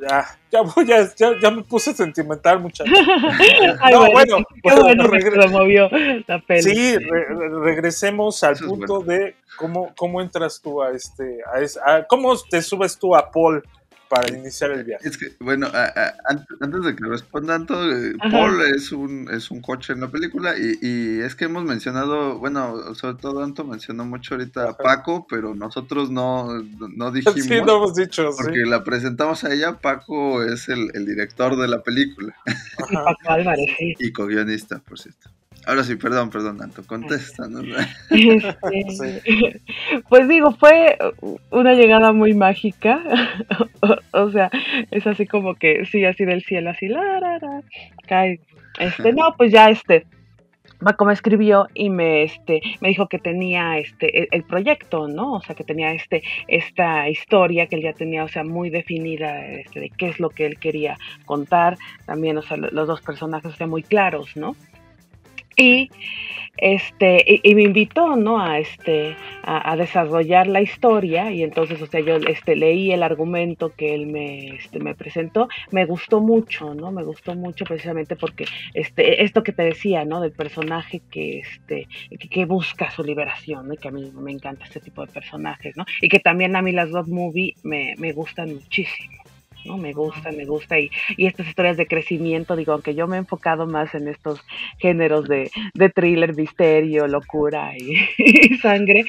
ya, 0.00 0.26
ya, 0.50 0.60
voy, 0.62 0.86
ya, 0.86 1.08
ya, 1.16 1.32
ya 1.40 1.50
me 1.50 1.62
puse 1.62 1.92
sentimental, 1.94 2.60
muchachos. 2.60 2.92
No, 3.92 4.10
bueno, 4.10 4.12
bueno, 4.12 4.36
qué 4.54 4.60
bueno, 4.62 4.82
bueno 4.82 5.10
que 5.10 5.18
regre- 5.18 5.42
se 5.42 5.48
movió 5.48 5.88
la 6.26 6.38
peli. 6.40 6.62
Sí, 6.62 6.96
re- 6.98 7.26
re- 7.28 7.60
regresemos 7.64 8.42
al 8.44 8.52
Eso 8.54 8.66
punto 8.66 9.00
de 9.00 9.36
cómo, 9.56 9.92
cómo 9.96 10.20
entras 10.20 10.60
tú 10.60 10.82
a 10.82 10.90
este, 10.90 11.38
a 11.52 11.60
es- 11.60 11.78
a- 11.84 12.04
cómo 12.06 12.34
te 12.50 12.60
subes 12.62 12.98
tú 12.98 13.14
a 13.14 13.30
Paul 13.30 13.62
para 14.08 14.28
iniciar 14.36 14.70
el 14.72 14.84
viaje. 14.84 15.08
Es 15.08 15.18
que, 15.18 15.32
bueno, 15.40 15.66
a- 15.72 15.84
a- 15.84 16.14
an- 16.28 16.46
antes 16.60 16.82
de 16.84 16.94
que 16.96 17.04
respondan 17.06 17.66
todo, 17.66 17.90
eh, 17.92 18.14
Ajá. 18.20 18.30
Paul 18.30 18.62
es 18.74 18.92
un, 18.92 19.28
es 19.32 19.50
un 19.50 19.60
coche 19.60 19.92
en 19.92 20.00
la 20.00 20.08
película 20.08 20.54
y, 20.58 20.78
y 20.80 21.20
es 21.20 21.34
que 21.34 21.46
hemos 21.46 21.64
mencionado, 21.64 22.38
bueno, 22.38 22.94
sobre 22.94 23.16
todo 23.16 23.42
Anto 23.42 23.64
mencionó 23.64 24.04
mucho 24.04 24.34
ahorita 24.34 24.70
a 24.70 24.76
Paco, 24.76 25.26
pero 25.28 25.54
nosotros 25.54 26.10
no, 26.10 26.52
no 26.62 27.10
dijimos, 27.12 27.42
Sí, 27.42 27.54
lo 27.64 27.76
hemos 27.76 27.94
dicho, 27.94 28.30
sí. 28.32 28.38
porque 28.42 28.60
la 28.66 28.84
presentamos 28.84 29.44
a 29.44 29.52
ella, 29.52 29.78
Paco 29.78 30.42
es 30.42 30.68
el, 30.68 30.90
el 30.94 31.06
director 31.06 31.56
de 31.56 31.68
la 31.68 31.82
película 31.82 32.34
Y 32.90 32.94
Paco 32.94 33.16
Álvarez, 33.26 33.66
sí. 33.78 33.94
y 33.98 34.12
co-guionista, 34.12 34.78
por 34.80 34.98
cierto. 34.98 35.30
Ahora 35.66 35.82
sí, 35.82 35.96
perdón, 35.96 36.30
perdón, 36.30 36.62
Anto, 36.62 36.82
contesta. 36.86 37.48
¿no? 37.48 37.60
Este, 38.70 39.60
Pues 40.08 40.28
digo, 40.28 40.52
fue 40.52 40.96
una 41.50 41.74
llegada 41.74 42.12
muy 42.12 42.34
mágica. 42.34 43.00
o, 43.82 43.96
o 44.24 44.30
sea, 44.30 44.50
es 44.90 45.06
así 45.06 45.26
como 45.26 45.54
que 45.56 45.84
sí, 45.86 46.04
así 46.04 46.24
del 46.24 46.44
cielo, 46.44 46.70
así 46.70 46.86
la, 46.88 47.20
la, 47.20 47.38
la, 47.38 47.62
cae. 48.06 48.40
Este, 48.78 49.12
no, 49.12 49.34
pues 49.36 49.52
ya 49.52 49.68
este. 49.70 50.06
Paco 50.78 51.06
me 51.06 51.14
escribió 51.14 51.68
y 51.72 51.88
me 51.88 52.22
este 52.24 52.60
me 52.82 52.88
dijo 52.90 53.08
que 53.08 53.18
tenía 53.18 53.78
este 53.78 54.18
el, 54.18 54.28
el 54.30 54.42
proyecto, 54.44 55.08
¿no? 55.08 55.32
O 55.32 55.40
sea, 55.40 55.54
que 55.56 55.64
tenía 55.64 55.92
este 55.92 56.22
esta 56.48 57.08
historia 57.08 57.66
que 57.66 57.76
él 57.76 57.82
ya 57.82 57.94
tenía, 57.94 58.24
o 58.24 58.28
sea, 58.28 58.44
muy 58.44 58.68
definida 58.68 59.46
este, 59.46 59.80
de 59.80 59.88
qué 59.88 60.08
es 60.08 60.20
lo 60.20 60.28
que 60.28 60.44
él 60.44 60.58
quería 60.58 60.98
contar, 61.24 61.78
también, 62.04 62.36
o 62.36 62.42
sea, 62.42 62.58
lo- 62.58 62.70
los 62.70 62.86
dos 62.86 63.00
personajes 63.00 63.54
o 63.54 63.56
sea, 63.56 63.66
muy 63.66 63.82
claros, 63.84 64.36
¿no? 64.36 64.54
Y 65.56 65.90
este 66.58 67.40
y, 67.42 67.54
me 67.54 67.62
invitó 67.62 68.16
no 68.16 68.40
a 68.40 68.58
este 68.58 69.14
a, 69.42 69.76
desarrollar 69.76 70.46
la 70.46 70.62
historia 70.62 71.30
y 71.30 71.42
entonces 71.42 71.80
o 71.82 71.86
sea 71.86 72.00
yo 72.00 72.16
este 72.16 72.56
leí 72.56 72.92
el 72.92 73.02
argumento 73.02 73.72
que 73.76 73.94
él 73.94 74.06
me 74.06 74.56
este, 74.56 74.78
me 74.78 74.94
presentó. 74.94 75.48
Me 75.70 75.84
gustó 75.84 76.20
mucho 76.20 76.74
no 76.74 76.90
me 76.92 77.04
gustó 77.04 77.34
mucho 77.34 77.64
precisamente 77.64 78.16
porque 78.16 78.46
este 78.74 79.22
esto 79.22 79.42
que 79.42 79.52
te 79.52 79.62
decía 79.62 80.04
no 80.04 80.20
del 80.20 80.32
personaje 80.32 81.02
que 81.10 81.40
este 81.40 81.88
que, 82.18 82.46
busca 82.46 82.90
su 82.90 83.02
liberación 83.02 83.72
y 83.72 83.76
que 83.76 83.88
a 83.88 83.90
mí 83.90 84.10
me 84.14 84.32
encanta 84.32 84.64
este 84.64 84.80
tipo 84.80 85.04
de 85.04 85.12
personajes 85.12 85.76
no 85.76 85.84
y 86.00 86.08
que 86.08 86.20
también 86.20 86.56
a 86.56 86.62
mí 86.62 86.72
las 86.72 86.90
road 86.90 87.08
movie 87.08 87.54
me, 87.62 87.94
me 87.98 88.12
gustan 88.12 88.54
muchísimo 88.54 89.25
¿no? 89.66 89.76
Me 89.76 89.92
gusta, 89.92 90.32
me 90.32 90.44
gusta. 90.44 90.78
Y, 90.78 90.90
y 91.16 91.26
estas 91.26 91.48
historias 91.48 91.76
de 91.76 91.86
crecimiento, 91.86 92.56
digo, 92.56 92.72
aunque 92.72 92.94
yo 92.94 93.06
me 93.06 93.16
he 93.16 93.18
enfocado 93.20 93.66
más 93.66 93.94
en 93.94 94.08
estos 94.08 94.40
géneros 94.78 95.28
de, 95.28 95.50
de 95.74 95.88
thriller, 95.90 96.34
misterio, 96.34 97.06
locura 97.06 97.72
y, 97.76 97.94
y 98.18 98.56
sangre, 98.58 99.04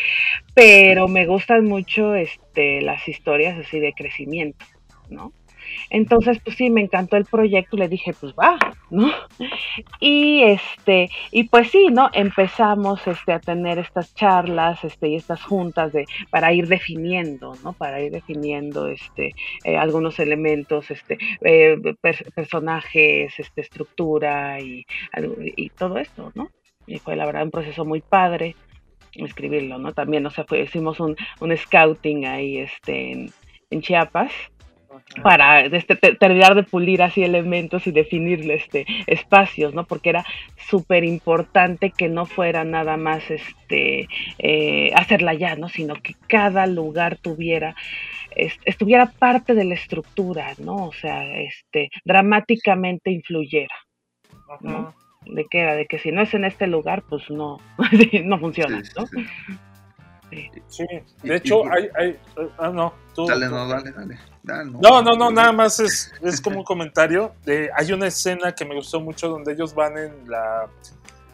pero 0.53 1.07
me 1.07 1.25
gustan 1.25 1.65
mucho 1.65 2.15
este, 2.15 2.81
las 2.81 3.07
historias 3.07 3.57
así 3.59 3.79
de 3.79 3.93
crecimiento, 3.93 4.65
¿no? 5.09 5.31
Entonces, 5.89 6.39
pues 6.43 6.55
sí, 6.57 6.69
me 6.69 6.81
encantó 6.81 7.17
el 7.17 7.25
proyecto 7.25 7.75
y 7.75 7.79
le 7.79 7.87
dije, 7.87 8.13
pues 8.19 8.33
va, 8.33 8.57
¿no? 8.89 9.11
Y 9.99 10.43
este, 10.43 11.09
y 11.31 11.45
pues 11.45 11.69
sí, 11.69 11.87
¿no? 11.91 12.09
Empezamos 12.13 13.05
este, 13.07 13.33
a 13.33 13.39
tener 13.39 13.79
estas 13.79 14.13
charlas 14.13 14.83
este, 14.83 15.09
y 15.09 15.15
estas 15.15 15.43
juntas 15.43 15.93
de, 15.93 16.05
para 16.29 16.53
ir 16.53 16.67
definiendo, 16.67 17.53
¿no? 17.63 17.73
Para 17.73 18.01
ir 18.01 18.11
definiendo 18.11 18.87
este, 18.87 19.33
eh, 19.63 19.77
algunos 19.77 20.19
elementos, 20.19 20.91
este, 20.91 21.17
eh, 21.41 21.77
per- 22.01 22.31
personajes, 22.33 23.33
este, 23.37 23.61
estructura 23.61 24.59
y, 24.59 24.85
todo 25.77 25.97
esto, 25.97 26.31
¿no? 26.35 26.49
Y 26.85 26.99
fue 26.99 27.15
la 27.15 27.25
verdad 27.25 27.43
un 27.43 27.51
proceso 27.51 27.85
muy 27.85 28.01
padre 28.01 28.55
escribirlo, 29.13 29.77
¿no? 29.77 29.93
También, 29.93 30.25
o 30.25 30.29
sea, 30.29 30.45
fue, 30.45 30.61
hicimos 30.61 30.99
un, 30.99 31.15
un 31.39 31.55
scouting 31.55 32.25
ahí 32.25 32.57
este, 32.57 33.29
en 33.69 33.81
Chiapas 33.81 34.31
para 35.23 35.61
este, 35.61 35.95
te- 35.95 36.15
terminar 36.15 36.55
de 36.55 36.63
pulir 36.63 37.01
así 37.01 37.23
elementos 37.23 37.87
y 37.87 37.91
definir 37.91 38.49
este, 38.51 38.85
espacios, 39.07 39.73
¿no? 39.73 39.85
Porque 39.85 40.09
era 40.09 40.25
súper 40.69 41.03
importante 41.03 41.91
que 41.91 42.07
no 42.09 42.25
fuera 42.25 42.63
nada 42.63 42.97
más 42.97 43.29
este, 43.31 44.07
eh, 44.39 44.91
hacerla 44.95 45.33
ya, 45.33 45.55
¿no? 45.55 45.69
Sino 45.69 45.95
que 45.95 46.13
cada 46.27 46.67
lugar 46.67 47.17
tuviera, 47.17 47.75
est- 48.35 48.61
estuviera 48.65 49.07
parte 49.19 49.53
de 49.55 49.65
la 49.65 49.73
estructura, 49.75 50.53
¿no? 50.59 50.75
O 50.87 50.93
sea, 50.93 51.23
este, 51.39 51.89
dramáticamente 52.05 53.11
influyera, 53.11 53.75
¿no? 54.61 54.93
De 55.25 55.45
que 55.49 55.59
era, 55.59 55.75
de 55.75 55.85
que 55.87 55.99
si 55.99 56.11
no 56.11 56.21
es 56.21 56.33
en 56.33 56.45
este 56.45 56.67
lugar, 56.67 57.03
pues 57.09 57.29
no, 57.29 57.57
no 58.23 58.39
funciona, 58.39 58.77
¿no? 58.95 59.05
Sí, 59.07 59.25
de 60.29 61.35
hecho, 61.35 61.63
hay, 61.71 61.89
hay, 61.95 62.19
ah, 62.57 62.69
no, 62.69 62.93
tú, 63.15 63.25
Dale, 63.27 63.47
tú. 63.47 63.55
no, 63.55 63.67
dale, 63.67 63.91
dale. 63.91 64.19
Dale, 64.43 64.71
No, 64.71 65.01
no, 65.01 65.15
no, 65.15 65.31
nada 65.31 65.51
más 65.51 65.79
es, 65.79 66.11
es 66.21 66.41
como 66.41 66.59
un 66.59 66.63
comentario. 66.65 67.33
De, 67.45 67.69
hay 67.75 67.93
una 67.93 68.07
escena 68.07 68.53
que 68.53 68.65
me 68.65 68.75
gustó 68.75 68.99
mucho 68.99 69.29
donde 69.29 69.53
ellos 69.53 69.73
van 69.73 69.97
en 69.97 70.29
la. 70.29 70.67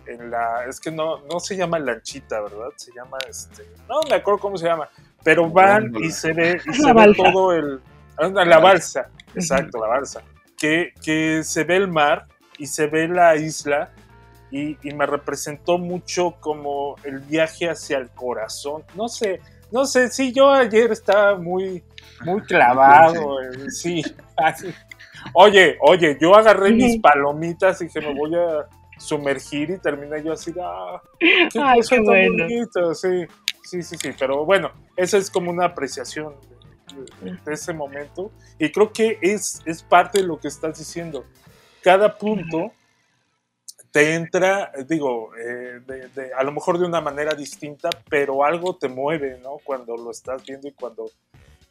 En 0.05 0.29
la 0.29 0.65
es 0.65 0.79
que 0.79 0.91
no, 0.91 1.19
no 1.31 1.39
se 1.39 1.55
llama 1.55 1.79
lanchita, 1.79 2.41
¿verdad? 2.41 2.69
Se 2.75 2.91
llama 2.93 3.17
este. 3.27 3.63
No 3.87 4.01
me 4.09 4.15
acuerdo 4.15 4.39
cómo 4.39 4.57
se 4.57 4.65
llama. 4.65 4.89
Pero 5.23 5.49
van 5.49 5.93
y 5.95 6.11
se 6.11 6.33
ve, 6.33 6.61
y 6.65 6.73
se 6.81 6.93
ve 6.93 7.13
todo 7.15 7.53
el. 7.53 7.81
La 8.19 8.59
balsa, 8.59 9.09
exacto, 9.33 9.79
la 9.79 9.87
balsa. 9.87 10.21
Que, 10.57 10.93
que 11.03 11.43
se 11.43 11.63
ve 11.63 11.77
el 11.77 11.87
mar 11.87 12.27
y 12.59 12.67
se 12.67 12.85
ve 12.87 13.07
la 13.07 13.35
isla 13.35 13.91
y, 14.53 14.77
y 14.87 14.93
me 14.93 15.07
representó 15.07 15.79
mucho 15.79 16.35
como 16.39 16.95
el 17.03 17.19
viaje 17.21 17.69
hacia 17.69 17.97
el 17.97 18.09
corazón. 18.11 18.83
No 18.93 19.07
sé, 19.09 19.41
no 19.71 19.83
sé, 19.85 20.09
sí, 20.09 20.31
yo 20.31 20.51
ayer 20.51 20.91
estaba 20.91 21.35
muy, 21.37 21.83
muy 22.23 22.39
clavado, 22.47 23.41
eh, 23.41 23.69
sí. 23.71 24.03
así. 24.37 24.71
Oye, 25.33 25.77
oye, 25.81 26.17
yo 26.21 26.35
agarré 26.35 26.71
mis 26.71 26.97
palomitas 27.01 27.81
y 27.81 27.85
dije, 27.85 27.99
me 28.01 28.13
voy 28.13 28.35
a 28.35 28.67
sumergir 28.99 29.71
y 29.71 29.79
terminé 29.79 30.23
yo 30.23 30.33
así, 30.33 30.53
ah, 30.61 31.01
qué 31.19 31.59
Ay, 31.59 31.79
cosa 31.79 31.95
qué 31.95 32.03
tan 32.03 32.05
bueno. 32.05 32.43
bonita, 32.43 32.93
sí, 32.93 33.25
sí, 33.63 33.81
sí, 33.81 33.97
sí, 33.97 34.09
pero 34.19 34.45
bueno, 34.45 34.71
esa 34.95 35.17
es 35.17 35.31
como 35.31 35.49
una 35.49 35.65
apreciación 35.65 36.35
de, 37.21 37.31
de- 37.31 37.37
de 37.43 37.53
ese 37.53 37.73
momento 37.73 38.31
y 38.59 38.71
creo 38.71 38.93
que 38.93 39.17
es, 39.19 39.61
es 39.65 39.81
parte 39.81 40.19
de 40.21 40.27
lo 40.27 40.39
que 40.39 40.47
estás 40.47 40.77
diciendo. 40.77 41.25
Cada 41.81 42.15
punto 42.17 42.71
te 43.93 44.15
entra, 44.15 44.71
digo, 44.87 45.29
eh, 45.37 45.79
de- 45.85 46.07
de- 46.09 46.33
a 46.33 46.41
lo 46.43 46.51
mejor 46.51 46.79
de 46.79 46.85
una 46.85 46.99
manera 46.99 47.35
distinta, 47.35 47.89
pero 48.09 48.43
algo 48.43 48.75
te 48.75 48.87
mueve, 48.89 49.37
¿no? 49.43 49.59
Cuando 49.63 49.95
lo 49.95 50.09
estás 50.09 50.43
viendo 50.43 50.67
y 50.67 50.71
cuando, 50.71 51.11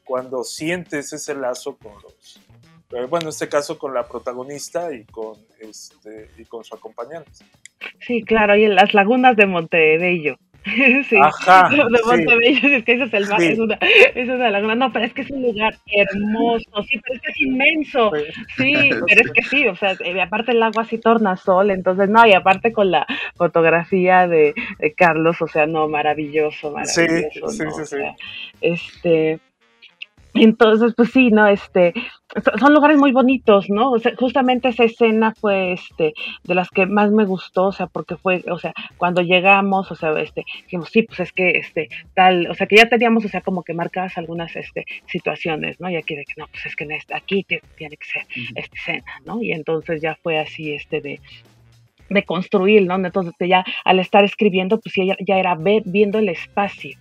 cuando 0.04 0.44
sientes 0.44 1.12
ese 1.12 1.34
lazo 1.34 1.76
con 1.76 1.92
los, 2.00 2.40
eh, 2.92 3.06
bueno, 3.10 3.24
en 3.24 3.28
este 3.30 3.48
caso 3.48 3.76
con 3.76 3.92
la 3.92 4.06
protagonista 4.06 4.94
y 4.94 5.04
con, 5.04 5.34
este, 5.58 6.30
y 6.38 6.44
con 6.44 6.62
su 6.62 6.76
acompañante. 6.76 7.32
Sí, 8.06 8.22
claro, 8.22 8.54
y 8.54 8.64
en 8.66 8.76
las 8.76 8.94
lagunas 8.94 9.34
de 9.36 9.46
Montebello. 9.46 10.36
sí, 11.08 11.16
Ajá, 11.20 11.68
de 11.70 11.76
sí. 11.76 12.02
Montebello, 12.06 12.68
es 12.68 12.84
que 12.84 12.92
es 12.94 13.12
el 13.14 13.28
mar, 13.28 13.40
Sí. 13.40 13.46
es, 13.48 13.58
una, 13.58 13.78
es 14.14 14.28
una 14.28 14.50
laguna. 14.50 14.74
No, 14.74 14.92
pero 14.92 15.04
es 15.04 15.12
que 15.14 15.22
es 15.22 15.30
un 15.30 15.42
lugar 15.42 15.74
hermoso, 15.86 16.82
sí, 16.88 17.00
pero 17.02 17.14
es 17.16 17.20
que 17.22 17.30
es 17.30 17.40
inmenso. 17.40 18.10
Sí, 18.56 18.72
pero 19.08 19.20
es 19.22 19.32
que 19.32 19.42
sí, 19.42 19.66
o 19.66 19.76
sea, 19.76 19.96
eh, 20.04 20.20
aparte 20.20 20.52
el 20.52 20.62
agua 20.62 20.82
así 20.82 20.98
tornasol, 20.98 21.70
entonces 21.70 22.08
no, 22.08 22.26
y 22.26 22.32
aparte 22.32 22.72
con 22.72 22.90
la 22.90 23.06
fotografía 23.36 24.26
de, 24.28 24.54
de 24.78 24.94
Carlos, 24.94 25.40
o 25.42 25.46
sea, 25.48 25.66
no, 25.66 25.88
maravilloso, 25.88 26.74
Sí, 26.84 27.00
maravilloso. 27.02 27.48
sí, 27.48 27.62
¿no? 27.64 27.70
sí, 27.72 27.80
O 27.82 27.86
sí. 27.86 27.96
sea, 27.96 28.14
este, 28.60 29.40
entonces, 30.34 30.94
pues 30.96 31.10
sí, 31.10 31.30
¿no? 31.30 31.46
Este, 31.46 31.92
so- 32.42 32.58
son 32.58 32.72
lugares 32.74 32.96
muy 32.98 33.12
bonitos, 33.12 33.68
¿no? 33.68 33.90
O 33.92 33.98
sea, 33.98 34.12
justamente 34.16 34.68
esa 34.68 34.84
escena 34.84 35.34
fue, 35.38 35.72
este, 35.72 36.14
de 36.44 36.54
las 36.54 36.68
que 36.70 36.86
más 36.86 37.10
me 37.10 37.24
gustó, 37.24 37.66
o 37.66 37.72
sea, 37.72 37.86
porque 37.86 38.16
fue, 38.16 38.42
o 38.50 38.58
sea, 38.58 38.72
cuando 38.96 39.22
llegamos, 39.22 39.90
o 39.90 39.94
sea, 39.94 40.18
este, 40.20 40.44
dijimos, 40.64 40.88
sí, 40.90 41.02
pues 41.02 41.20
es 41.20 41.32
que, 41.32 41.50
este, 41.50 41.88
tal, 42.14 42.50
o 42.50 42.54
sea, 42.54 42.66
que 42.66 42.76
ya 42.76 42.88
teníamos, 42.88 43.24
o 43.24 43.28
sea, 43.28 43.42
como 43.42 43.62
que 43.62 43.74
marcadas 43.74 44.16
algunas, 44.16 44.56
este, 44.56 44.86
situaciones, 45.06 45.80
¿no? 45.80 45.90
Y 45.90 45.96
aquí 45.96 46.14
de 46.16 46.24
que, 46.24 46.34
no, 46.36 46.46
pues 46.48 46.66
es 46.66 46.76
que 46.76 46.84
en 46.84 46.92
aquí 47.12 47.44
tiene 47.44 47.96
que 47.96 48.06
ser 48.06 48.26
esta 48.54 48.76
escena, 48.76 49.12
¿no? 49.26 49.42
Y 49.42 49.52
entonces 49.52 50.00
ya 50.00 50.16
fue 50.22 50.38
así, 50.38 50.72
este, 50.72 51.00
de, 51.00 51.20
de 52.08 52.24
construir, 52.24 52.86
¿no? 52.86 52.94
Entonces 52.94 53.34
ya 53.38 53.64
al 53.84 53.98
estar 53.98 54.24
escribiendo, 54.24 54.80
pues 54.80 54.94
ya, 54.94 55.16
ya 55.20 55.38
era 55.38 55.54
ver, 55.54 55.82
viendo 55.86 56.18
el 56.18 56.28
espacio, 56.28 56.96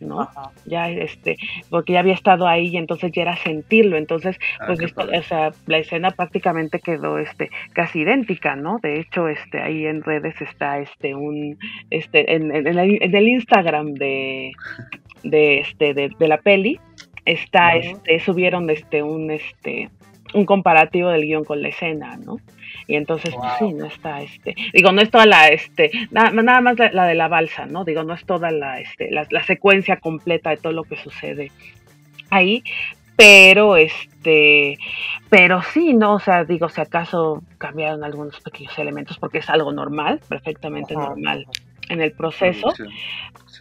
¿no? 0.00 0.28
Ya 0.66 0.90
este, 0.90 1.36
porque 1.70 1.92
ya 1.94 2.00
había 2.00 2.14
estado 2.14 2.46
ahí 2.46 2.68
y 2.68 2.76
entonces 2.76 3.10
ya 3.12 3.22
era 3.22 3.36
sentirlo, 3.36 3.96
entonces 3.96 4.36
Ah, 4.60 4.64
pues 4.66 4.80
esto- 4.80 5.06
o 5.12 5.22
sea, 5.22 5.50
la 5.66 5.78
escena 5.78 6.10
prácticamente 6.10 6.80
quedó 6.80 7.18
este 7.18 7.50
casi 7.72 8.00
idéntica, 8.00 8.56
¿no? 8.56 8.78
De 8.82 9.00
hecho, 9.00 9.28
este 9.28 9.60
ahí 9.60 9.86
en 9.86 10.02
redes 10.02 10.40
está 10.40 10.78
este 10.78 11.14
un 11.14 11.58
este 11.90 12.34
en, 12.34 12.54
en 12.54 12.66
el, 12.66 12.78
en 12.78 13.14
el 13.14 13.28
Instagram 13.28 13.94
de 13.94 14.52
de 15.22 15.58
este 15.60 15.94
de, 15.94 16.10
de 16.18 16.28
la 16.28 16.38
peli 16.38 16.78
está 17.24 17.74
este 17.76 18.18
subieron 18.20 18.70
este 18.70 19.02
un 19.02 19.30
este 19.30 19.90
un 20.34 20.44
comparativo 20.44 21.10
del 21.10 21.22
guion 21.22 21.44
con 21.44 21.62
la 21.62 21.68
escena, 21.68 22.16
¿no? 22.16 22.38
Y 22.86 22.96
entonces, 22.96 23.34
pues 23.34 23.52
sí, 23.58 23.72
no 23.72 23.86
está, 23.86 24.22
este, 24.22 24.54
digo, 24.72 24.92
no 24.92 25.02
es 25.02 25.10
toda 25.10 25.26
la, 25.26 25.48
este, 25.48 25.90
nada, 26.10 26.30
nada 26.30 26.60
más 26.60 26.78
la, 26.78 26.90
la 26.92 27.06
de 27.06 27.14
la 27.14 27.28
balsa, 27.28 27.66
¿no? 27.66 27.84
Digo, 27.84 28.02
no 28.02 28.14
es 28.14 28.24
toda 28.24 28.50
la, 28.50 28.80
este, 28.80 29.10
la, 29.10 29.26
la 29.30 29.42
secuencia 29.42 29.96
completa 29.96 30.50
de 30.50 30.56
todo 30.56 30.72
lo 30.72 30.84
que 30.84 30.96
sucede 30.96 31.50
ahí, 32.30 32.62
pero 33.16 33.76
este, 33.76 34.78
pero 35.28 35.62
sí, 35.62 35.92
¿no? 35.92 36.14
O 36.14 36.20
sea, 36.20 36.44
digo, 36.44 36.68
si 36.68 36.80
acaso 36.80 37.42
cambiaron 37.58 38.04
algunos 38.04 38.40
pequeños 38.40 38.78
elementos 38.78 39.18
porque 39.18 39.38
es 39.38 39.50
algo 39.50 39.72
normal, 39.72 40.20
perfectamente 40.28 40.94
normal 40.94 41.46
en 41.88 42.00
el 42.00 42.12
proceso, 42.12 42.72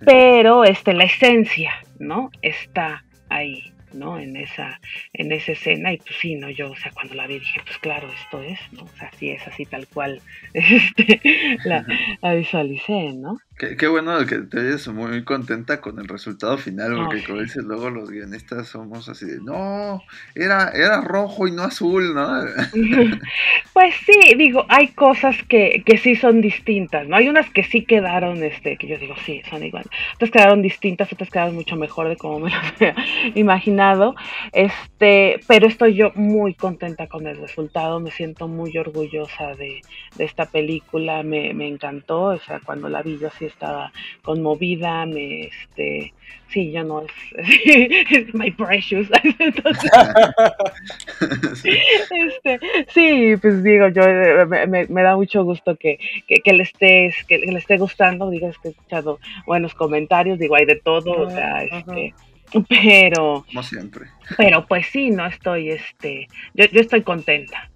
pero 0.05 0.63
este, 0.63 0.93
la 0.93 1.05
esencia, 1.05 1.73
¿no? 1.99 2.29
Está 2.41 3.03
ahí. 3.29 3.73
¿No? 3.97 4.19
En 4.19 4.35
esa, 4.37 4.79
en 5.13 5.31
esa 5.31 5.51
escena, 5.53 5.93
y 5.93 5.97
pues 5.97 6.17
sí, 6.19 6.35
¿no? 6.35 6.49
Yo, 6.49 6.71
o 6.71 6.75
sea, 6.75 6.91
cuando 6.91 7.15
la 7.15 7.27
vi 7.27 7.39
dije, 7.39 7.59
pues 7.65 7.77
claro, 7.79 8.09
esto 8.11 8.41
es, 8.41 8.59
¿no? 8.71 8.83
O 8.83 8.95
sea, 8.97 9.11
sí 9.17 9.29
es 9.29 9.45
así 9.47 9.65
tal 9.65 9.87
cual 9.87 10.21
este, 10.53 11.21
la, 11.65 11.85
la 12.21 12.33
visualicé, 12.35 13.13
¿no? 13.13 13.37
Qué, 13.57 13.87
bueno 13.87 14.23
que 14.27 14.37
te 14.37 14.59
oyes 14.59 14.87
muy 14.87 15.23
contenta 15.23 15.81
con 15.81 15.97
el 15.97 16.07
resultado 16.07 16.59
final, 16.59 16.95
porque 16.95 17.23
como 17.23 17.41
dices, 17.41 17.63
luego 17.63 17.89
los 17.89 18.11
guionistas 18.11 18.67
somos 18.67 19.09
así 19.09 19.25
de, 19.25 19.39
no, 19.41 20.03
era, 20.35 20.69
era 20.69 21.01
rojo 21.01 21.47
y 21.47 21.51
no 21.51 21.63
azul, 21.63 22.13
¿no? 22.13 22.41
pues 23.73 23.95
sí, 24.05 24.35
digo, 24.37 24.63
hay 24.69 24.89
cosas 24.89 25.35
que, 25.49 25.81
que 25.83 25.97
sí 25.97 26.15
son 26.15 26.39
distintas, 26.39 27.07
¿no? 27.07 27.15
Hay 27.15 27.29
unas 27.29 27.49
que 27.49 27.63
sí 27.63 27.83
quedaron, 27.83 28.43
este, 28.43 28.77
que 28.77 28.87
yo 28.87 28.99
digo, 28.99 29.15
sí, 29.25 29.41
son 29.49 29.63
igual. 29.63 29.85
Otras 30.13 30.29
quedaron 30.29 30.61
distintas, 30.61 31.11
otras 31.11 31.31
quedaron 31.31 31.55
mucho 31.55 31.77
mejor 31.77 32.09
de 32.09 32.15
como 32.15 32.39
me 32.39 32.51
las 32.51 32.73
había 32.73 32.93
imaginado, 33.33 34.13
este, 34.53 35.39
pero 35.47 35.65
estoy 35.65 35.95
yo 35.95 36.11
muy 36.13 36.53
contenta 36.53 37.07
con 37.07 37.25
el 37.25 37.37
resultado, 37.37 37.99
me 37.99 38.11
siento 38.11 38.47
muy 38.47 38.77
orgullosa 38.77 39.55
de, 39.55 39.81
de 40.15 40.25
esta 40.25 40.45
película, 40.45 41.23
me, 41.23 41.55
me 41.55 41.67
encantó, 41.67 42.25
o 42.25 42.39
sea, 42.39 42.59
cuando 42.63 42.87
la 42.87 43.01
vi 43.01 43.17
yo 43.17 43.29
así 43.29 43.46
estaba 43.47 43.91
conmovida, 44.21 45.05
me, 45.05 45.45
este, 45.45 46.13
sí, 46.49 46.71
ya 46.71 46.83
no 46.83 47.01
es, 47.01 47.11
es 48.11 48.33
my 48.33 48.51
precious. 48.51 49.07
Entonces, 49.39 49.91
este, 51.63 52.59
sí, 52.93 53.35
pues 53.41 53.63
digo, 53.63 53.89
yo 53.89 54.03
eh, 54.03 54.45
me, 54.45 54.87
me, 54.87 55.01
da 55.01 55.15
mucho 55.15 55.43
gusto 55.43 55.75
que, 55.75 55.99
que, 56.27 56.53
le 56.53 56.63
estés, 56.63 57.15
que, 57.25 57.39
le 57.39 57.57
esté 57.57 57.77
gustando, 57.77 58.29
digas 58.29 58.57
que 58.59 58.69
he 58.69 58.71
escuchado 58.71 59.19
buenos 59.45 59.73
comentarios, 59.73 60.39
digo, 60.39 60.55
hay 60.55 60.65
de 60.65 60.75
todo, 60.75 61.11
o 61.11 61.29
sea, 61.29 61.63
este, 61.63 62.13
pero, 62.69 63.45
como 63.47 63.63
siempre. 63.63 64.07
Pero 64.37 64.65
pues 64.65 64.87
sí, 64.87 65.09
no 65.11 65.25
estoy, 65.25 65.71
este, 65.71 66.27
yo, 66.53 66.65
yo 66.65 66.81
estoy 66.81 67.01
contenta. 67.01 67.69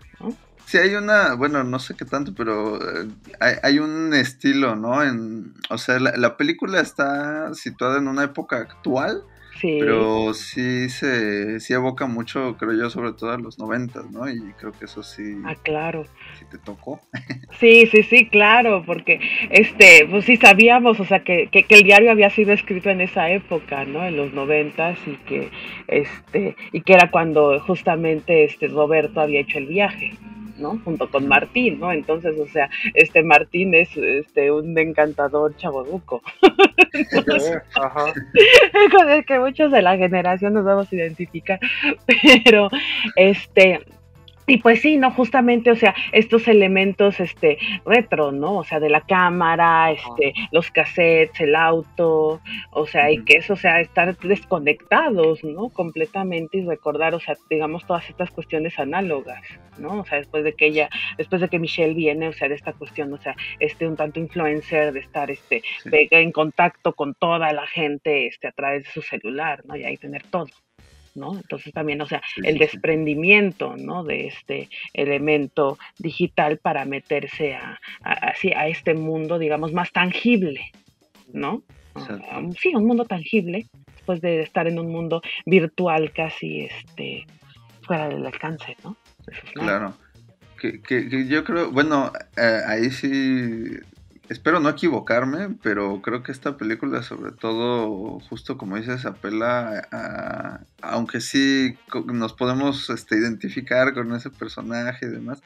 Sí, 0.71 0.77
hay 0.77 0.95
una, 0.95 1.33
bueno, 1.33 1.65
no 1.65 1.79
sé 1.79 1.95
qué 1.97 2.05
tanto, 2.05 2.33
pero 2.33 2.77
eh, 2.77 3.09
hay, 3.41 3.55
hay, 3.61 3.79
un 3.79 4.13
estilo, 4.13 4.77
¿no? 4.77 5.03
En, 5.03 5.53
o 5.69 5.77
sea, 5.77 5.99
la, 5.99 6.15
la, 6.15 6.37
película 6.37 6.79
está 6.79 7.53
situada 7.53 7.97
en 7.97 8.07
una 8.07 8.23
época 8.23 8.55
actual, 8.55 9.21
sí. 9.59 9.79
pero 9.81 10.33
sí 10.33 10.87
se 10.87 11.59
sí 11.59 11.73
evoca 11.73 12.07
mucho, 12.07 12.55
creo 12.57 12.71
yo, 12.71 12.89
sobre 12.89 13.11
todo 13.11 13.31
a 13.31 13.37
los 13.37 13.59
noventas, 13.59 14.09
¿no? 14.11 14.29
Y 14.29 14.39
creo 14.53 14.71
que 14.71 14.85
eso 14.85 15.03
sí. 15.03 15.41
Ah, 15.43 15.55
claro. 15.61 16.05
Sí 16.39 16.45
te 16.49 16.57
tocó. 16.57 17.01
Sí, 17.59 17.85
sí, 17.87 18.01
sí, 18.03 18.29
claro, 18.29 18.81
porque 18.85 19.19
este, 19.49 20.07
pues 20.09 20.23
sí 20.23 20.37
sabíamos, 20.37 21.01
o 21.01 21.05
sea, 21.05 21.21
que, 21.25 21.49
que, 21.51 21.63
que 21.63 21.75
el 21.75 21.83
diario 21.83 22.09
había 22.09 22.29
sido 22.29 22.53
escrito 22.53 22.89
en 22.89 23.01
esa 23.01 23.29
época, 23.29 23.83
¿no? 23.83 24.05
En 24.05 24.15
los 24.15 24.31
noventas 24.31 24.97
y 25.05 25.17
que, 25.27 25.51
este, 25.89 26.55
y 26.71 26.81
que 26.81 26.93
era 26.93 27.11
cuando 27.11 27.59
justamente 27.59 28.45
este 28.45 28.69
Roberto 28.69 29.19
había 29.19 29.41
hecho 29.41 29.57
el 29.57 29.67
viaje. 29.67 30.13
¿No? 30.61 30.79
Junto 30.83 31.09
con 31.09 31.27
Martín, 31.27 31.79
¿no? 31.79 31.91
Entonces, 31.91 32.37
o 32.39 32.47
sea, 32.47 32.69
este 32.93 33.23
Martín 33.23 33.73
es 33.73 33.95
este 33.97 34.51
un 34.51 34.77
encantador 34.77 35.55
chaboruco. 35.57 36.21
Ajá. 37.75 38.13
con 38.91 39.09
el 39.09 39.25
que 39.25 39.39
muchos 39.39 39.71
de 39.71 39.81
la 39.81 39.97
generación 39.97 40.53
nos 40.53 40.65
vamos 40.65 40.91
a 40.91 40.95
identificar, 40.95 41.59
pero 42.45 42.69
este 43.15 43.81
y 44.47 44.57
pues 44.57 44.81
sí, 44.81 44.97
¿no? 44.97 45.11
Justamente, 45.11 45.71
o 45.71 45.75
sea, 45.75 45.95
estos 46.11 46.47
elementos 46.47 47.19
este 47.19 47.57
retro, 47.85 48.31
¿no? 48.31 48.57
O 48.57 48.63
sea, 48.63 48.79
de 48.79 48.89
la 48.89 49.01
cámara, 49.01 49.91
este, 49.91 50.33
los 50.51 50.71
cassettes, 50.71 51.39
el 51.41 51.55
auto, 51.55 52.41
o 52.71 52.87
sea, 52.87 53.11
y 53.11 53.23
que 53.23 53.37
eso, 53.37 53.53
o 53.53 53.57
sea, 53.57 53.79
estar 53.79 54.17
desconectados, 54.17 55.43
¿no? 55.43 55.69
Completamente 55.69 56.57
y 56.57 56.65
recordar, 56.65 57.13
o 57.15 57.19
sea, 57.19 57.35
digamos, 57.49 57.85
todas 57.85 58.09
estas 58.09 58.31
cuestiones 58.31 58.77
análogas, 58.79 59.41
¿no? 59.77 60.01
O 60.01 60.05
sea, 60.05 60.17
después 60.17 60.43
de 60.43 60.53
que 60.53 60.67
ella, 60.67 60.89
después 61.17 61.41
de 61.41 61.49
que 61.49 61.59
Michelle 61.59 61.93
viene, 61.93 62.27
o 62.27 62.33
sea, 62.33 62.49
de 62.49 62.55
esta 62.55 62.73
cuestión, 62.73 63.13
o 63.13 63.17
sea, 63.17 63.35
este 63.59 63.87
un 63.87 63.95
tanto 63.95 64.19
influencer, 64.19 64.93
de 64.93 64.99
estar, 64.99 65.29
este, 65.29 65.61
sí. 65.83 65.89
en 66.11 66.31
contacto 66.31 66.93
con 66.93 67.13
toda 67.13 67.53
la 67.53 67.67
gente, 67.67 68.27
este, 68.27 68.47
a 68.47 68.51
través 68.51 68.83
de 68.83 68.91
su 68.91 69.01
celular, 69.01 69.63
¿no? 69.65 69.75
Y 69.75 69.83
ahí 69.83 69.97
tener 69.97 70.23
todo. 70.23 70.47
¿No? 71.15 71.35
Entonces 71.35 71.73
también, 71.73 72.01
o 72.01 72.05
sea, 72.05 72.21
el 72.43 72.57
desprendimiento, 72.57 73.75
¿no? 73.77 74.03
De 74.03 74.27
este 74.27 74.69
elemento 74.93 75.77
digital 75.97 76.57
para 76.57 76.85
meterse 76.85 77.53
a, 77.55 77.79
a, 78.03 78.13
así, 78.29 78.51
a 78.53 78.67
este 78.67 78.93
mundo, 78.93 79.39
digamos, 79.39 79.73
más 79.73 79.91
tangible, 79.91 80.71
¿no? 81.33 81.63
Um, 81.95 82.53
sí, 82.53 82.73
un 82.73 82.85
mundo 82.85 83.05
tangible, 83.05 83.67
después 83.93 84.21
de 84.21 84.41
estar 84.41 84.67
en 84.67 84.79
un 84.79 84.91
mundo 84.91 85.21
virtual 85.45 86.11
casi, 86.13 86.61
este, 86.61 87.25
fuera 87.83 88.07
del 88.07 88.25
alcance, 88.25 88.77
¿no? 88.83 88.95
Claro. 89.53 89.93
Que, 90.59 90.81
que, 90.81 91.09
que, 91.09 91.27
yo 91.27 91.43
creo, 91.43 91.71
bueno, 91.71 92.11
eh, 92.37 92.61
ahí 92.67 92.91
sí 92.91 93.79
espero 94.31 94.61
no 94.61 94.69
equivocarme, 94.69 95.57
pero 95.61 96.01
creo 96.01 96.23
que 96.23 96.31
esta 96.31 96.55
película 96.55 97.03
sobre 97.03 97.33
todo, 97.33 98.19
justo 98.21 98.57
como 98.57 98.77
dices, 98.77 99.05
apela 99.05 99.87
a, 99.91 100.61
aunque 100.81 101.19
sí 101.19 101.77
nos 102.05 102.33
podemos 102.33 102.89
este, 102.89 103.17
identificar 103.17 103.93
con 103.93 104.13
ese 104.15 104.29
personaje 104.29 105.05
y 105.05 105.09
demás, 105.09 105.43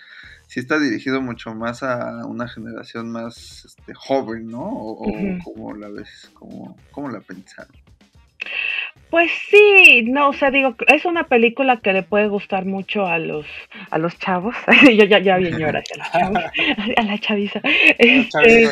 sí 0.48 0.60
está 0.60 0.78
dirigido 0.78 1.20
mucho 1.20 1.56
más 1.56 1.82
a 1.82 2.28
una 2.28 2.48
generación 2.48 3.12
más 3.12 3.66
este, 3.66 3.96
joven, 3.96 4.52
¿no? 4.52 4.62
O, 4.62 5.10
uh 5.10 5.12
-huh. 5.12 5.44
como 5.44 5.74
la 5.74 5.90
ves, 5.90 6.30
como, 6.36 6.78
como 6.92 7.10
la 7.10 7.22
pensaron. 7.22 7.76
Pues 9.16 9.32
sí, 9.50 10.04
no, 10.04 10.28
o 10.28 10.34
sea, 10.34 10.52
digo, 10.52 10.76
es 10.88 11.06
una 11.06 11.24
película 11.24 11.78
que 11.78 11.94
le 11.94 12.04
puede 12.04 12.28
gustar 12.28 12.66
mucho 12.66 13.06
a 13.06 13.18
los 13.18 13.46
a 13.90 13.98
los 13.98 14.20
chavos. 14.20 14.54
Yo 14.94 15.06
ya, 15.06 15.20
ya 15.20 15.38
bien 15.38 15.58
llora 15.58 15.80
a 15.80 15.98
los 15.98 16.12
chavos, 16.12 16.44
a 16.98 17.02
la 17.02 17.18
chaviza. 17.18 17.62
Este, 17.98 18.70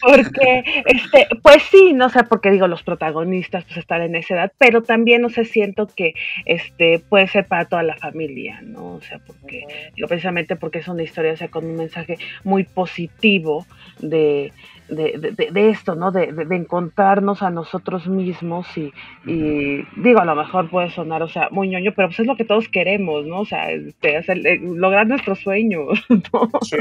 porque, 0.00 0.84
este, 0.86 1.26
pues 1.42 1.64
sí, 1.72 1.92
no 1.92 2.08
sé, 2.08 2.22
porque 2.22 2.52
digo, 2.52 2.68
los 2.68 2.84
protagonistas 2.84 3.64
pues 3.64 3.78
están 3.78 4.02
en 4.02 4.14
esa 4.14 4.34
edad, 4.34 4.52
pero 4.58 4.84
también, 4.84 5.22
no 5.22 5.28
sé, 5.28 5.44
siento 5.44 5.88
que 5.88 6.14
este 6.44 7.00
puede 7.00 7.26
ser 7.26 7.46
para 7.48 7.64
toda 7.64 7.82
la 7.82 7.96
familia, 7.96 8.60
¿no? 8.62 8.92
O 8.92 9.00
sea, 9.00 9.18
porque, 9.18 9.66
digo, 9.96 10.06
precisamente 10.06 10.54
porque 10.54 10.78
es 10.78 10.86
una 10.86 11.02
historia, 11.02 11.32
o 11.32 11.36
sea, 11.36 11.48
con 11.48 11.64
un 11.64 11.74
mensaje 11.74 12.16
muy 12.44 12.62
positivo 12.62 13.66
de, 13.98 14.52
de, 14.90 15.34
de, 15.36 15.50
de, 15.50 15.70
esto, 15.70 15.94
¿no? 15.94 16.10
De, 16.10 16.32
de, 16.32 16.56
encontrarnos 16.56 17.42
a 17.42 17.50
nosotros 17.50 18.06
mismos 18.06 18.66
y, 18.76 18.92
y, 19.26 19.84
digo, 19.96 20.20
a 20.20 20.24
lo 20.24 20.34
mejor 20.34 20.68
puede 20.70 20.90
sonar, 20.90 21.22
o 21.22 21.28
sea, 21.28 21.48
muy 21.50 21.68
ñoño, 21.68 21.92
pero 21.94 22.08
pues 22.08 22.20
es 22.20 22.26
lo 22.26 22.36
que 22.36 22.44
todos 22.44 22.68
queremos, 22.68 23.26
¿no? 23.26 23.40
O 23.40 23.44
sea, 23.44 23.70
este, 23.70 24.16
hacer, 24.16 24.38
lograr 24.60 25.06
nuestros 25.06 25.40
sueños, 25.40 26.04
¿no? 26.08 26.50
Sí. 26.62 26.76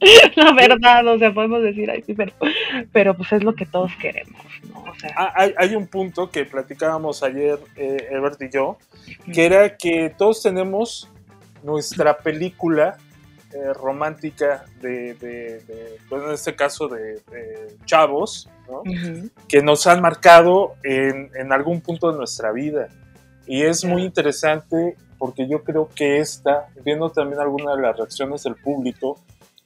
La 0.36 0.52
verdad, 0.52 1.06
o 1.06 1.18
sea, 1.18 1.32
podemos 1.32 1.62
decir 1.62 1.90
ahí 1.90 2.02
sí, 2.02 2.14
pero, 2.14 2.32
pero 2.90 3.14
pues 3.14 3.32
es 3.32 3.44
lo 3.44 3.54
que 3.54 3.66
todos 3.66 3.92
queremos, 4.00 4.42
¿no? 4.72 4.82
O 4.90 4.94
sea, 4.94 5.12
ah, 5.16 5.32
hay, 5.34 5.54
hay, 5.58 5.74
un 5.74 5.86
punto 5.86 6.30
que 6.30 6.44
platicábamos 6.46 7.22
ayer, 7.22 7.58
eh, 7.76 8.08
Ebert 8.10 8.40
y 8.40 8.50
yo, 8.50 8.78
que 9.32 9.44
era 9.44 9.76
que 9.76 10.12
todos 10.16 10.42
tenemos 10.42 11.10
nuestra 11.62 12.16
película 12.16 12.96
eh, 13.52 13.72
romántica 13.72 14.64
de, 14.80 15.14
de, 15.14 15.60
de, 15.66 15.98
pues 16.08 16.22
en 16.22 16.30
este 16.30 16.54
caso 16.54 16.86
de, 16.86 17.14
de 17.30 17.76
chavos, 17.84 18.48
¿no? 18.68 18.80
uh 18.80 18.84
-huh. 18.84 19.30
que 19.48 19.60
nos 19.60 19.86
han 19.88 20.00
marcado 20.00 20.76
en, 20.84 21.30
en, 21.34 21.52
algún 21.52 21.80
punto 21.80 22.12
de 22.12 22.16
nuestra 22.16 22.52
vida. 22.52 22.86
Y 23.46 23.62
es 23.62 23.84
muy 23.84 24.04
interesante 24.04 24.96
porque 25.18 25.48
yo 25.48 25.64
creo 25.64 25.88
que 25.94 26.18
esta, 26.18 26.68
viendo 26.84 27.10
también 27.10 27.40
algunas 27.40 27.76
de 27.76 27.82
las 27.82 27.96
reacciones 27.96 28.44
del 28.44 28.54
público, 28.54 29.18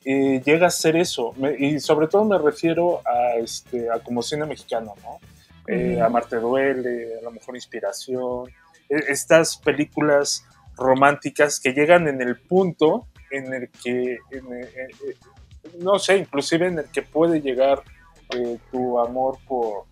eh, 0.05 0.40
llega 0.42 0.66
a 0.68 0.70
ser 0.70 0.97
eso. 0.97 1.33
Me, 1.37 1.55
y 1.55 1.79
sobre 1.79 2.09
todo 2.09 2.25
me 2.25 2.38
refiero 2.38 3.03
a, 3.05 3.37
este, 3.37 3.90
a 3.90 3.99
como 4.01 4.23
cine 4.23 4.47
mexicano, 4.47 4.94
¿no? 5.03 5.18
Eh, 5.66 5.97
uh 5.97 5.99
-huh. 5.99 6.07
a 6.07 6.09
Marte 6.09 6.37
Duele, 6.37 7.18
a 7.20 7.23
lo 7.23 7.31
mejor 7.31 7.55
Inspiración, 7.55 8.49
estas 8.88 9.57
películas 9.59 10.44
románticas 10.77 11.61
que 11.61 11.73
llegan 11.73 12.09
en 12.09 12.20
el 12.20 12.37
punto 12.37 13.07
en 13.37 13.53
el 13.53 13.68
que, 13.70 14.18
en 14.31 14.53
en, 14.53 15.83
no 15.85 15.99
sé, 15.99 16.18
inclusive 16.18 16.66
en 16.66 16.79
el 16.79 16.90
que 16.90 17.03
puede 17.03 17.40
llegar 17.40 17.83
eh, 18.35 18.59
tu 18.70 18.99
amor 18.99 19.38
por, 19.47 19.85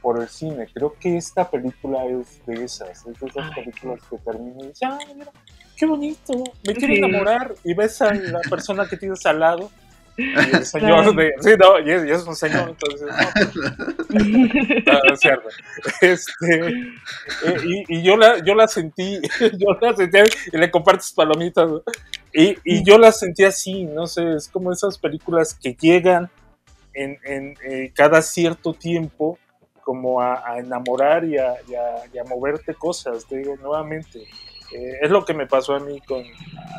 por 0.00 0.20
el 0.20 0.28
cine. 0.28 0.68
Creo 0.72 0.94
que 0.98 1.16
esta 1.16 1.50
película 1.50 2.04
es 2.06 2.44
de 2.46 2.64
esas, 2.64 3.06
es 3.06 3.20
de 3.20 3.26
esas 3.26 3.46
Ay, 3.46 3.64
películas 3.64 4.00
que 4.08 4.18
terminan 4.18 4.60
y 4.60 4.68
dices, 4.68 4.88
¡ay, 4.90 5.14
mira, 5.14 5.32
qué 5.76 5.86
bonito! 5.86 6.44
Me 6.66 6.74
quiero 6.74 6.94
sí. 6.94 7.00
enamorar 7.00 7.54
y 7.64 7.74
ves 7.74 8.00
a 8.02 8.12
la 8.12 8.40
persona 8.48 8.86
que 8.88 8.96
tienes 8.96 9.24
al 9.26 9.40
lado 9.40 9.70
Y 10.16 10.56
el 10.56 10.64
señor 10.64 11.14
de. 11.16 11.32
Sí, 11.40 11.50
no, 11.58 11.78
y 11.80 11.90
es, 11.90 12.04
y 12.04 12.10
es 12.10 12.24
un 12.24 12.36
señor, 12.36 12.68
entonces. 12.68 13.02
No, 13.02 13.16
pues, 13.34 14.26
no, 14.86 15.12
es 15.12 15.20
cierto. 15.20 15.48
Este, 16.00 16.68
eh, 16.68 17.56
y, 17.64 17.98
y 17.98 18.02
yo, 18.02 18.16
la, 18.16 18.42
yo 18.44 18.54
la 18.54 18.68
sentí, 18.68 19.20
yo 19.58 19.76
la 19.80 19.96
sentí, 19.96 20.18
y 20.52 20.56
le 20.56 20.70
compartes 20.70 21.12
palomitas, 21.12 21.68
y, 22.32 22.56
y 22.64 22.84
yo 22.84 22.98
la 22.98 23.10
sentí 23.10 23.44
así, 23.44 23.84
no 23.84 24.06
sé, 24.06 24.34
es 24.36 24.48
como 24.48 24.72
esas 24.72 24.98
películas 24.98 25.54
que 25.54 25.74
llegan 25.74 26.30
en, 26.92 27.18
en 27.24 27.54
eh, 27.64 27.92
cada 27.94 28.22
cierto 28.22 28.72
tiempo 28.72 29.38
como 29.82 30.20
a, 30.20 30.48
a 30.48 30.58
enamorar 30.58 31.24
y 31.24 31.38
a, 31.38 31.56
y, 31.68 31.74
a, 31.74 32.06
y 32.12 32.18
a 32.18 32.24
moverte 32.24 32.74
cosas, 32.74 33.26
te 33.26 33.38
digo 33.38 33.56
nuevamente. 33.56 34.20
Eh, 34.74 34.98
es 35.02 35.10
lo 35.10 35.24
que 35.24 35.34
me 35.34 35.46
pasó 35.46 35.74
a 35.74 35.80
mí 35.80 36.00
con, 36.00 36.22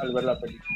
al 0.01 0.13
ver 0.13 0.23
la 0.23 0.39
película. 0.39 0.69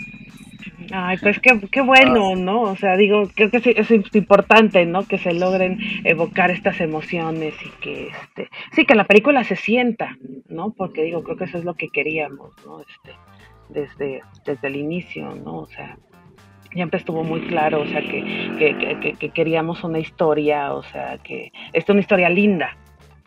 Ay, 0.92 1.18
pues 1.18 1.40
qué, 1.40 1.60
qué 1.72 1.82
bueno, 1.82 2.36
¿no? 2.36 2.62
O 2.62 2.76
sea, 2.76 2.98
digo, 2.98 3.30
creo 3.36 3.52
que 3.52 3.60
sí, 3.60 3.74
es 3.76 3.92
importante, 4.16 4.86
¿no? 4.86 5.06
Que 5.06 5.18
se 5.18 5.34
logren 5.34 5.78
evocar 6.04 6.52
estas 6.52 6.82
emociones 6.82 7.54
y 7.64 7.70
que, 7.82 8.08
este, 8.08 8.50
sí, 8.72 8.86
que 8.86 8.96
la 8.96 9.06
película 9.06 9.44
se 9.44 9.56
sienta, 9.56 10.18
¿no? 10.48 10.72
Porque 10.72 11.04
digo, 11.04 11.24
creo 11.24 11.38
que 11.38 11.44
eso 11.46 11.58
es 11.58 11.64
lo 11.64 11.76
que 11.76 11.90
queríamos, 11.90 12.54
¿no? 12.66 12.82
Este, 12.82 13.16
desde, 13.70 14.22
desde 14.46 14.68
el 14.68 14.78
inicio, 14.78 15.36
¿no? 15.36 15.60
O 15.60 15.68
sea, 15.68 15.98
siempre 16.72 17.00
estuvo 17.00 17.24
muy 17.24 17.42
claro, 17.42 17.82
o 17.82 17.88
sea, 17.88 18.02
que, 18.02 18.24
que, 18.58 18.98
que, 19.00 19.14
que 19.14 19.30
queríamos 19.30 19.84
una 19.84 20.00
historia, 20.00 20.74
o 20.74 20.84
sea, 20.84 21.18
que 21.20 21.52
es 21.74 21.88
una 21.88 22.00
historia 22.00 22.30
linda, 22.30 22.76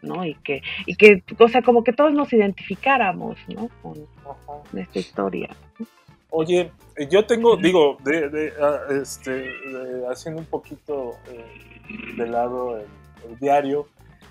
¿no? 0.02 0.24
Y 0.24 0.34
que, 0.34 0.62
y 0.86 0.96
que, 0.96 1.22
o 1.38 1.48
sea, 1.48 1.62
como 1.62 1.84
que 1.84 1.92
todos 1.92 2.12
nos 2.12 2.32
identificáramos, 2.32 3.38
¿no? 3.48 3.68
Con, 3.82 3.94
con 4.24 4.78
esta 4.78 4.98
historia. 4.98 5.48
Oye, 6.34 6.72
yo 7.10 7.26
tengo, 7.26 7.58
digo, 7.58 7.98
de, 8.02 8.30
de, 8.30 8.52
uh, 8.58 9.02
este, 9.02 9.30
de, 9.30 10.06
haciendo 10.10 10.40
un 10.40 10.46
poquito 10.46 11.18
eh, 11.30 11.44
de 12.16 12.26
lado 12.26 12.78
el, 12.78 12.86
el 13.28 13.38
diario, 13.38 13.80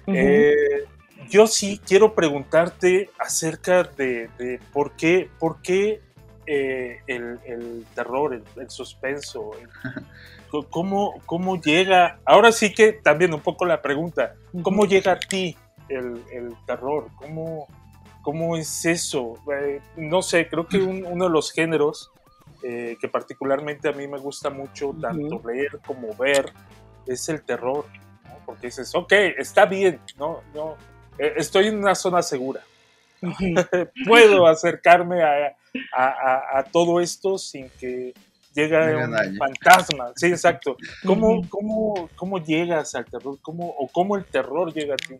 uh 0.07 0.11
-huh. 0.11 0.15
eh, 0.17 0.85
yo 1.29 1.45
sí 1.45 1.79
quiero 1.85 2.15
preguntarte 2.15 3.11
acerca 3.19 3.83
de, 3.83 4.29
de 4.39 4.59
por 4.73 4.95
qué, 4.95 5.29
por 5.37 5.61
qué 5.61 6.01
eh, 6.47 7.01
el, 7.05 7.39
el, 7.45 7.85
terror, 7.93 8.33
el, 8.33 8.43
el 8.59 8.69
suspenso, 8.71 9.51
cómo, 10.71 11.21
cómo 11.27 11.61
llega, 11.61 12.19
ahora 12.25 12.51
sí 12.51 12.73
que 12.73 12.93
también 12.93 13.31
un 13.31 13.41
poco 13.41 13.63
la 13.65 13.79
pregunta, 13.83 14.33
¿cómo 14.63 14.85
llega 14.85 15.11
a 15.11 15.19
ti 15.19 15.55
el, 15.87 16.19
el 16.31 16.55
terror? 16.65 17.09
¿Cómo, 17.17 17.67
¿Cómo 18.21 18.55
es 18.55 18.85
eso? 18.85 19.35
Eh, 19.51 19.81
no 19.97 20.21
sé, 20.21 20.47
creo 20.47 20.67
que 20.67 20.77
un, 20.77 21.05
uno 21.05 21.25
de 21.25 21.31
los 21.31 21.51
géneros 21.51 22.11
eh, 22.63 22.95
que 23.01 23.07
particularmente 23.07 23.89
a 23.89 23.91
mí 23.91 24.07
me 24.07 24.19
gusta 24.19 24.51
mucho, 24.51 24.95
tanto 25.01 25.37
uh 25.37 25.41
-huh. 25.41 25.51
leer 25.51 25.79
como 25.85 26.15
ver, 26.15 26.53
es 27.07 27.27
el 27.29 27.41
terror. 27.41 27.85
¿no? 28.25 28.35
Porque 28.45 28.67
dices, 28.67 28.93
ok, 28.93 29.11
está 29.37 29.65
bien, 29.65 29.99
no, 30.17 30.41
no, 30.53 30.77
eh, 31.17 31.33
estoy 31.37 31.67
en 31.67 31.77
una 31.79 31.95
zona 31.95 32.21
segura. 32.21 32.61
Uh 33.21 33.27
-huh. 33.29 33.91
Puedo 34.05 34.45
acercarme 34.45 35.23
a, 35.23 35.57
a, 35.95 36.07
a, 36.07 36.59
a, 36.59 36.63
todo 36.65 36.99
esto 37.01 37.39
sin 37.39 37.67
que 37.79 38.13
llegue 38.53 38.95
un 38.95 39.11
daño. 39.11 39.37
fantasma. 39.39 40.11
Sí, 40.15 40.27
exacto. 40.27 40.77
¿Cómo, 41.03 41.29
uh 41.29 41.41
-huh. 41.41 41.49
cómo, 41.49 42.09
¿Cómo 42.15 42.37
llegas 42.37 42.93
al 42.93 43.05
terror? 43.05 43.39
¿Cómo, 43.41 43.69
¿O 43.69 43.87
cómo 43.87 44.15
el 44.17 44.25
terror 44.25 44.71
llega 44.71 44.93
a 44.93 44.97
ti? 44.97 45.19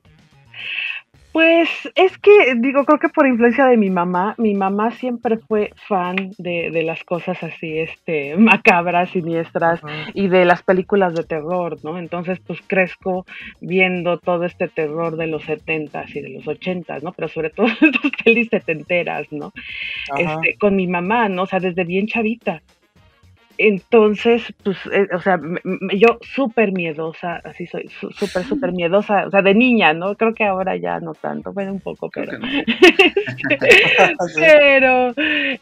Pues 1.32 1.70
es 1.96 2.18
que, 2.18 2.56
digo, 2.58 2.84
creo 2.84 3.00
que 3.00 3.08
por 3.08 3.26
influencia 3.26 3.66
de 3.66 3.78
mi 3.78 3.90
mamá, 3.90 4.36
mi 4.38 4.54
mamá 4.54 4.92
siempre 4.92 5.38
fue 5.38 5.72
fan 5.88 6.32
de, 6.38 6.72
de 6.72 6.84
las 6.84 7.04
cosas 7.06 7.42
así, 7.42 7.80
este, 7.80 8.36
macabras, 8.38 9.12
siniestras 9.12 9.82
uh 9.82 9.88
-huh. 9.88 10.12
y 10.14 10.28
de 10.28 10.44
las 10.44 10.62
películas 10.62 11.14
de 11.16 11.24
terror, 11.24 11.78
¿no? 11.84 11.98
Entonces, 11.98 12.40
pues 12.46 12.60
crezco 12.68 13.26
viendo 13.62 14.18
todo 14.18 14.44
este 14.44 14.68
terror 14.68 15.16
de 15.16 15.28
los 15.28 15.44
setentas 15.44 16.14
y 16.16 16.22
de 16.22 16.30
los 16.30 16.48
ochentas, 16.48 17.02
¿no? 17.02 17.14
Pero 17.14 17.30
sobre 17.30 17.50
todo 17.50 17.68
estas 17.82 18.12
pelis 18.24 18.50
setenteras, 18.50 19.32
¿no? 19.32 19.54
Este, 20.18 20.58
con 20.60 20.76
mi 20.76 20.88
mamá, 20.88 21.30
¿no? 21.30 21.44
O 21.44 21.46
sea, 21.46 21.60
desde 21.60 21.86
bien 21.86 22.08
chavita. 22.08 22.62
Entonces, 23.64 24.52
pues, 24.64 24.76
eh, 24.92 25.08
o 25.14 25.22
sea, 25.22 25.40
yo 25.94 26.18
súper 26.22 26.72
miedosa, 26.72 27.36
así 27.44 27.68
soy, 27.68 27.88
súper, 27.90 28.44
súper 28.44 28.72
miedosa, 28.72 29.28
o 29.28 29.30
sea, 29.30 29.44
de 29.44 29.54
niña, 29.54 29.94
¿no? 29.94 30.16
Creo 30.16 30.34
que 30.34 30.46
ahora 30.46 30.78
ya 30.78 31.00
no 31.00 31.14
tanto, 31.14 31.54
bueno, 31.54 31.74
un 31.74 31.80
poco, 31.80 32.10
pero... 32.10 32.40
No. 32.40 32.48
pero, 34.36 35.14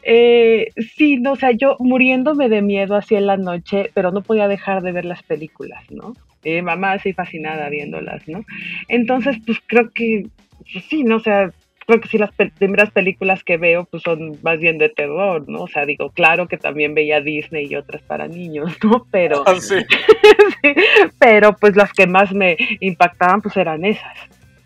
eh, 0.02 0.72
sí, 0.96 1.18
no, 1.18 1.34
o 1.34 1.36
sea, 1.36 1.52
yo 1.52 1.76
muriéndome 1.80 2.48
de 2.48 2.62
miedo 2.62 2.96
así 2.96 3.16
en 3.16 3.28
la 3.28 3.36
noche, 3.36 3.92
pero 3.94 4.12
no 4.12 4.22
podía 4.22 4.48
dejar 4.48 4.82
de 4.82 4.94
ver 4.94 5.04
las 5.04 5.22
películas, 5.24 5.84
¿no? 5.92 6.14
Eh, 6.46 6.62
mamá 6.62 6.94
así 6.94 7.12
fascinada 7.12 7.68
viéndolas, 7.68 8.26
¿no? 8.30 8.46
Entonces, 8.88 9.36
pues 9.46 9.58
creo 9.68 9.92
que, 9.92 10.28
pues, 10.72 10.86
sí, 10.86 11.04
¿no? 11.04 11.18
O 11.18 11.20
sea, 11.20 11.52
creo 11.89 12.02
que 12.02 12.08
sí 12.08 12.19
las 12.19 12.32
pe 12.32 12.52
primeras 12.56 12.91
películas 12.91 13.43
que 13.43 13.58
veo 13.58 13.86
pues 13.86 14.04
son 14.04 14.38
más 14.43 14.60
bien 14.60 14.78
de 14.78 14.89
terror, 14.89 15.43
¿no? 15.49 15.62
O 15.63 15.67
sea, 15.67 15.88
digo, 15.88 16.12
claro 16.12 16.47
que 16.47 16.58
también 16.58 16.93
veía 16.93 17.19
Disney 17.19 17.65
y 17.65 17.75
otras 17.75 18.04
para 18.04 18.28
niños, 18.28 18.71
¿no? 18.84 19.08
Pero, 19.10 19.43
ah, 19.47 19.56
sí. 19.60 19.78
sí, 20.62 20.73
pero 21.17 21.56
pues 21.56 21.75
las 21.75 21.91
que 21.91 22.06
más 22.06 22.32
me 22.32 22.58
impactaban 22.80 23.41
pues 23.41 23.58
eran 23.58 23.86
esas, 23.86 24.15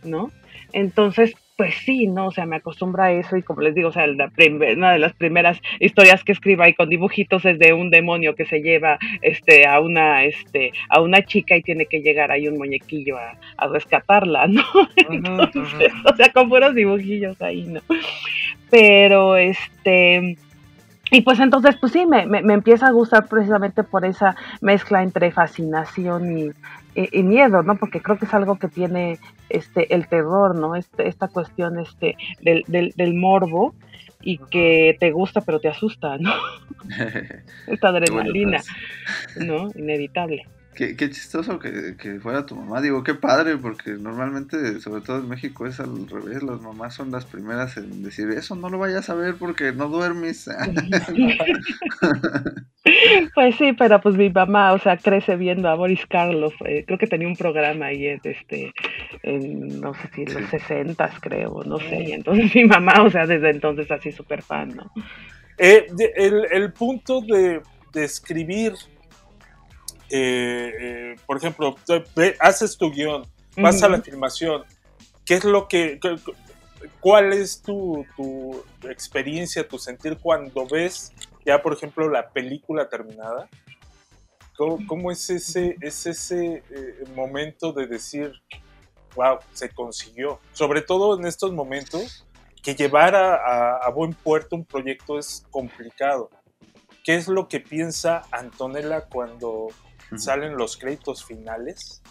¿no? 0.03 0.31
Entonces, 0.73 1.33
pues 1.56 1.76
sí, 1.86 2.08
¿no? 2.08 2.28
O 2.28 2.32
sea, 2.32 2.46
me 2.46 2.56
acostumbra 2.56 3.06
a 3.06 3.12
eso 3.12 3.38
y 3.38 3.44
como 3.44 3.62
les 3.62 3.76
digo, 3.76 3.89
o 3.89 3.92
sea, 3.92 4.08
la 4.08 4.32
una 4.76 4.94
de 4.94 5.00
las 5.00 5.13
primeras 5.13 5.62
historias 5.80 6.24
que 6.24 6.32
escribo 6.32 6.63
ahí 6.63 6.74
con 6.74 6.89
dibujitos 6.89 7.46
es 7.46 7.60
de 7.60 7.74
un 7.74 7.89
demonio 7.89 8.36
que 8.36 8.46
se 8.46 8.62
lleva 8.62 8.98
este, 9.22 9.68
a, 9.68 9.80
una, 9.80 10.24
este, 10.24 10.72
a 10.89 11.02
una 11.02 11.22
chica 11.24 11.56
y 11.56 11.62
tiene 11.62 11.86
que 11.86 12.02
llegar 12.02 12.32
ahí 12.32 12.48
un 12.48 12.58
muñequillo 12.58 13.18
a, 13.18 13.36
a 13.58 13.68
rescatarla, 13.68 14.48
¿no? 14.48 14.63
Entonces, 15.10 15.94
uh 15.94 15.96
-huh. 15.96 16.13
O 16.13 16.16
sea, 16.16 16.32
con 16.32 16.50
puros 16.50 16.74
dibujillos 16.74 17.39
ahí, 17.42 17.63
¿no? 17.63 17.82
Pero, 18.70 19.36
este... 19.38 20.38
Y 21.12 21.22
pues 21.22 21.39
entonces, 21.39 21.76
pues 21.80 21.92
sí, 21.92 22.08
me, 22.08 22.26
me, 22.26 22.42
me, 22.42 22.56
empieza 22.56 22.88
a 22.88 22.92
gustar 22.92 23.28
precisamente 23.28 23.84
por 23.84 24.04
esa 24.04 24.36
mezcla 24.62 25.04
entre 25.04 25.30
fascinación 25.30 26.39
y, 26.39 26.52
y, 26.95 27.19
y, 27.19 27.23
miedo, 27.23 27.63
¿no? 27.63 27.75
Porque 27.77 28.01
creo 28.01 28.17
que 28.17 28.25
es 28.25 28.34
algo 28.34 28.58
que 28.58 28.67
tiene 28.67 29.19
este 29.49 29.93
el 29.93 30.08
terror, 30.08 30.56
¿no? 30.56 30.75
Este, 30.75 31.08
esta 31.08 31.27
cuestión 31.27 31.79
este 31.79 32.15
del, 32.41 32.63
del, 32.67 32.93
del 32.95 33.13
morbo 33.13 33.75
y 34.21 34.38
que 34.38 34.95
te 34.99 35.12
gusta 35.12 35.41
pero 35.41 35.60
te 35.60 35.67
asusta, 35.67 36.17
¿no? 36.17 36.34
Esta 37.67 37.89
adrenalina, 37.89 38.62
¿no? 39.38 39.69
Inevitable. 39.75 40.47
Qué, 40.75 40.95
qué 40.95 41.10
chistoso 41.12 41.60
que, 41.60 41.95
que, 41.97 42.19
fuera 42.19 42.47
tu 42.47 42.56
mamá. 42.56 42.82
Digo, 42.82 43.03
qué 43.03 43.13
padre, 43.13 43.58
porque 43.58 43.91
normalmente, 43.91 44.79
sobre 44.79 45.01
todo 45.01 45.19
en 45.19 45.29
México, 45.29 45.67
es 45.67 45.79
al 45.79 46.10
revés. 46.10 46.41
Las 46.41 46.62
mamás 46.62 46.95
son 46.95 47.12
las 47.12 47.25
primeras 47.25 47.77
en 47.77 48.01
decir, 48.01 48.29
eso 48.32 48.56
no 48.56 48.69
lo 48.69 48.79
vayas 48.79 49.08
a 49.12 49.13
ver 49.13 49.36
porque 49.36 49.71
no 49.71 49.88
duermes. 49.88 50.49
pues 53.36 53.56
sí, 53.56 53.74
pero 53.74 54.02
pues 54.02 54.15
mi 54.15 54.30
mamá, 54.30 54.74
o 54.74 54.80
sea, 54.80 54.98
crece 54.98 55.36
viendo 55.36 55.69
a 55.69 55.76
Boris 55.76 56.06
Karloff. 56.08 56.54
Eh, 56.65 56.84
creo 56.86 56.98
que 56.98 57.08
tenía 57.08 57.28
un 57.28 57.36
programa 57.36 57.88
ahí, 57.88 58.08
este, 58.08 58.74
en, 59.24 59.80
no 59.80 59.93
sé 59.93 60.10
si 60.13 60.22
en 60.24 60.34
los 60.34 60.50
sesentas, 60.50 61.19
creo, 61.19 61.63
no 61.65 61.80
sé. 61.80 62.04
Y 62.04 62.12
entonces 62.12 62.54
mi 62.56 62.65
mamá, 62.65 63.04
o 63.04 63.10
sea, 63.10 63.26
desde 63.26 63.50
entonces 63.50 63.89
así 63.91 64.12
súper 64.12 64.41
fan, 64.41 64.76
¿no? 64.76 64.91
Eh, 65.58 65.88
el, 66.15 66.46
el 66.52 66.74
punto 66.74 67.22
de, 67.22 67.62
de 67.93 68.04
escribir 68.04 68.74
eh, 70.15 70.72
eh, 70.80 71.15
por 71.26 71.38
ejemplo, 71.38 71.76
haces 72.39 72.78
tu 72.78 72.91
guion, 72.91 73.24
vas 73.58 73.78
uh 73.78 73.80
-huh. 73.80 73.86
a 73.86 73.89
la 73.89 74.02
filmación, 74.02 74.63
¿qué 75.26 75.34
es 75.34 75.43
lo 75.43 75.67
que, 75.67 76.00
cuál 77.00 77.34
es 77.34 77.62
tu, 77.62 78.06
tu, 78.15 78.63
experiencia, 78.89 79.67
tu 79.67 79.78
sentir 79.78 80.17
cuando 80.17 80.67
ves 80.67 81.12
ya, 81.46 81.62
por 81.62 81.74
ejemplo, 81.74 82.10
la 82.10 82.30
película 82.30 82.89
terminada? 82.89 83.50
¿Cómo, 84.56 84.86
cómo 84.88 85.12
es 85.12 85.30
ese, 85.30 85.76
es 85.82 86.06
ese 86.06 86.63
eh, 86.69 87.04
momento 87.15 87.74
de 87.74 87.88
decir, 87.88 88.32
wow, 89.15 89.39
se 89.52 89.69
consiguió? 89.69 90.39
Sobre 90.54 90.82
todo 90.82 91.17
en 91.17 91.26
estos 91.26 91.52
momentos, 91.52 92.26
que 92.62 92.76
llevar 92.76 93.15
a, 93.15 93.36
a, 93.36 93.78
a 93.78 93.89
buen 93.89 94.13
puerto 94.13 94.56
un 94.56 94.65
proyecto 94.65 95.17
es 95.19 95.46
complicado. 95.50 96.30
¿Qué 97.04 97.15
es 97.15 97.28
lo 97.28 97.50
que 97.50 97.60
piensa 97.60 98.22
Antonella 98.32 99.02
cuando 99.02 99.67
salen 100.17 100.58
los 100.58 100.78
créditos 100.78 101.26
finales 101.26 102.02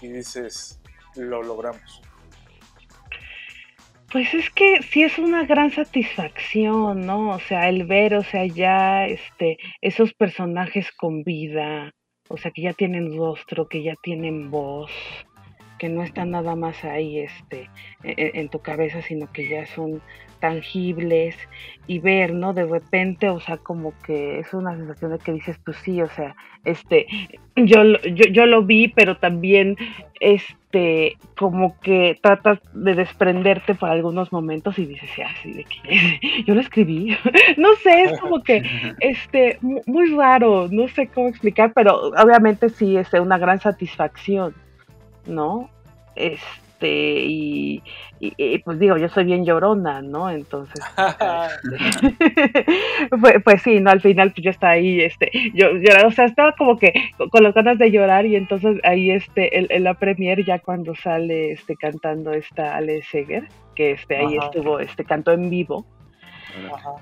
y 0.00 0.08
dices, 0.08 0.80
lo 1.14 1.42
logramos. 1.42 2.02
Pues 4.10 4.32
es 4.34 4.50
que 4.50 4.82
sí 4.82 5.02
es 5.02 5.18
una 5.18 5.44
gran 5.44 5.70
satisfacción, 5.72 7.06
¿no? 7.06 7.30
O 7.30 7.40
sea, 7.40 7.68
el 7.68 7.84
ver, 7.86 8.14
o 8.14 8.22
sea, 8.22 8.46
ya 8.46 9.06
este, 9.06 9.58
esos 9.80 10.14
personajes 10.14 10.92
con 10.92 11.24
vida, 11.24 11.92
o 12.28 12.36
sea, 12.36 12.52
que 12.52 12.62
ya 12.62 12.72
tienen 12.72 13.16
rostro, 13.16 13.68
que 13.68 13.82
ya 13.82 13.94
tienen 14.02 14.50
voz, 14.50 14.92
que 15.78 15.88
no 15.88 16.02
están 16.02 16.30
nada 16.30 16.54
más 16.54 16.84
ahí 16.84 17.18
este, 17.18 17.68
e, 18.04 18.14
e, 18.16 18.30
en, 18.40 18.48
tu 18.48 18.60
cabeza, 18.60 19.02
sino 19.02 19.30
que 19.32 19.48
ya 19.48 19.66
son 19.66 20.00
tangibles 20.40 21.36
y 21.86 21.98
ver, 21.98 22.32
¿no? 22.32 22.52
De 22.52 22.64
repente, 22.64 23.28
o 23.28 23.40
sea, 23.40 23.56
como 23.56 23.92
que 24.04 24.38
es 24.38 24.52
una 24.54 24.76
sensación 24.76 25.12
de 25.12 25.18
que 25.18 25.32
dices, 25.32 25.58
pues 25.64 25.76
sí, 25.78 26.00
o 26.00 26.08
sea, 26.08 26.36
este, 26.64 27.06
yo, 27.56 27.82
yo, 28.04 28.26
yo 28.30 28.46
lo 28.46 28.62
vi, 28.62 28.88
pero 28.88 29.16
también, 29.16 29.76
este, 30.20 30.56
como 31.36 31.78
que 31.80 32.18
tratas 32.22 32.58
de 32.72 32.94
desprenderte 32.94 33.74
por 33.74 33.90
algunos 33.90 34.32
momentos 34.32 34.78
y 34.78 34.86
dices, 34.86 35.10
ah, 35.24 35.30
sí, 35.42 35.52
de 35.52 35.64
que 35.64 36.42
yo 36.46 36.54
lo 36.54 36.60
escribí, 36.60 37.16
no 37.56 37.74
sé, 37.82 38.02
es 38.04 38.20
como 38.20 38.42
que, 38.42 38.62
este, 39.00 39.58
muy 39.86 40.14
raro, 40.14 40.68
no 40.70 40.88
sé 40.88 41.08
cómo 41.08 41.28
explicar, 41.28 41.72
pero 41.74 42.08
obviamente 42.10 42.68
sí 42.68 42.96
es 42.96 43.12
una 43.14 43.38
gran 43.38 43.60
satisfacción, 43.60 44.54
¿no? 45.26 45.70
Este, 46.14 46.65
y, 46.80 47.82
pues 48.64 48.78
digo, 48.78 48.96
yo 48.96 49.08
soy 49.08 49.24
bien 49.24 49.44
llorona, 49.44 50.02
¿no? 50.02 50.30
Entonces, 50.30 50.82
pues, 53.20 53.34
pues, 53.44 53.62
sí, 53.62 53.80
¿no? 53.80 53.90
Al 53.90 54.00
final 54.00 54.32
pues 54.32 54.44
yo 54.44 54.50
estaba 54.50 54.74
ahí, 54.74 55.00
este, 55.00 55.30
yo, 55.54 55.68
o 56.06 56.10
sea, 56.10 56.24
estaba 56.24 56.52
como 56.52 56.78
que 56.78 56.92
con, 57.30 57.42
las 57.42 57.54
ganas 57.54 57.78
de 57.78 57.90
llorar 57.90 58.26
y 58.26 58.36
entonces 58.36 58.78
ahí, 58.84 59.10
este, 59.10 59.74
en, 59.74 59.84
la 59.84 59.94
premier 59.94 60.44
ya 60.44 60.58
cuando 60.58 60.94
sale, 60.94 61.52
este, 61.52 61.76
cantando 61.76 62.32
esta 62.32 62.76
Ale 62.76 63.02
Seger, 63.02 63.48
que 63.74 63.92
este, 63.92 64.16
ahí 64.16 64.36
estuvo, 64.36 64.80
este, 64.80 65.04
cantó 65.04 65.32
en 65.32 65.50
vivo, 65.50 65.86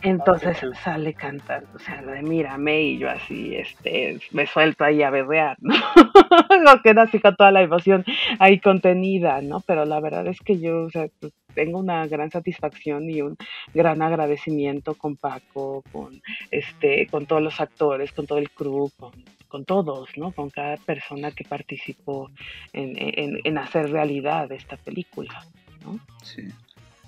entonces 0.02 0.58
sale 0.82 1.14
cantando, 1.14 1.68
o 1.74 1.78
sea, 1.78 2.02
la 2.02 2.12
de 2.12 2.22
mírame 2.22 2.82
y 2.82 2.98
yo 2.98 3.10
así, 3.10 3.54
este, 3.56 4.18
me 4.32 4.46
suelto 4.46 4.84
ahí 4.84 5.02
a 5.02 5.10
berrear, 5.10 5.56
¿no? 5.60 5.74
Lo 6.64 6.82
queda 6.82 7.02
así 7.02 7.20
con 7.20 7.36
toda 7.36 7.50
la 7.50 7.62
emoción 7.62 8.04
ahí 8.38 8.60
contenida, 8.60 9.40
¿no? 9.42 9.60
Pero 9.60 9.84
la 9.84 10.00
verdad 10.00 10.26
es 10.26 10.40
que 10.40 10.58
yo, 10.58 10.84
o 10.84 10.90
sea, 10.90 11.08
pues, 11.20 11.32
tengo 11.54 11.78
una 11.78 12.06
gran 12.06 12.30
satisfacción 12.30 13.08
y 13.08 13.22
un 13.22 13.36
gran 13.72 14.02
agradecimiento 14.02 14.94
con 14.94 15.16
Paco, 15.16 15.82
con 15.92 16.20
este, 16.50 17.06
con 17.06 17.26
todos 17.26 17.42
los 17.42 17.60
actores, 17.60 18.12
con 18.12 18.26
todo 18.26 18.38
el 18.38 18.50
crew, 18.50 18.90
con, 18.98 19.12
con 19.48 19.64
todos, 19.64 20.10
¿no? 20.16 20.32
Con 20.32 20.50
cada 20.50 20.76
persona 20.78 21.30
que 21.30 21.44
participó 21.44 22.30
en, 22.72 22.94
en, 22.98 23.40
en 23.42 23.58
hacer 23.58 23.90
realidad 23.90 24.50
esta 24.52 24.76
película, 24.76 25.44
¿no? 25.84 26.00
Sí. 26.22 26.48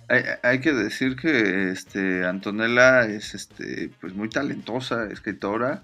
Hay, 0.08 0.22
hay, 0.42 0.60
que 0.60 0.72
decir 0.72 1.16
que 1.16 1.70
este 1.70 2.24
Antonella 2.24 3.06
es 3.06 3.34
este 3.34 3.90
pues 4.00 4.14
muy 4.14 4.28
talentosa 4.28 5.06
escritora 5.10 5.82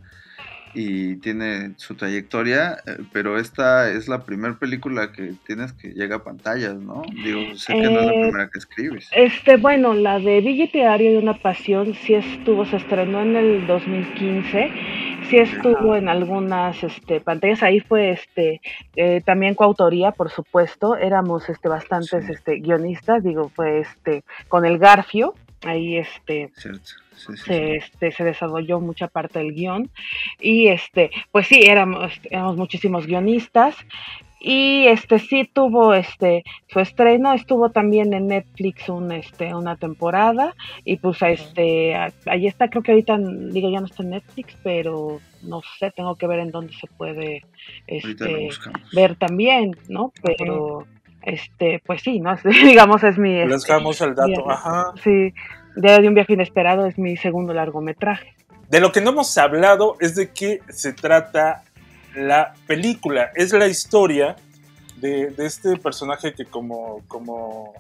y 0.75 1.17
tiene 1.17 1.73
su 1.77 1.95
trayectoria, 1.97 2.79
eh, 2.87 2.97
pero 3.13 3.39
esta 3.39 3.91
es 3.91 4.09
la 4.09 4.25
primera 4.25 4.55
película 4.59 5.13
que 5.13 5.35
tienes 5.47 5.73
que 5.75 5.89
llega 5.89 6.17
a 6.17 6.25
pantallas, 6.25 6.77
¿no? 6.77 7.03
Digo, 7.25 7.55
sé 7.57 7.75
que 7.75 7.83
no 7.83 8.01
es 8.01 8.07
la 8.07 8.13
Eh, 8.13 8.21
primera 8.23 8.51
que 8.51 8.59
escribes. 8.59 9.09
Este, 9.13 9.57
bueno, 9.57 9.93
la 9.93 10.19
de 10.19 10.41
Billetario 10.41 11.13
de 11.13 11.19
una 11.19 11.35
Pasión 11.35 11.95
sí 11.95 12.15
estuvo, 12.15 12.65
se 12.65 12.77
estrenó 12.77 13.21
en 13.21 13.37
el 13.37 13.67
2015, 13.67 14.71
sí 15.29 15.39
estuvo 15.39 15.97
en 15.97 16.09
algunas 16.09 16.83
este, 16.83 17.21
pantallas, 17.21 17.63
ahí 17.63 17.81
fue 17.81 18.11
este, 18.11 18.61
eh, 18.97 19.21
también 19.25 19.55
coautoría, 19.55 20.13
por 20.13 20.31
supuesto, 20.31 20.97
éramos 20.97 21.49
este, 21.49 21.69
bastantes 21.69 22.29
este, 22.29 22.57
guionistas, 22.57 23.23
digo, 23.23 23.49
fue 23.49 23.81
este, 23.81 24.25
con 24.49 24.65
el 24.65 24.79
Garfio, 24.79 25.35
ahí 25.65 25.97
este, 25.97 26.51
Cierto. 26.55 27.03
Sí, 27.15 27.37
sí, 27.37 27.45
se, 27.45 27.45
sí. 27.45 27.73
este, 27.77 28.13
se 28.13 28.25
desarrolló 28.25 28.81
mucha 28.81 29.07
parte 29.07 29.39
del 29.39 29.55
guion. 29.55 29.91
Y 30.41 30.69
este 30.69 31.11
pues 31.31 31.47
sí 31.47 31.63
éramos 31.63 32.13
éramos 32.31 32.57
muchísimos 32.57 33.07
guionistas 33.07 33.77
y 34.45 34.87
este 34.89 35.19
sí 35.21 35.49
tuvo 35.53 35.95
este 35.95 36.43
su 36.69 36.81
estreno 36.81 37.33
estuvo 37.33 37.71
también 37.71 38.13
en 38.13 38.27
Netflix 38.27 38.89
un 38.89 39.13
este 39.13 39.55
una 39.55 39.77
temporada 39.77 40.55
y 40.85 40.97
pues 40.97 41.23
este 41.23 41.95
a- 41.95 42.13
ahí 42.27 42.47
está 42.49 42.69
creo 42.69 42.83
que 42.83 42.91
ahorita 42.93 43.19
digo 43.53 43.71
ya 43.71 43.79
no 43.81 43.87
está 43.87 44.03
en 44.03 44.11
Netflix 44.11 44.57
pero 44.65 45.21
no 45.43 45.61
sé 45.79 45.93
tengo 45.93 46.17
que 46.17 46.27
ver 46.27 46.41
en 46.41 46.51
dónde 46.51 46.73
se 46.73 46.89
puede 46.89 47.43
este 47.87 48.49
ver 48.93 49.15
también 49.17 49.77
no 49.89 50.13
pero 50.23 50.87
este 51.23 51.81
pues 51.87 52.03
sí 52.03 52.19
no 52.19 52.35
digamos 52.65 53.05
es 53.05 53.19
mi 53.19 53.35
Les 53.45 53.61
este, 53.61 53.73
dejamos 53.73 54.01
el 54.01 54.15
dato. 54.15 54.51
Ajá. 54.51 54.93
Sí, 55.05 55.33
de 55.77 56.09
un 56.09 56.15
viaje 56.15 56.33
inesperado 56.33 56.87
es 56.87 56.99
mi 56.99 57.17
segundo 57.17 57.55
largometraje. 57.55 58.35
De 58.69 58.81
lo 58.81 58.91
que 58.91 59.01
no 59.01 59.11
hemos 59.11 59.37
hablado 59.39 59.97
es 60.01 60.17
de 60.17 60.33
qué 60.33 60.61
se 60.69 60.93
trata 60.93 61.63
la 62.15 62.55
película. 62.67 63.31
Es 63.35 63.53
la 63.53 63.67
historia 63.67 64.37
de, 64.97 65.35
este 65.39 65.77
personaje 65.77 66.33
que 66.33 66.45
como, 66.45 67.03
como, 67.09 67.75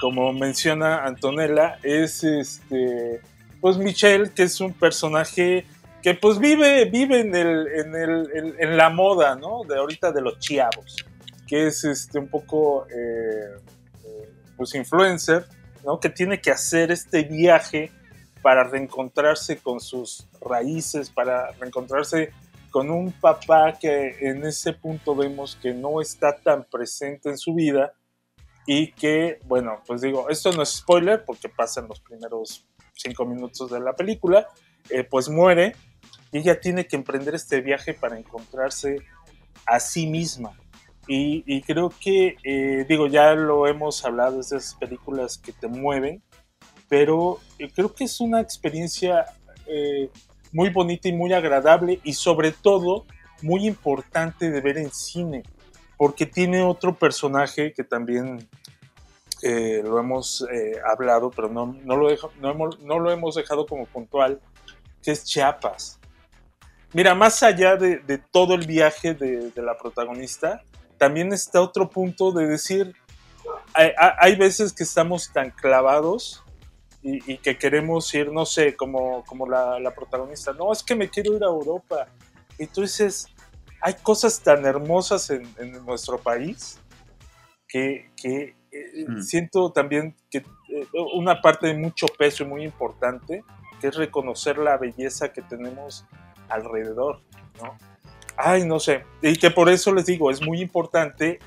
como 0.00 0.32
menciona 0.32 1.04
Antonella, 1.04 1.78
es 1.82 2.24
este 2.24 3.20
pues 3.60 3.76
Michelle, 3.76 4.30
que 4.30 4.44
es 4.44 4.60
un 4.60 4.72
personaje 4.72 5.66
que 6.02 6.14
pues 6.14 6.38
vive, 6.38 6.84
vive 6.84 7.20
en, 7.20 7.34
el, 7.34 7.66
en, 7.68 7.94
el, 7.94 8.54
en 8.58 8.76
la 8.76 8.88
moda, 8.88 9.34
¿no? 9.34 9.64
De 9.64 9.76
ahorita 9.76 10.12
de 10.12 10.20
los 10.20 10.38
chiavos, 10.38 10.96
que 11.46 11.66
es 11.66 11.84
este 11.84 12.18
un 12.18 12.28
poco 12.28 12.86
eh, 12.86 13.56
eh, 14.04 14.30
pues 14.56 14.74
influencer, 14.74 15.46
¿no? 15.84 15.98
Que 15.98 16.08
tiene 16.08 16.40
que 16.40 16.52
hacer 16.52 16.92
este 16.92 17.24
viaje 17.24 17.90
para 18.42 18.62
reencontrarse 18.62 19.58
con 19.58 19.80
sus 19.80 20.28
raíces, 20.40 21.10
para 21.10 21.50
reencontrarse 21.52 22.32
con 22.70 22.90
un 22.90 23.12
papá 23.12 23.78
que 23.78 24.16
en 24.20 24.44
ese 24.44 24.72
punto 24.72 25.14
vemos 25.14 25.56
que 25.56 25.72
no 25.72 26.00
está 26.00 26.36
tan 26.36 26.64
presente 26.64 27.30
en 27.30 27.38
su 27.38 27.54
vida 27.54 27.92
y 28.66 28.92
que, 28.92 29.38
bueno, 29.44 29.82
pues 29.86 30.02
digo, 30.02 30.28
esto 30.28 30.52
no 30.52 30.62
es 30.62 30.70
spoiler 30.70 31.24
porque 31.24 31.48
pasa 31.48 31.80
en 31.80 31.88
los 31.88 32.00
primeros 32.00 32.66
cinco 32.92 33.24
minutos 33.24 33.70
de 33.70 33.80
la 33.80 33.94
película, 33.94 34.46
eh, 34.90 35.04
pues 35.04 35.28
muere 35.28 35.74
y 36.32 36.38
ella 36.38 36.60
tiene 36.60 36.86
que 36.86 36.96
emprender 36.96 37.34
este 37.34 37.60
viaje 37.60 37.94
para 37.94 38.18
encontrarse 38.18 38.98
a 39.66 39.80
sí 39.80 40.06
misma. 40.06 40.52
Y, 41.10 41.62
creo 41.62 41.90
que, 41.98 42.36
eh, 42.44 42.84
digo, 42.86 43.06
ya 43.06 43.32
lo 43.32 43.66
hemos 43.66 44.04
hablado 44.04 44.34
de 44.34 44.40
esas 44.42 44.74
películas 44.74 45.38
que 45.38 45.52
te 45.52 45.66
mueven, 45.66 46.22
pero 46.86 47.40
eh, 47.58 47.70
creo 47.74 47.94
que 47.94 48.04
es 48.04 48.20
una 48.20 48.42
experiencia 48.42 49.24
eh, 49.66 50.10
muy 50.52 50.70
bonita 50.70 51.08
y 51.08 51.12
muy 51.12 51.32
agradable 51.32 52.00
y 52.04 52.14
sobre 52.14 52.52
todo 52.52 53.04
muy 53.42 53.66
importante 53.66 54.50
de 54.50 54.60
ver 54.60 54.78
en 54.78 54.90
cine, 54.90 55.42
porque 55.96 56.26
tiene 56.26 56.62
otro 56.62 56.94
personaje 56.94 57.72
que 57.72 57.84
también 57.84 58.48
eh, 59.42 59.82
lo 59.84 59.98
hemos 59.98 60.44
eh, 60.52 60.80
hablado, 60.84 61.30
pero 61.30 61.48
no, 61.48 61.76
no, 61.84 61.96
lo 61.96 62.10
hemos, 62.10 62.80
no 62.80 62.98
lo 62.98 63.10
hemos 63.10 63.34
dejado 63.36 63.66
como 63.66 63.86
puntual, 63.86 64.40
que 65.02 65.12
es 65.12 65.24
Chiapas. 65.24 65.98
Mira, 66.92 67.14
más 67.14 67.42
allá 67.42 67.76
de, 67.76 68.18
todo 68.32 68.54
el 68.54 68.66
viaje 68.66 69.14
de, 69.14 69.52
la 69.56 69.76
protagonista, 69.76 70.62
también 70.96 71.32
está 71.32 71.60
otro 71.60 71.88
punto 71.88 72.32
de 72.32 72.46
decir, 72.46 72.94
hay 73.74 74.36
veces 74.36 74.72
que 74.72 74.82
estamos 74.82 75.30
tan 75.32 75.50
clavados 75.50 76.42
y, 77.02 77.32
y 77.32 77.38
que 77.38 77.56
queremos 77.56 78.12
ir, 78.14 78.32
no 78.32 78.44
sé, 78.44 78.76
como, 78.76 79.24
como 79.24 79.48
la, 79.48 79.78
la 79.78 79.94
protagonista, 79.94 80.52
no, 80.52 80.72
es 80.72 80.82
que 80.82 80.94
me 80.94 81.08
quiero 81.08 81.36
ir 81.36 81.44
a 81.44 81.48
Europa. 81.48 82.08
Y 82.58 82.66
tú 82.66 82.82
dices, 82.82 83.26
hay 83.80 83.94
cosas 83.94 84.40
tan 84.40 84.64
hermosas 84.66 85.30
en, 85.30 85.42
en 85.58 85.84
nuestro 85.86 86.18
país 86.18 86.80
que, 87.68 88.10
que, 88.16 88.56
eh, 88.72 89.06
Mm. 89.08 89.22
siento 89.22 89.72
también 89.72 90.14
que 90.30 90.38
eh, 90.38 90.86
una 91.14 91.40
parte 91.40 91.68
de 91.68 91.74
mucho 91.74 92.06
peso 92.06 92.42
y 92.42 92.46
muy 92.46 92.64
importante, 92.64 93.42
que 93.80 93.88
es 93.88 93.96
reconocer 93.96 94.58
la 94.58 94.76
belleza 94.76 95.32
que 95.32 95.40
tenemos 95.40 96.04
alrededor, 96.48 97.20
¿no? 97.62 97.78
Ay, 98.36 98.64
no 98.66 98.78
sé, 98.78 99.04
y 99.22 99.36
que 99.36 99.50
por 99.50 99.68
eso 99.68 99.92
les 99.92 100.06
digo, 100.06 100.30
es 100.30 100.42
muy 100.42 100.60
importante 100.60 101.38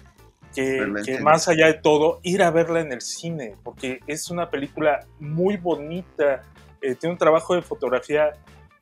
que, 0.53 1.19
más 1.21 1.47
allá 1.47 1.67
de 1.67 1.75
todo, 1.75 2.19
ir 2.23 2.43
a 2.43 2.51
verla 2.51 2.81
en 2.81 2.91
el 2.91 3.01
cine, 3.01 3.55
porque 3.63 3.99
es 4.07 4.29
una 4.29 4.49
película 4.49 5.05
muy 5.19 5.57
bonita, 5.57 6.43
eh, 6.81 6.95
tiene 6.95 7.13
un 7.13 7.17
trabajo 7.17 7.55
de 7.55 7.61
fotografía 7.61 8.31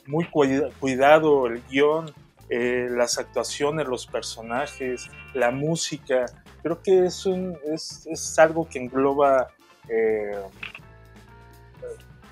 muy 0.05 0.25
cuida- 0.25 0.69
cuidado, 0.79 1.47
el 1.47 1.61
guion, 1.69 2.11
eh, 2.49 2.87
las 2.89 3.19
actuaciones, 3.19 3.87
los 3.87 4.07
personajes, 4.07 5.07
la 5.33 5.51
música, 5.51 6.25
creo 6.63 6.81
que 6.81 7.05
es, 7.05 7.25
un, 7.25 7.57
es, 7.65 8.07
es 8.07 8.39
algo 8.39 8.67
que 8.67 8.79
engloba 8.79 9.49
eh, 9.87 10.31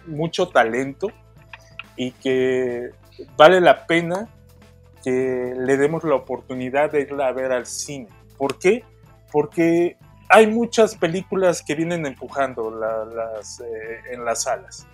mucho 0.07 0.47
talento 0.47 1.07
y 1.95 2.11
que 2.11 2.91
vale 3.35 3.61
la 3.61 3.85
pena 3.85 4.29
que 5.03 5.53
le 5.55 5.77
demos 5.77 6.03
la 6.03 6.15
oportunidad 6.15 6.91
de 6.91 7.01
irla 7.01 7.27
a 7.27 7.31
ver 7.31 7.51
al 7.51 7.65
cine. 7.65 8.07
¿Por 8.38 8.57
qué? 8.57 8.83
Porque 9.32 9.97
hay 10.30 10.47
muchas 10.47 10.95
películas 10.95 11.61
que 11.61 11.75
vienen 11.75 12.05
empujando 12.05 12.69
la- 12.71 13.05
las, 13.05 13.59
eh, 13.61 13.99
en 14.11 14.25
las 14.25 14.43
salas. 14.43 14.88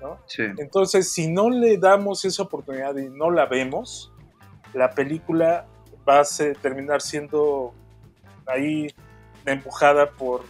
¿no? 0.00 0.18
Sí. 0.26 0.42
Entonces, 0.58 1.10
si 1.12 1.28
no 1.30 1.48
le 1.48 1.78
damos 1.78 2.24
esa 2.26 2.42
oportunidad 2.42 2.94
y 2.98 3.08
no 3.08 3.30
la 3.30 3.46
vemos, 3.46 4.12
la 4.74 4.90
película 4.90 5.64
va 6.06 6.20
a 6.20 6.24
ser- 6.24 6.56
terminar 6.58 7.00
siendo 7.00 7.72
ahí 8.46 8.88
empujada 9.46 10.10
por, 10.10 10.42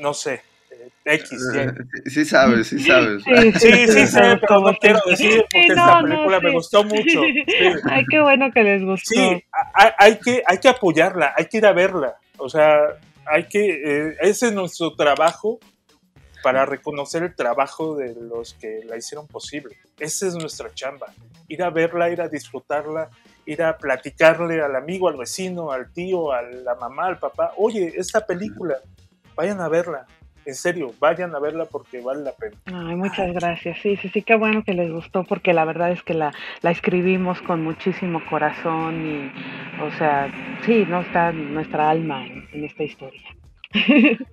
no 0.00 0.14
sé, 0.14 0.40
eh, 0.70 0.88
X. 1.04 1.38
Eh, 1.54 1.72
Sí 2.06 2.24
sabes, 2.24 2.68
sí 2.68 2.78
sabes. 2.78 3.22
Sí, 3.24 3.52
sí, 3.58 3.88
sí, 3.88 4.06
sé, 4.06 4.38
pero 4.40 4.60
no 4.60 4.74
quiero 4.76 5.00
decir 5.06 5.42
porque 5.50 5.66
Sí, 5.66 5.68
esta 5.70 5.86
no, 5.86 6.02
no, 6.02 6.08
película 6.08 6.40
me 6.40 6.48
sí. 6.48 6.54
gustó 6.54 6.84
mucho. 6.84 7.20
Sí. 7.20 7.44
Ay, 7.90 8.04
qué 8.10 8.20
bueno 8.20 8.50
que 8.52 8.62
les 8.62 8.82
gustó. 8.84 9.10
Sí, 9.14 9.44
hay, 9.74 9.90
hay 9.98 10.18
que, 10.18 10.42
hay 10.46 10.58
que 10.58 10.68
apoyarla, 10.68 11.34
hay 11.36 11.44
que 11.46 11.58
ir 11.58 11.66
a 11.66 11.72
verla. 11.74 12.16
O 12.38 12.48
sea, 12.48 12.98
hay 13.26 13.48
que, 13.48 14.08
eh, 14.08 14.16
ese 14.20 14.46
es 14.48 14.52
nuestro 14.52 14.94
trabajo 14.94 15.58
para 16.42 16.64
reconocer 16.64 17.22
el 17.22 17.34
trabajo 17.34 17.96
de 17.96 18.14
los 18.14 18.54
que 18.54 18.80
la 18.84 18.96
hicieron 18.96 19.26
posible. 19.26 19.76
Esa 19.98 20.26
es 20.28 20.34
nuestra 20.34 20.72
chamba. 20.72 21.12
Ir 21.48 21.62
a 21.62 21.70
verla, 21.70 22.10
ir 22.10 22.20
a 22.20 22.28
disfrutarla, 22.28 23.10
ir 23.44 23.62
a 23.62 23.76
platicarle 23.76 24.62
al 24.62 24.76
amigo, 24.76 25.08
al 25.08 25.16
vecino, 25.16 25.72
al 25.72 25.92
tío, 25.92 26.32
a 26.32 26.42
la 26.42 26.74
mamá, 26.74 27.06
al 27.06 27.18
papá. 27.18 27.52
Oye, 27.56 27.92
esta 27.96 28.24
película, 28.24 28.78
vayan 29.34 29.60
a 29.60 29.68
verla. 29.68 30.06
En 30.48 30.54
serio, 30.54 30.94
vayan 30.98 31.34
a 31.34 31.38
verla 31.40 31.66
porque 31.66 32.00
vale 32.00 32.22
la 32.24 32.32
pena. 32.32 32.56
Ay, 32.64 32.96
muchas 32.96 33.34
gracias. 33.34 33.76
Sí, 33.82 33.96
sí, 33.98 34.08
sí, 34.08 34.22
qué 34.22 34.34
bueno 34.34 34.64
que 34.64 34.72
les 34.72 34.90
gustó 34.90 35.22
porque 35.24 35.52
la 35.52 35.66
verdad 35.66 35.92
es 35.92 36.02
que 36.02 36.14
la, 36.14 36.32
la 36.62 36.70
escribimos 36.70 37.42
con 37.42 37.62
muchísimo 37.62 38.22
corazón 38.30 38.94
y, 39.06 39.82
o 39.82 39.90
sea, 39.98 40.32
sí, 40.64 40.86
no 40.88 41.02
está 41.02 41.32
nuestra 41.32 41.90
alma 41.90 42.26
en, 42.26 42.48
en 42.52 42.64
esta 42.64 42.82
historia. 42.82 43.20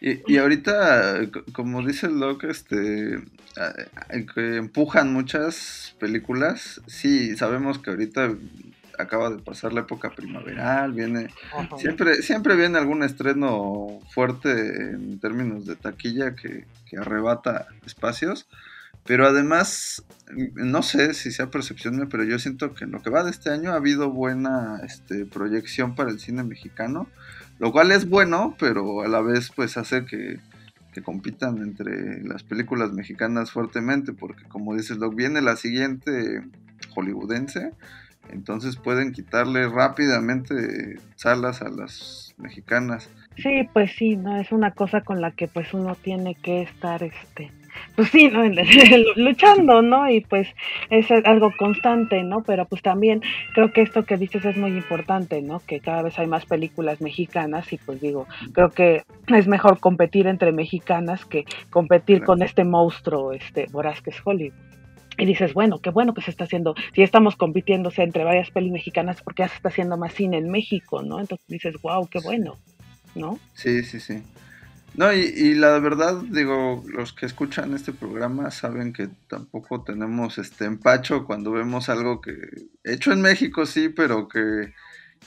Y, 0.00 0.34
y 0.34 0.38
ahorita, 0.38 1.30
co- 1.32 1.44
como 1.52 1.86
dice 1.86 2.06
el 2.06 2.18
Doc, 2.18 2.42
este, 2.42 3.20
que 4.34 4.56
empujan 4.56 5.12
muchas 5.12 5.94
películas. 6.00 6.82
Sí, 6.88 7.36
sabemos 7.36 7.78
que 7.78 7.90
ahorita 7.90 8.34
acaba 9.02 9.30
de 9.30 9.38
pasar 9.38 9.72
la 9.72 9.80
época 9.80 10.10
primaveral, 10.10 10.92
viene 10.92 11.28
Ajá. 11.52 11.76
siempre 11.78 12.22
siempre 12.22 12.56
viene 12.56 12.78
algún 12.78 13.02
estreno 13.02 14.00
fuerte 14.10 14.50
en 14.50 15.18
términos 15.20 15.66
de 15.66 15.76
taquilla 15.76 16.34
que, 16.34 16.66
que 16.86 16.96
arrebata 16.98 17.66
espacios. 17.84 18.48
Pero 19.04 19.26
además, 19.26 20.04
no 20.54 20.82
sé 20.82 21.14
si 21.14 21.32
sea 21.32 21.50
percepción 21.50 21.96
mía, 21.96 22.06
pero 22.08 22.22
yo 22.22 22.38
siento 22.38 22.72
que 22.72 22.84
en 22.84 22.92
lo 22.92 23.02
que 23.02 23.10
va 23.10 23.24
de 23.24 23.30
este 23.30 23.50
año 23.50 23.72
ha 23.72 23.76
habido 23.76 24.10
buena 24.10 24.80
este, 24.84 25.26
proyección 25.26 25.96
para 25.96 26.10
el 26.10 26.20
cine 26.20 26.44
mexicano, 26.44 27.08
lo 27.58 27.72
cual 27.72 27.90
es 27.90 28.08
bueno, 28.08 28.54
pero 28.60 29.02
a 29.02 29.08
la 29.08 29.20
vez 29.20 29.50
pues 29.54 29.76
hace 29.76 30.04
que, 30.04 30.38
que 30.92 31.02
compitan 31.02 31.58
entre 31.58 32.22
las 32.22 32.44
películas 32.44 32.92
mexicanas 32.92 33.50
fuertemente, 33.50 34.12
porque 34.12 34.44
como 34.44 34.76
dices, 34.76 34.98
lo 34.98 35.10
viene 35.10 35.42
la 35.42 35.56
siguiente 35.56 36.42
hollywoodense, 36.94 37.72
entonces 38.30 38.76
pueden 38.76 39.12
quitarle 39.12 39.68
rápidamente 39.68 40.96
salas 41.16 41.62
a 41.62 41.68
las 41.68 42.34
mexicanas. 42.38 43.10
Sí, 43.36 43.68
pues 43.72 43.92
sí, 43.96 44.16
no 44.16 44.36
es 44.38 44.52
una 44.52 44.72
cosa 44.72 45.00
con 45.00 45.20
la 45.20 45.30
que 45.30 45.48
pues 45.48 45.72
uno 45.72 45.94
tiene 45.94 46.34
que 46.34 46.62
estar, 46.62 47.02
este, 47.02 47.50
pues 47.96 48.10
sí, 48.10 48.28
¿no? 48.28 48.42
luchando, 49.16 49.80
¿no? 49.82 50.10
Y 50.10 50.20
pues 50.20 50.48
es 50.90 51.10
algo 51.24 51.52
constante, 51.56 52.22
¿no? 52.24 52.42
Pero 52.42 52.66
pues 52.66 52.82
también 52.82 53.22
creo 53.54 53.72
que 53.72 53.82
esto 53.82 54.04
que 54.04 54.16
dices 54.16 54.44
es 54.44 54.56
muy 54.56 54.72
importante, 54.72 55.40
¿no? 55.40 55.60
Que 55.60 55.80
cada 55.80 56.02
vez 56.02 56.18
hay 56.18 56.26
más 56.26 56.44
películas 56.46 57.00
mexicanas 57.00 57.72
y 57.72 57.78
pues 57.78 58.00
digo, 58.00 58.26
creo 58.52 58.70
que 58.70 59.04
es 59.28 59.46
mejor 59.46 59.78
competir 59.80 60.26
entre 60.26 60.52
mexicanas 60.52 61.24
que 61.24 61.44
competir 61.70 62.18
Claro. 62.18 62.26
con 62.26 62.42
este 62.42 62.64
monstruo, 62.64 63.32
este, 63.32 63.66
voraz 63.72 64.02
que 64.02 64.10
es 64.10 64.16
Hollywood. 64.24 64.71
Y 65.22 65.24
dices, 65.24 65.54
bueno, 65.54 65.80
qué 65.80 65.90
bueno 65.90 66.14
que 66.14 66.20
se 66.20 66.32
está 66.32 66.42
haciendo, 66.42 66.74
si 66.96 67.02
estamos 67.04 67.36
compitiéndose 67.36 68.02
entre 68.02 68.24
varias 68.24 68.50
pelis 68.50 68.72
mexicanas, 68.72 69.22
porque 69.22 69.44
ya 69.44 69.48
se 69.48 69.54
está 69.54 69.68
haciendo 69.68 69.96
más 69.96 70.14
cine 70.14 70.36
en 70.36 70.50
México, 70.50 71.00
¿no? 71.00 71.20
Entonces 71.20 71.46
dices, 71.46 71.76
wow, 71.80 72.08
qué 72.08 72.18
bueno, 72.18 72.58
¿no? 73.14 73.38
Sí, 73.54 73.84
sí, 73.84 74.00
sí. 74.00 74.20
No, 74.96 75.12
y, 75.12 75.20
y 75.20 75.54
la 75.54 75.78
verdad, 75.78 76.20
digo, 76.28 76.82
los 76.88 77.12
que 77.12 77.26
escuchan 77.26 77.72
este 77.72 77.92
programa 77.92 78.50
saben 78.50 78.92
que 78.92 79.10
tampoco 79.28 79.84
tenemos 79.84 80.38
este 80.38 80.64
empacho 80.64 81.24
cuando 81.24 81.52
vemos 81.52 81.88
algo 81.88 82.20
que 82.20 82.34
hecho 82.82 83.12
en 83.12 83.20
México, 83.20 83.64
sí, 83.64 83.90
pero 83.90 84.26
que, 84.26 84.74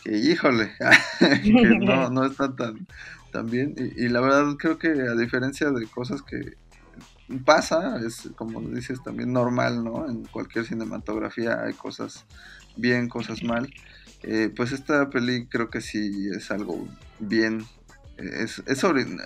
que 0.04 0.18
híjole, 0.18 0.74
que 1.42 1.80
no, 1.80 2.10
no 2.10 2.26
está 2.26 2.54
tan, 2.54 2.86
tan 3.32 3.50
bien. 3.50 3.74
Y, 3.78 4.04
y 4.04 4.10
la 4.10 4.20
verdad 4.20 4.58
creo 4.60 4.78
que 4.78 4.90
a 4.90 5.16
diferencia 5.16 5.72
de 5.72 5.88
cosas 5.88 6.22
que 6.22 6.58
pasa, 7.46 7.98
es 8.06 8.30
como 8.36 8.62
dices 8.62 9.02
también 9.04 9.34
normal, 9.34 9.84
¿no? 9.84 10.10
En 10.10 10.26
cualquier 10.26 10.66
cinematografía 10.66 11.64
hay 11.64 11.74
cosas 11.74 12.26
bien, 12.76 13.10
cosas 13.10 13.44
mal. 13.44 13.74
Eh, 14.24 14.52
pues 14.56 14.72
esta 14.72 15.10
peli 15.10 15.48
creo 15.48 15.70
que 15.70 15.82
sí 15.82 16.30
es 16.36 16.52
algo 16.52 16.88
bien 17.20 17.66
es, 18.18 18.64
es 18.66 18.84
ori- 18.84 19.22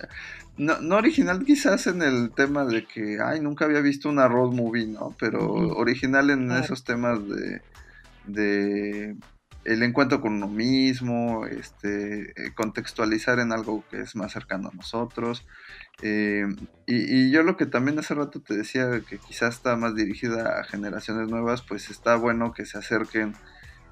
no, 0.57 0.81
no 0.81 0.95
original 0.97 1.45
quizás 1.45 1.87
en 1.87 2.01
el 2.01 2.31
tema 2.31 2.65
de 2.65 2.85
que, 2.85 3.19
ay, 3.23 3.39
nunca 3.39 3.65
había 3.65 3.81
visto 3.81 4.09
una 4.09 4.27
road 4.27 4.51
movie, 4.51 4.87
¿no? 4.87 5.15
Pero 5.19 5.45
original 5.77 6.29
en 6.29 6.51
esos 6.51 6.83
temas 6.83 7.19
de, 7.29 7.61
de 8.25 9.15
el 9.63 9.83
encuentro 9.83 10.21
con 10.21 10.33
uno 10.33 10.47
mismo, 10.47 11.45
este, 11.45 12.31
eh, 12.31 12.53
contextualizar 12.55 13.39
en 13.39 13.51
algo 13.51 13.83
que 13.89 14.01
es 14.01 14.15
más 14.15 14.33
cercano 14.33 14.69
a 14.69 14.75
nosotros. 14.75 15.45
Eh, 16.01 16.45
y, 16.85 16.95
y 17.27 17.31
yo 17.31 17.43
lo 17.43 17.57
que 17.57 17.65
también 17.65 17.99
hace 17.99 18.13
rato 18.15 18.39
te 18.41 18.55
decía, 18.55 19.01
que 19.07 19.17
quizás 19.17 19.55
está 19.55 19.75
más 19.75 19.95
dirigida 19.95 20.59
a 20.59 20.63
generaciones 20.63 21.27
nuevas, 21.29 21.61
pues 21.61 21.89
está 21.89 22.15
bueno 22.15 22.53
que 22.53 22.65
se 22.65 22.77
acerquen 22.77 23.33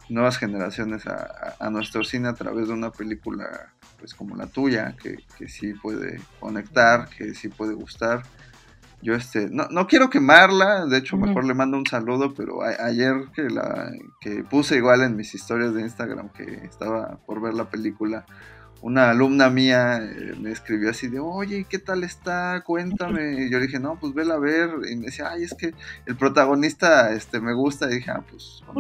nuevas 0.10 0.38
generaciones 0.38 1.06
a, 1.06 1.16
a- 1.60 1.66
a 1.68 1.70
nuestro 1.70 2.04
cine 2.06 2.30
a 2.30 2.34
través 2.34 2.68
de 2.70 2.74
una 2.74 2.92
película 2.92 3.74
pues 4.00 4.14
como 4.14 4.36
la 4.36 4.48
tuya, 4.48 4.96
que, 5.02 5.18
que 5.38 5.50
sí 5.50 5.74
puede 5.74 6.22
conectar, 6.40 7.10
que 7.10 7.34
sí 7.34 7.50
puede 7.50 7.74
gustar. 7.74 8.24
Yo 9.02 9.14
este, 9.16 9.50
no, 9.52 9.68
no 9.70 9.86
quiero 9.86 10.10
quemarla, 10.10 10.86
de 10.86 10.98
hecho 11.00 11.18
mejor 11.18 11.44
le 11.46 11.54
mando 11.54 11.78
un 11.78 11.86
saludo, 11.86 12.34
pero 12.34 12.64
a- 12.64 12.86
ayer 12.86 13.16
que 13.36 13.50
la 13.50 13.92
que 14.22 14.44
puse 14.44 14.78
igual 14.78 15.02
en 15.02 15.16
mis 15.16 15.36
historias 15.36 15.74
de 15.74 15.82
Instagram 15.82 16.30
que 16.30 16.44
estaba 16.64 17.18
por 17.26 17.42
ver 17.42 17.54
la 17.54 17.70
película, 17.70 18.26
una 18.82 19.10
alumna 19.12 19.50
mía 19.50 19.98
eh, 19.98 20.34
me 20.40 20.52
escribió 20.52 20.90
así 20.90 21.08
de, 21.08 21.20
oye, 21.20 21.66
¿qué 21.70 21.80
tal 21.80 22.04
está? 22.04 22.62
Cuéntame. 22.66 23.38
Y 23.48 23.50
yo 23.52 23.60
le 23.60 23.66
dije, 23.68 23.80
no, 23.80 23.98
pues 24.00 24.14
vela 24.14 24.36
a 24.36 24.40
ver. 24.40 24.70
Y 24.90 24.96
me 24.96 25.08
decía, 25.08 25.32
ay, 25.32 25.44
es 25.44 25.54
que 25.54 25.74
el 26.06 26.16
protagonista 26.16 27.14
este, 27.14 27.40
me 27.40 27.54
gusta. 27.54 27.90
Y 27.90 27.96
dije, 27.96 28.12
ah, 28.12 28.24
pues. 28.30 28.64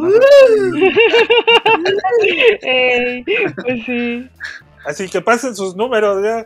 pues 3.64 3.86
sí. 3.86 4.30
Así 4.86 5.10
que 5.10 5.22
pasen 5.22 5.56
sus 5.56 5.76
números 5.76 6.24
ya. 6.24 6.46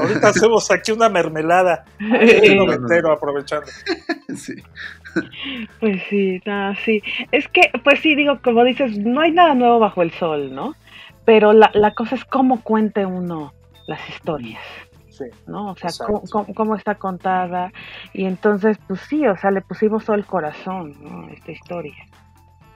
Ahorita 0.00 0.28
hacemos 0.28 0.70
aquí 0.70 0.92
una 0.92 1.08
mermelada. 1.08 1.84
Ahí 2.00 2.54
lo 2.56 2.72
entero 2.72 3.12
aprovechando. 3.12 3.66
razón". 3.66 4.36
sí. 4.36 4.54
Pues 5.78 6.00
sí, 6.08 6.40
no, 6.46 6.74
sí. 6.76 7.02
Es 7.32 7.46
que, 7.48 7.70
pues 7.84 8.00
sí, 8.00 8.14
digo, 8.14 8.40
como 8.42 8.64
dices, 8.64 8.96
no 8.98 9.20
hay 9.20 9.32
nada 9.32 9.54
nuevo 9.54 9.78
bajo 9.78 10.02
el 10.02 10.10
sol, 10.12 10.54
¿no? 10.54 10.74
Pero 11.24 11.52
la, 11.52 11.70
la 11.74 11.94
cosa 11.94 12.14
es 12.16 12.24
cómo 12.24 12.62
cuente 12.62 13.06
uno 13.06 13.52
las 13.86 14.08
historias, 14.08 14.62
Sí. 15.10 15.24
¿no? 15.46 15.72
O 15.72 15.76
sea, 15.76 15.90
cómo, 16.06 16.22
cómo- 16.30 16.54
cómo 16.54 16.74
está 16.74 16.94
contada. 16.94 17.70
Y 18.14 18.24
entonces, 18.24 18.78
pues 18.88 19.00
sí, 19.02 19.26
o 19.26 19.36
sea, 19.36 19.50
le 19.50 19.60
pusimos 19.60 20.04
todo 20.04 20.16
el 20.16 20.24
corazón, 20.24 20.96
¿no? 21.02 21.26
A 21.26 21.30
esta 21.32 21.52
historia. 21.52 21.94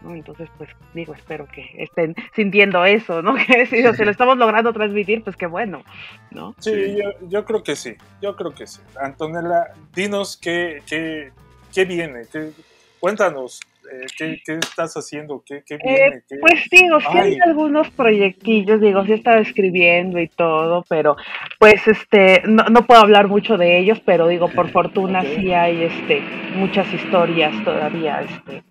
¿no? 0.03 0.15
Entonces, 0.15 0.49
pues 0.59 0.69
digo, 0.95 1.15
espero 1.15 1.47
que 1.49 1.65
estén 1.79 2.15
sintiendo 2.35 2.85
eso, 2.85 3.23
¿no? 3.23 3.35
Que 3.47 3.67
si 3.67 3.83
se 3.83 4.05
lo 4.05 4.11
estamos 4.11 4.37
logrando 4.37 4.73
transmitir, 4.73 5.25
pues 5.25 5.37
qué 5.37 5.47
bueno, 5.47 5.83
¿no? 6.31 6.55
Sí, 6.59 6.71
Sí. 6.73 6.97
Yo, 7.03 7.29
yo 7.29 7.45
creo 7.47 7.63
que 7.63 7.75
sí. 7.75 7.95
Yo 8.21 8.37
creo 8.37 8.53
que 8.53 8.67
sí. 8.67 8.81
Antonella, 9.03 9.69
dinos 9.95 10.37
qué, 10.37 10.83
qué, 10.87 11.33
qué 11.75 11.85
viene. 11.87 12.23
Qué, 12.31 12.53
cuéntanos. 13.01 13.61
Eh, 13.93 14.07
¿qué, 14.19 14.41
qué 14.45 14.55
estás 14.55 14.95
haciendo? 14.95 15.43
¿Qué, 15.47 15.63
qué 15.67 15.79
viene? 15.79 16.23
¿Qué- 16.29 16.37
Pues 16.41 16.69
digo, 16.71 17.01
sí 17.01 17.07
hay 17.19 17.33
Ay. 17.35 17.39
algunos 17.47 17.89
proyectillos, 17.91 18.81
digo, 18.81 19.05
sí 19.05 19.13
he 19.13 19.15
estado 19.17 19.39
escribiendo 19.41 20.21
y 20.21 20.29
todo, 20.29 20.85
pero 20.89 21.17
pues 21.59 21.87
este, 21.87 22.43
no, 22.47 22.65
no 22.65 22.87
puedo 22.87 23.01
hablar 23.01 23.29
mucho 23.29 23.57
de 23.57 23.79
ellos, 23.79 24.01
pero 24.05 24.29
digo, 24.29 24.49
por 24.49 24.71
fortuna 24.71 25.23
sí 25.23 25.53
hay 25.53 25.85
este, 25.85 26.21
muchas 26.55 26.93
historias 26.93 27.53
todavía, 27.65 28.23
este, 28.23 28.63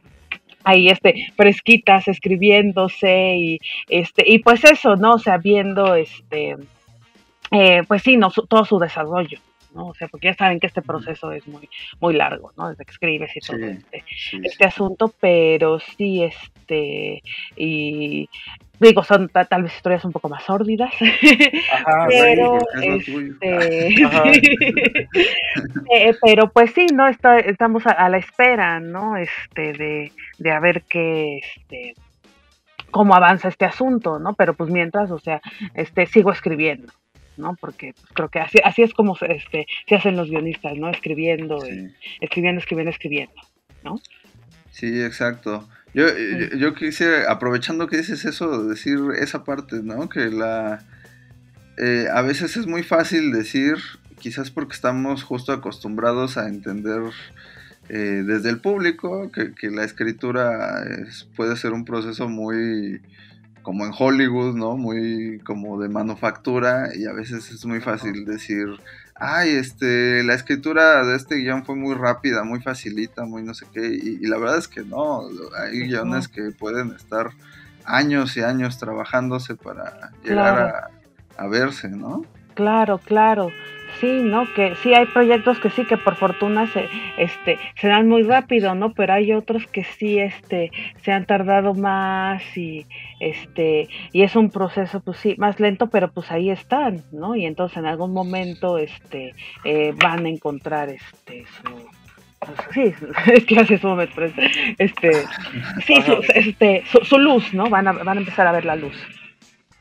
ahí 0.63 0.89
este, 0.89 1.28
fresquitas 1.36 2.07
escribiéndose 2.07 3.36
y 3.36 3.59
este, 3.89 4.24
y 4.26 4.39
pues 4.39 4.63
eso, 4.63 4.95
¿no? 4.95 5.13
O 5.13 5.20
sea, 5.20 5.38
viendo 5.38 5.95
este, 5.95 6.55
eh, 7.51 7.84
pues 7.88 8.01
sí, 8.01 8.18
no, 8.18 8.30
su- 8.32 8.47
todo 8.47 8.66
su 8.66 8.80
desarrollo. 8.80 9.39
¿No? 9.76 9.88
O 9.90 9.94
sea, 9.94 10.08
porque 10.08 10.28
ya 10.28 10.34
saben 10.34 10.60
que 10.60 10.68
este 10.68 10.82
proceso 10.82 11.32
es 11.32 11.46
muy, 11.48 11.70
muy 12.00 12.14
largo, 12.16 12.52
¿no? 12.58 12.70
Desde 12.70 12.86
que 12.86 12.92
escribes 12.92 13.36
y 13.36 13.40
todo 13.42 13.58
Sí. 13.58 13.64
este, 13.66 14.04
sí, 14.18 14.40
este 14.44 14.66
asunto, 14.66 15.14
pero 15.20 15.80
sí, 15.80 16.24
este, 16.24 17.22
y 17.56 18.28
digo, 18.80 19.04
son 19.04 19.30
ta- 19.30 19.46
tal 19.46 19.64
vez 19.64 19.76
historias 19.76 20.04
un 20.06 20.12
poco 20.12 20.28
más 20.30 20.44
sórdidas, 20.44 20.92
Ajá, 21.72 22.08
pero, 22.10 22.58
es 22.82 23.08
este, 23.08 24.04
Ajá. 24.06 24.24
eh, 25.96 26.14
pero 26.22 26.50
pues 26.52 26.72
sí, 26.74 26.88
¿no? 26.94 27.08
Está, 27.08 27.38
estamos 27.40 27.86
a, 27.88 27.92
a 27.92 28.10
la 28.10 28.18
espera, 28.18 28.80
¿no? 28.80 29.18
Este, 29.18 29.74
de, 29.74 30.12
de 30.38 30.52
a 30.52 30.60
ver 30.60 30.84
qué, 30.84 31.38
este, 31.40 31.96
cómo 32.92 33.16
avanza 33.16 33.48
este 33.50 33.66
asunto, 33.66 34.20
¿no? 34.20 34.34
Pero 34.36 34.54
pues 34.54 34.70
mientras, 34.70 35.12
o 35.12 35.20
sea, 35.20 35.42
este, 35.74 36.06
sigo 36.06 36.32
escribiendo. 36.32 36.92
¿No? 37.38 37.56
Porque 37.60 37.94
pues, 37.94 38.06
creo 38.14 38.30
que 38.30 38.40
así, 38.40 38.60
así 38.64 38.82
es 38.84 38.94
como 38.94 39.16
se, 39.16 39.32
este, 39.34 39.68
se 39.88 39.96
hacen 39.96 40.16
los 40.16 40.30
guionistas, 40.30 40.78
¿no? 40.78 40.90
Escribiendo, 40.90 41.60
Sí. 41.62 41.88
escribiendo, 42.22 42.60
escribiendo, 42.60 42.92
escribiendo, 42.92 43.34
¿no? 43.84 44.00
Sí, 44.72 45.02
exacto. 45.04 45.68
Yo, 45.94 46.08
yo, 46.10 46.58
yo 46.58 46.74
quisiera, 46.74 47.32
aprovechando 47.32 47.88
que 47.88 47.98
dices 47.98 48.26
eso, 48.26 48.66
decir 48.68 49.00
esa 49.20 49.44
parte, 49.46 49.82
¿no? 49.82 50.10
Que 50.10 50.26
la... 50.30 50.84
eh, 51.78 52.08
a 52.14 52.22
veces 52.22 52.58
es 52.58 52.68
muy 52.68 52.84
fácil 52.84 53.32
decir, 53.32 53.76
quizás 54.20 54.52
porque 54.52 54.74
estamos 54.74 55.24
justo 55.24 55.54
acostumbrados 55.54 56.38
a 56.38 56.48
entender 56.50 57.02
eh, 57.88 58.24
desde 58.26 58.50
el 58.50 58.60
público 58.60 59.32
que, 59.32 59.54
que 59.54 59.70
la 59.70 59.84
escritura 59.86 60.84
es- 61.08 61.30
puede 61.36 61.56
ser 61.56 61.72
un 61.72 61.86
proceso 61.86 62.28
muy 62.28 63.00
como 63.66 63.84
en 63.84 63.91
Hollywood, 63.97 64.55
¿no? 64.55 64.78
Muy 64.78 65.39
como 65.43 65.82
de 65.82 65.89
manufactura 65.89 66.89
y 66.95 67.07
a 67.07 67.13
veces 67.13 67.49
es 67.49 67.66
muy 67.66 67.82
fácil 67.82 68.24
decir, 68.24 68.68
ay, 69.16 69.49
este, 69.55 70.22
la 70.24 70.36
escritura 70.36 71.03
de 71.03 71.16
este 71.16 71.38
guion 71.38 71.66
fue 71.66 71.76
muy 71.76 71.95
rápida, 71.95 72.43
muy 72.43 72.61
facilita, 72.61 73.26
muy 73.26 73.41
no 73.41 73.55
sé 73.55 73.66
qué, 73.74 73.88
y, 73.88 74.20
y 74.22 74.28
la 74.28 74.38
verdad 74.38 74.59
es 74.59 74.68
que 74.68 74.84
no, 74.84 75.24
hay 75.59 75.80
guiones 75.88 76.28
que 76.28 76.51
pueden 76.51 76.91
estar 76.95 77.32
años 77.86 78.38
y 78.38 78.41
años 78.41 78.78
trabajándose 78.78 79.55
para 79.55 80.11
llegar 80.24 80.53
Claro. 80.55 80.74
a, 81.38 81.43
a 81.43 81.47
verse, 81.47 81.89
¿no? 81.89 82.24
Claro, 82.53 82.99
claro. 82.99 83.49
Sí, 84.06 84.22
¿no? 84.22 84.45
Que 84.53 84.76
sí 84.84 84.93
hay 84.93 85.08
proyectos 85.08 85.58
que 85.58 85.72
sí, 85.72 85.84
que 85.84 85.97
por 85.97 86.16
fortuna 86.16 86.68
se, 86.68 86.88
este, 87.18 87.58
se 87.76 87.88
dan 87.88 88.08
muy 88.08 88.22
rápido, 88.22 88.76
¿no? 88.76 88.93
Pero 88.93 89.14
hay 89.14 89.34
otros 89.34 89.66
que 89.66 89.84
sí, 89.84 90.20
este, 90.20 90.70
se 91.01 91.12
han 91.12 91.26
tardado 91.26 91.74
más 91.74 92.43
y, 92.56 92.86
este, 93.20 93.89
y 94.12 94.22
es 94.22 94.36
un 94.36 94.51
proceso, 94.51 94.99
pues 94.99 95.18
sí, 95.18 95.34
más 95.39 95.60
lento, 95.60 95.88
pero 95.88 96.12
pues 96.12 96.32
ahí 96.32 96.51
están, 96.51 97.03
¿no? 97.12 97.36
Y 97.36 97.47
entonces 97.47 97.80
en 97.80 97.88
algún 97.88 98.14
momento, 98.14 98.78
este, 98.78 99.34
eh, 99.64 99.91
van 99.99 100.28
a 100.28 100.30
encontrar, 100.30 100.89
este, 100.89 101.43
su, 101.47 101.89
pues, 102.38 102.60
sí, 102.76 102.93
es 103.34 103.43
que 103.45 103.60
hace 103.60 103.80
su 103.80 103.88
momento, 103.88 104.24
este, 104.24 104.51
este, 104.78 105.12
sí, 105.88 105.99
su, 106.03 106.22
este, 106.36 106.84
su, 106.91 107.03
su 107.03 107.18
luz, 107.18 107.56
¿no? 107.56 107.72
Van 107.72 107.88
a, 107.88 107.93
van 107.93 108.20
a 108.20 108.22
empezar 108.22 108.45
a 108.45 108.51
ver 108.51 108.66
la 108.66 108.76
luz. 108.76 108.95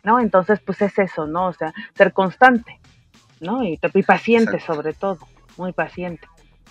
¿no? 0.02 0.20
Entonces, 0.20 0.60
pues 0.60 0.80
es 0.82 0.98
eso, 0.98 1.26
¿no? 1.26 1.46
O 1.46 1.52
sea, 1.54 1.72
ser 1.94 2.12
constante, 2.12 2.78
¿no? 3.44 3.64
Y, 3.64 3.78
y 3.94 4.02
paciente 4.02 4.56
Exacto. 4.56 4.74
sobre 4.74 4.92
todo, 4.94 5.18
muy 5.56 5.72
paciente. 5.72 6.26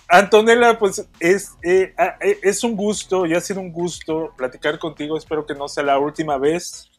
Antonella, 0.08 0.78
pues 0.78 1.08
es, 1.18 1.52
eh, 1.62 1.94
ah, 1.96 2.16
eh, 2.20 2.38
es 2.42 2.62
un 2.62 2.76
gusto 2.76 3.24
y 3.24 3.34
ha 3.34 3.40
sido 3.40 3.60
un 3.60 3.72
gusto 3.72 4.34
platicar 4.36 4.78
contigo. 4.78 5.16
Espero 5.16 5.46
que 5.46 5.54
no 5.54 5.66
sea 5.66 5.82
la 5.82 5.98
última 5.98 6.36
vez 6.36 6.90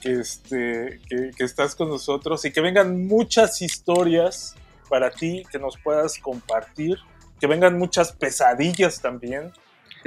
que, 0.00 0.20
este, 0.20 1.00
que, 1.08 1.30
que 1.36 1.44
estás 1.44 1.74
con 1.74 1.88
nosotros 1.88 2.44
y 2.44 2.52
que 2.52 2.60
vengan 2.60 3.06
muchas 3.06 3.62
historias 3.62 4.54
para 4.88 5.10
ti 5.10 5.44
que 5.50 5.58
nos 5.58 5.78
puedas 5.78 6.18
compartir, 6.18 6.98
que 7.40 7.46
vengan 7.46 7.78
muchas 7.78 8.12
pesadillas 8.12 9.00
también, 9.00 9.52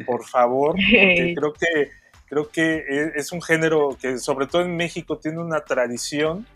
por 0.06 0.26
favor, 0.26 0.76
porque 0.76 1.34
creo 1.38 1.54
que 1.54 1.92
creo 2.28 2.50
que 2.50 2.78
e- 2.78 3.12
es 3.16 3.32
un 3.32 3.42
género 3.42 3.98
que 4.02 4.18
sobre 4.18 4.48
todo 4.48 4.62
en 4.62 4.76
México 4.76 5.18
tiene 5.18 5.40
una 5.40 5.62
tradición 5.62 6.48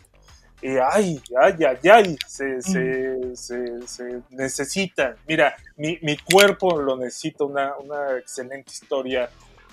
y 0.65 0.77
ay, 0.77 1.21
ay, 1.39 1.53
ay, 1.63 1.89
ay, 1.89 2.17
se, 2.25 2.61
se, 2.61 3.35
se, 3.35 3.87
se 3.87 4.21
necesita. 4.31 5.15
Mira, 5.27 5.55
mi, 5.77 5.99
mi 6.01 6.17
cuerpo 6.17 6.81
lo 6.81 6.97
necesita, 6.97 7.43
una, 7.43 7.75
una 7.77 8.17
excelente 8.17 8.71
historia 8.71 9.29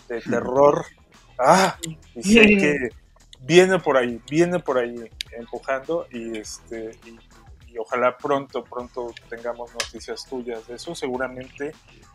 de 0.08 0.20
terror. 0.20 0.84
Ah, 1.38 1.78
y 2.14 2.22
sé 2.22 2.40
que 2.40 2.88
viene 3.40 3.78
por 3.78 3.96
ahí, 3.96 4.20
viene 4.28 4.58
por 4.58 4.76
ahí 4.76 5.10
empujando 5.32 6.06
y 6.10 6.36
este 6.36 6.98
y, 7.06 7.72
y 7.72 7.78
ojalá 7.78 8.18
pronto, 8.18 8.62
pronto 8.62 9.14
tengamos 9.30 9.72
noticias 9.72 10.26
tuyas 10.26 10.66
de 10.68 10.74
eso. 10.74 10.94
Seguramente 10.94 11.72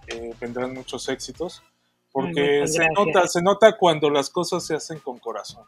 eh, 0.08 0.36
vendrán 0.40 0.74
muchos 0.74 1.10
éxitos 1.10 1.64
porque 2.12 2.68
se 2.68 2.88
nota, 2.90 3.28
se 3.28 3.42
nota 3.42 3.76
cuando 3.78 4.10
las 4.10 4.30
cosas 4.30 4.66
se 4.66 4.76
hacen 4.76 5.00
con 5.00 5.18
corazón, 5.20 5.66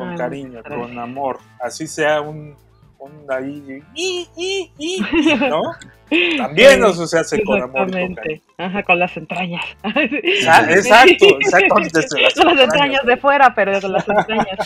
con 0.00 0.10
Ay, 0.12 0.16
cariño, 0.16 0.58
muchas 0.58 0.72
con 0.74 0.98
amor, 0.98 1.38
así 1.60 1.86
sea 1.86 2.20
un, 2.20 2.56
un 2.98 3.12
ahí, 3.30 3.82
y- 3.94 4.28
y- 4.36 4.70
y, 4.78 5.00
¿no? 5.48 5.62
También 6.38 6.82
eso 6.84 7.06
se 7.06 7.18
hace 7.18 7.42
con 7.44 7.62
amor 7.62 7.88
y 7.88 7.92
con 7.92 8.14
cariño. 8.14 8.40
Ajá, 8.58 8.82
con 8.82 8.98
las 8.98 9.16
entrañas. 9.16 9.64
Exa- 9.84 10.70
Exacto, 10.70 11.26
exacto, 11.40 11.74
desde 11.82 12.20
las 12.20 12.34
Con 12.34 12.44
las 12.46 12.52
entrañas. 12.52 12.62
entrañas 12.74 13.06
de 13.06 13.16
fuera, 13.16 13.54
pero 13.54 13.80
con 13.80 13.92
las 13.92 14.08
entrañas. 14.08 14.58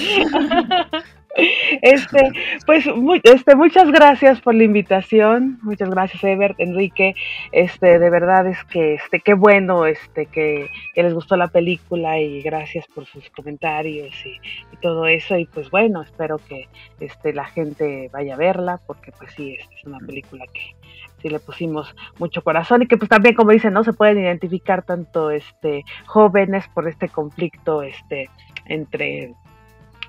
Este, 1.83 2.31
pues, 2.65 2.87
este, 3.25 3.57
muchas 3.57 3.91
gracias 3.91 4.41
por 4.41 4.55
la 4.55 4.65
invitación, 4.65 5.59
muchas 5.63 5.91
gracias 5.91 6.23
Ebert, 6.23 6.55
Enrique, 6.59 7.15
este, 7.53 7.99
de 7.99 8.11
verdad 8.11 8.47
es 8.47 8.63
que, 8.65 8.95
este, 8.95 9.21
qué 9.21 9.35
bueno, 9.35 9.87
este, 9.87 10.27
que, 10.27 10.71
que 10.95 11.03
les 11.03 11.13
gustó 11.13 11.37
la 11.37 11.49
película 11.49 12.21
y 12.21 12.41
gracias 12.43 12.87
por 12.87 13.07
sus 13.07 13.29
comentarios 13.31 14.15
y, 14.25 14.39
y 14.73 14.77
todo 14.81 15.07
eso. 15.07 15.37
Y 15.37 15.47
pues 15.47 15.71
bueno, 15.71 16.03
espero 16.03 16.39
que, 16.39 16.69
este, 17.01 17.33
la 17.33 17.45
gente 17.45 18.09
vaya 18.13 18.35
a 18.35 18.39
verla 18.39 18.81
porque 18.87 19.13
pues 19.13 19.33
sí, 19.35 19.57
es 19.59 19.85
una 19.85 19.99
película 19.99 20.45
que 20.53 20.75
sí 21.21 21.29
le 21.29 21.41
pusimos 21.41 21.95
mucho 22.19 22.43
corazón 22.43 22.83
y 22.83 22.87
que 22.87 22.97
pues 22.97 23.09
también 23.09 23.35
como 23.35 23.51
dicen, 23.51 23.73
no 23.73 23.83
se 23.83 23.93
pueden 23.93 24.19
identificar 24.19 24.85
tanto, 24.85 25.31
este, 25.31 25.85
jóvenes 26.07 26.67
por 26.75 26.89
este 26.89 27.09
conflicto, 27.09 27.83
este, 27.83 28.29
entre 28.67 29.35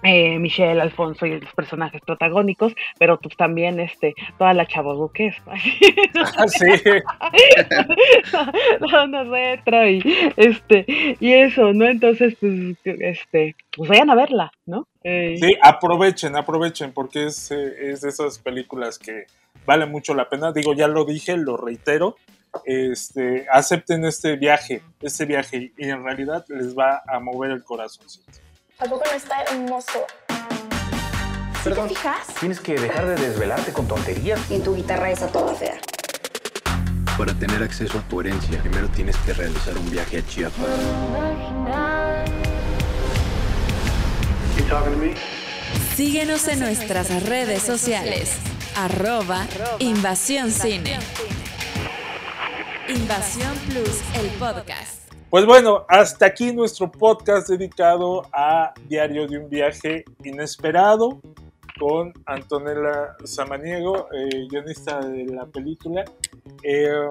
eh, 0.06 0.38
Michelle, 0.38 0.82
Alfonso 0.82 1.26
y 1.26 1.40
los 1.40 1.54
personajes 1.54 2.02
protagónicos, 2.02 2.74
pero 3.00 3.20
pues 3.20 3.36
también 3.36 3.80
este, 3.80 4.14
toda 4.38 4.54
la 4.54 4.66
chaboduques. 4.66 5.36
Ah, 6.38 6.48
sí. 6.48 6.66
la 8.80 9.04
onda 9.04 9.24
retro 9.24 9.88
y 9.88 10.02
este, 10.38 10.86
y 11.20 11.34
eso, 11.34 11.74
¿no? 11.74 11.86
Entonces, 11.86 12.36
pues, 12.40 12.78
este, 12.84 13.56
pues 13.76 13.90
vayan 13.90 14.10
a 14.10 14.16
verla, 14.16 14.52
¿no? 14.66 14.88
Eh, 15.04 15.38
Sí, 15.40 15.56
aprovechen, 15.62 16.36
aprovechen, 16.36 16.92
porque 16.94 17.26
es, 17.26 17.52
eh, 17.52 17.92
es 17.92 18.02
de 18.02 18.10
esas 18.10 18.40
películas 18.40 18.98
que 18.98 19.26
vale 19.66 19.86
mucho 19.86 20.14
la 20.14 20.30
pena. 20.30 20.52
Digo, 20.52 20.74
ya 20.74 20.88
lo 20.88 21.06
dije, 21.06 21.38
lo 21.38 21.58
reitero. 21.58 22.16
Este, 22.66 23.46
acepten 23.52 24.06
este 24.06 24.38
viaje, 24.38 24.82
este 25.02 25.26
viaje, 25.26 25.74
y 25.78 25.90
en 25.90 26.04
realidad 26.04 26.46
les 26.48 26.78
va 26.78 27.04
a 27.08 27.20
mover 27.20 27.52
el 27.52 27.64
corazón. 27.64 28.06
¿A 28.78 28.86
poco 28.86 29.04
no 29.10 29.12
está 29.16 29.42
hermoso? 29.44 30.06
Perdón, 31.64 31.88
¿Te 31.88 31.96
fijas? 31.96 32.28
tienes 32.40 32.60
que 32.60 32.74
dejar 32.76 33.08
de 33.08 33.16
desvelarte 33.16 33.72
con 33.72 33.88
tonterías. 33.88 34.40
Y 34.50 34.56
en 34.56 34.64
tu 34.64 34.76
guitarra 34.76 35.10
esa 35.10 35.28
toda 35.28 35.56
fea. 35.56 35.80
Para 37.18 37.34
tener 37.34 37.64
acceso 37.64 37.98
a 37.98 38.02
tu 38.10 38.20
herencia, 38.20 38.62
primero 38.62 38.90
tienes 38.90 39.16
que 39.18 39.32
realizar 39.32 39.78
un 39.78 39.90
viaje 39.90 40.18
a 40.18 40.28
Chiapas. 40.28 40.66
Síguenos 45.96 46.48
en 46.50 46.60
nuestras 46.60 47.24
redes 47.24 47.64
sociales. 47.64 48.34
Arroba 48.76 49.46
Invasión 49.80 50.52
Cine. 50.52 51.00
Invasión 52.90 53.56
Plus, 53.70 54.02
el 54.16 54.28
podcast. 54.32 55.05
Pues 55.36 55.46
bueno, 55.46 55.86
hasta 55.90 56.28
aquí 56.28 56.54
nuestro 56.54 56.90
podcast 56.90 57.50
dedicado 57.50 58.22
a 58.32 58.74
Diario 58.88 59.28
de 59.28 59.40
un 59.40 59.50
viaje 59.50 60.06
inesperado 60.24 61.20
con 61.78 62.14
Antonella 62.26 63.18
Samaniego, 63.26 64.08
eh, 64.14 64.48
guionista 64.50 65.02
de 65.02 65.26
la 65.26 65.46
película. 65.46 66.06
Eh, 66.64 67.10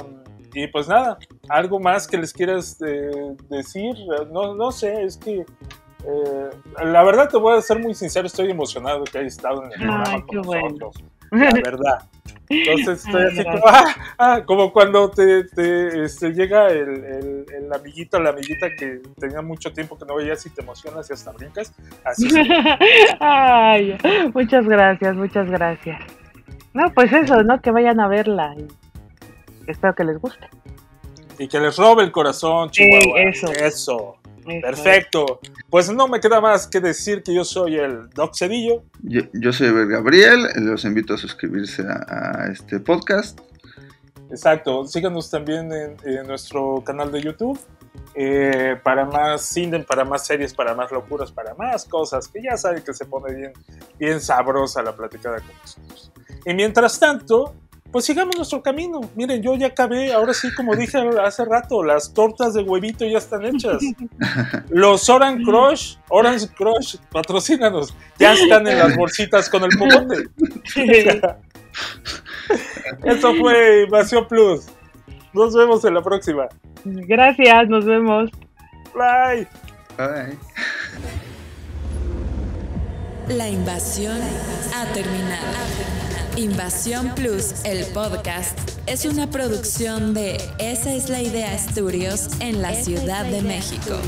y 0.55 0.67
pues 0.69 0.89
nada, 0.89 1.19
algo 1.51 1.79
más 1.79 2.09
que 2.09 2.17
les 2.17 2.33
quieras 2.33 2.81
eh, 2.81 3.37
decir, 3.51 3.95
no, 4.33 4.55
no 4.55 4.73
sé, 4.73 5.03
es 5.03 5.19
que 5.19 5.41
eh, 5.41 6.51
la 6.83 7.05
verdad 7.05 7.29
te 7.29 7.37
voy 7.37 7.59
a 7.59 7.61
ser 7.61 7.79
muy 7.79 7.93
sincero, 7.93 8.27
estoy 8.27 8.51
emocionado 8.51 9.05
que 9.05 9.19
hayas 9.19 9.35
estado 9.35 9.65
en 9.65 9.73
el 9.73 9.79
programa 9.81 10.05
Ay, 10.07 10.23
con 10.23 10.41
bueno. 10.41 10.69
nosotros, 10.71 11.05
la 11.31 11.53
verdad. 11.63 11.99
Entonces 12.55 13.05
estoy 13.07 13.23
así 13.27 13.45
como, 13.45 13.63
ah, 13.67 13.95
ah, 14.19 14.43
como 14.45 14.73
cuando 14.73 15.11
te, 15.11 15.45
te, 15.45 16.05
este, 16.05 16.33
llega 16.33 16.69
el, 16.69 17.05
el, 17.05 17.47
el 17.57 17.73
amiguito, 17.73 18.21
la 18.21 18.31
amiguita 18.31 18.69
que 18.77 19.01
tenía 19.19 19.43
mucho 19.43 19.73
tiempo 19.73 19.99
que 19.99 20.05
no 20.05 20.17
veías 20.17 20.45
y 20.47 20.51
te 20.51 20.63
emocionas 20.63 21.09
y 21.11 21.13
hasta 21.13 21.33
brincas. 21.33 21.73
Así. 22.05 22.29
Ay, 23.21 23.97
muchas 24.35 24.67
gracias, 24.67 25.15
muchas 25.17 25.51
gracias. 25.51 26.01
No, 26.73 26.91
pues 26.93 27.13
eso, 27.13 27.43
¿no? 27.43 27.61
Que 27.61 27.71
vayan 27.71 28.01
a 28.01 28.09
verla 28.09 28.55
y 28.57 28.67
espero 29.71 29.95
que 29.95 30.05
les 30.05 30.19
guste. 30.19 30.49
Y 31.39 31.49
que 31.49 31.59
les 31.59 31.77
robe 31.77 32.05
el 32.05 32.13
corazón, 32.13 32.71
Chihuahua. 32.71 33.21
Eso. 33.23 33.53
Eso. 33.53 34.17
Perfecto. 34.61 35.41
Pues 35.71 35.91
no 35.93 36.07
me 36.09 36.21
queda 36.21 36.41
más 36.41 36.67
que 36.67 36.81
decir 36.81 37.23
que 37.23 37.35
yo 37.35 37.45
soy 37.45 37.77
el 37.77 38.11
Doc 38.11 38.35
Cedillo. 38.37 38.85
Yo, 39.03 39.23
yo 39.33 39.53
soy 39.53 39.69
Eber 39.69 39.89
Gabriel, 39.89 40.47
los 40.57 40.85
invito 40.85 41.15
a 41.15 41.19
suscribirse 41.19 41.83
a, 41.87 42.45
a 42.45 42.53
este 42.53 42.81
podcast. 42.81 43.41
Exacto. 44.31 44.87
Síganos 44.87 45.31
también 45.31 45.73
en, 45.73 45.97
en 46.05 46.27
nuestro 46.27 46.83
canal 46.85 47.11
de 47.13 47.21
YouTube. 47.23 47.59
eh, 48.15 48.77
para 48.83 49.05
más 49.05 49.43
cine, 49.43 49.81
para 49.81 50.05
más 50.05 50.27
series, 50.27 50.55
para 50.55 50.75
más 50.75 50.91
locuras, 50.93 51.33
para 51.33 51.55
más 51.55 51.85
cosas, 51.85 52.29
que 52.29 52.43
ya 52.43 52.57
saben 52.57 52.83
que 52.83 52.93
se 52.95 53.05
pone 53.07 53.35
bien, 53.35 53.53
bien 53.99 54.21
sabrosa 54.21 54.83
la 54.83 54.95
platicada 54.95 55.39
con 55.39 55.51
nosotros. 55.61 56.13
Y 56.47 56.55
mientras 56.55 56.99
tanto, 57.01 57.55
pues 57.95 58.07
sigamos 58.07 58.35
nuestro 58.35 58.61
camino. 58.61 59.03
Miren, 59.15 59.41
yo 59.41 59.55
ya 59.55 59.69
acabé, 59.69 60.13
ahora 60.13 60.35
sí, 60.35 60.53
como 60.53 60.75
dije 60.75 60.99
hace 61.23 61.45
rato, 61.45 61.85
las 61.85 62.13
tortas 62.13 62.53
de 62.53 62.63
huevito 62.63 63.07
ya 63.07 63.19
están 63.19 63.45
hechas. 63.45 63.81
Los 64.69 65.09
Orange 65.09 65.45
Crush, 65.45 65.95
Orange 66.09 66.49
Crush, 66.49 66.97
patrocínanos, 67.13 67.95
ya 68.19 68.33
están 68.33 68.67
en 68.67 68.81
las 68.81 68.97
bolsitas 68.97 69.49
con 69.49 69.63
el 69.63 69.71
popote. 69.79 70.25
Esto 73.05 73.33
fue 73.37 73.85
Invasión 73.85 74.27
Plus. 74.27 74.67
Nos 75.33 75.55
vemos 75.55 75.85
en 75.85 75.95
la 75.95 76.03
próxima. 76.03 76.49
Gracias, 76.85 77.69
nos 77.69 77.85
vemos. 77.85 78.29
Bye. 78.93 79.47
Bye. 79.97 80.37
La 83.29 83.49
invasión 83.49 84.19
ha 84.75 84.85
terminado. 84.93 86.04
Invasión 86.37 87.15
Plus, 87.15 87.65
el 87.65 87.87
podcast, 87.93 88.59
es 88.87 89.05
una 89.05 89.31
producción 89.31 90.15
de 90.15 90.37
Esa 90.59 90.93
es 90.93 91.09
la 91.09 91.23
idea 91.23 91.55
Estudios 91.55 92.29
en 92.41 92.61
la 92.61 92.75
Ciudad 92.75 93.25
de 93.25 93.41
México. 93.41 94.01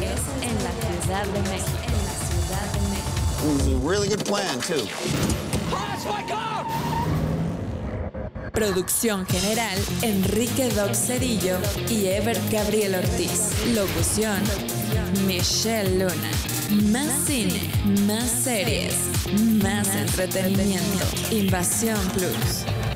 En 0.42 0.64
la 0.64 0.72
Ciudad 1.02 1.24
de 1.24 1.40
México. 1.42 1.78
En 1.86 2.02
la 2.02 2.14
Ciudad 2.26 2.66
de 2.72 2.80
México. 2.90 3.16
It 3.44 3.52
was 3.52 3.66
a 3.68 3.88
really 3.88 4.08
good 4.08 4.24
plan, 4.24 4.60
too. 4.60 4.88
Producción 8.56 9.26
general, 9.26 9.78
Enrique 10.00 10.70
Doc 10.70 10.94
Cedillo 10.94 11.58
y 11.90 12.06
Ebert 12.06 12.40
Gabriel 12.50 12.94
Ortiz. 12.94 13.52
Locución, 13.74 14.40
Michelle 15.26 15.98
Luna. 15.98 16.30
Más 16.90 17.12
cine, 17.26 17.70
más 18.06 18.30
series, 18.30 18.94
más 19.62 19.94
entretenimiento. 19.94 21.04
Invasión 21.30 22.00
Plus. 22.14 22.95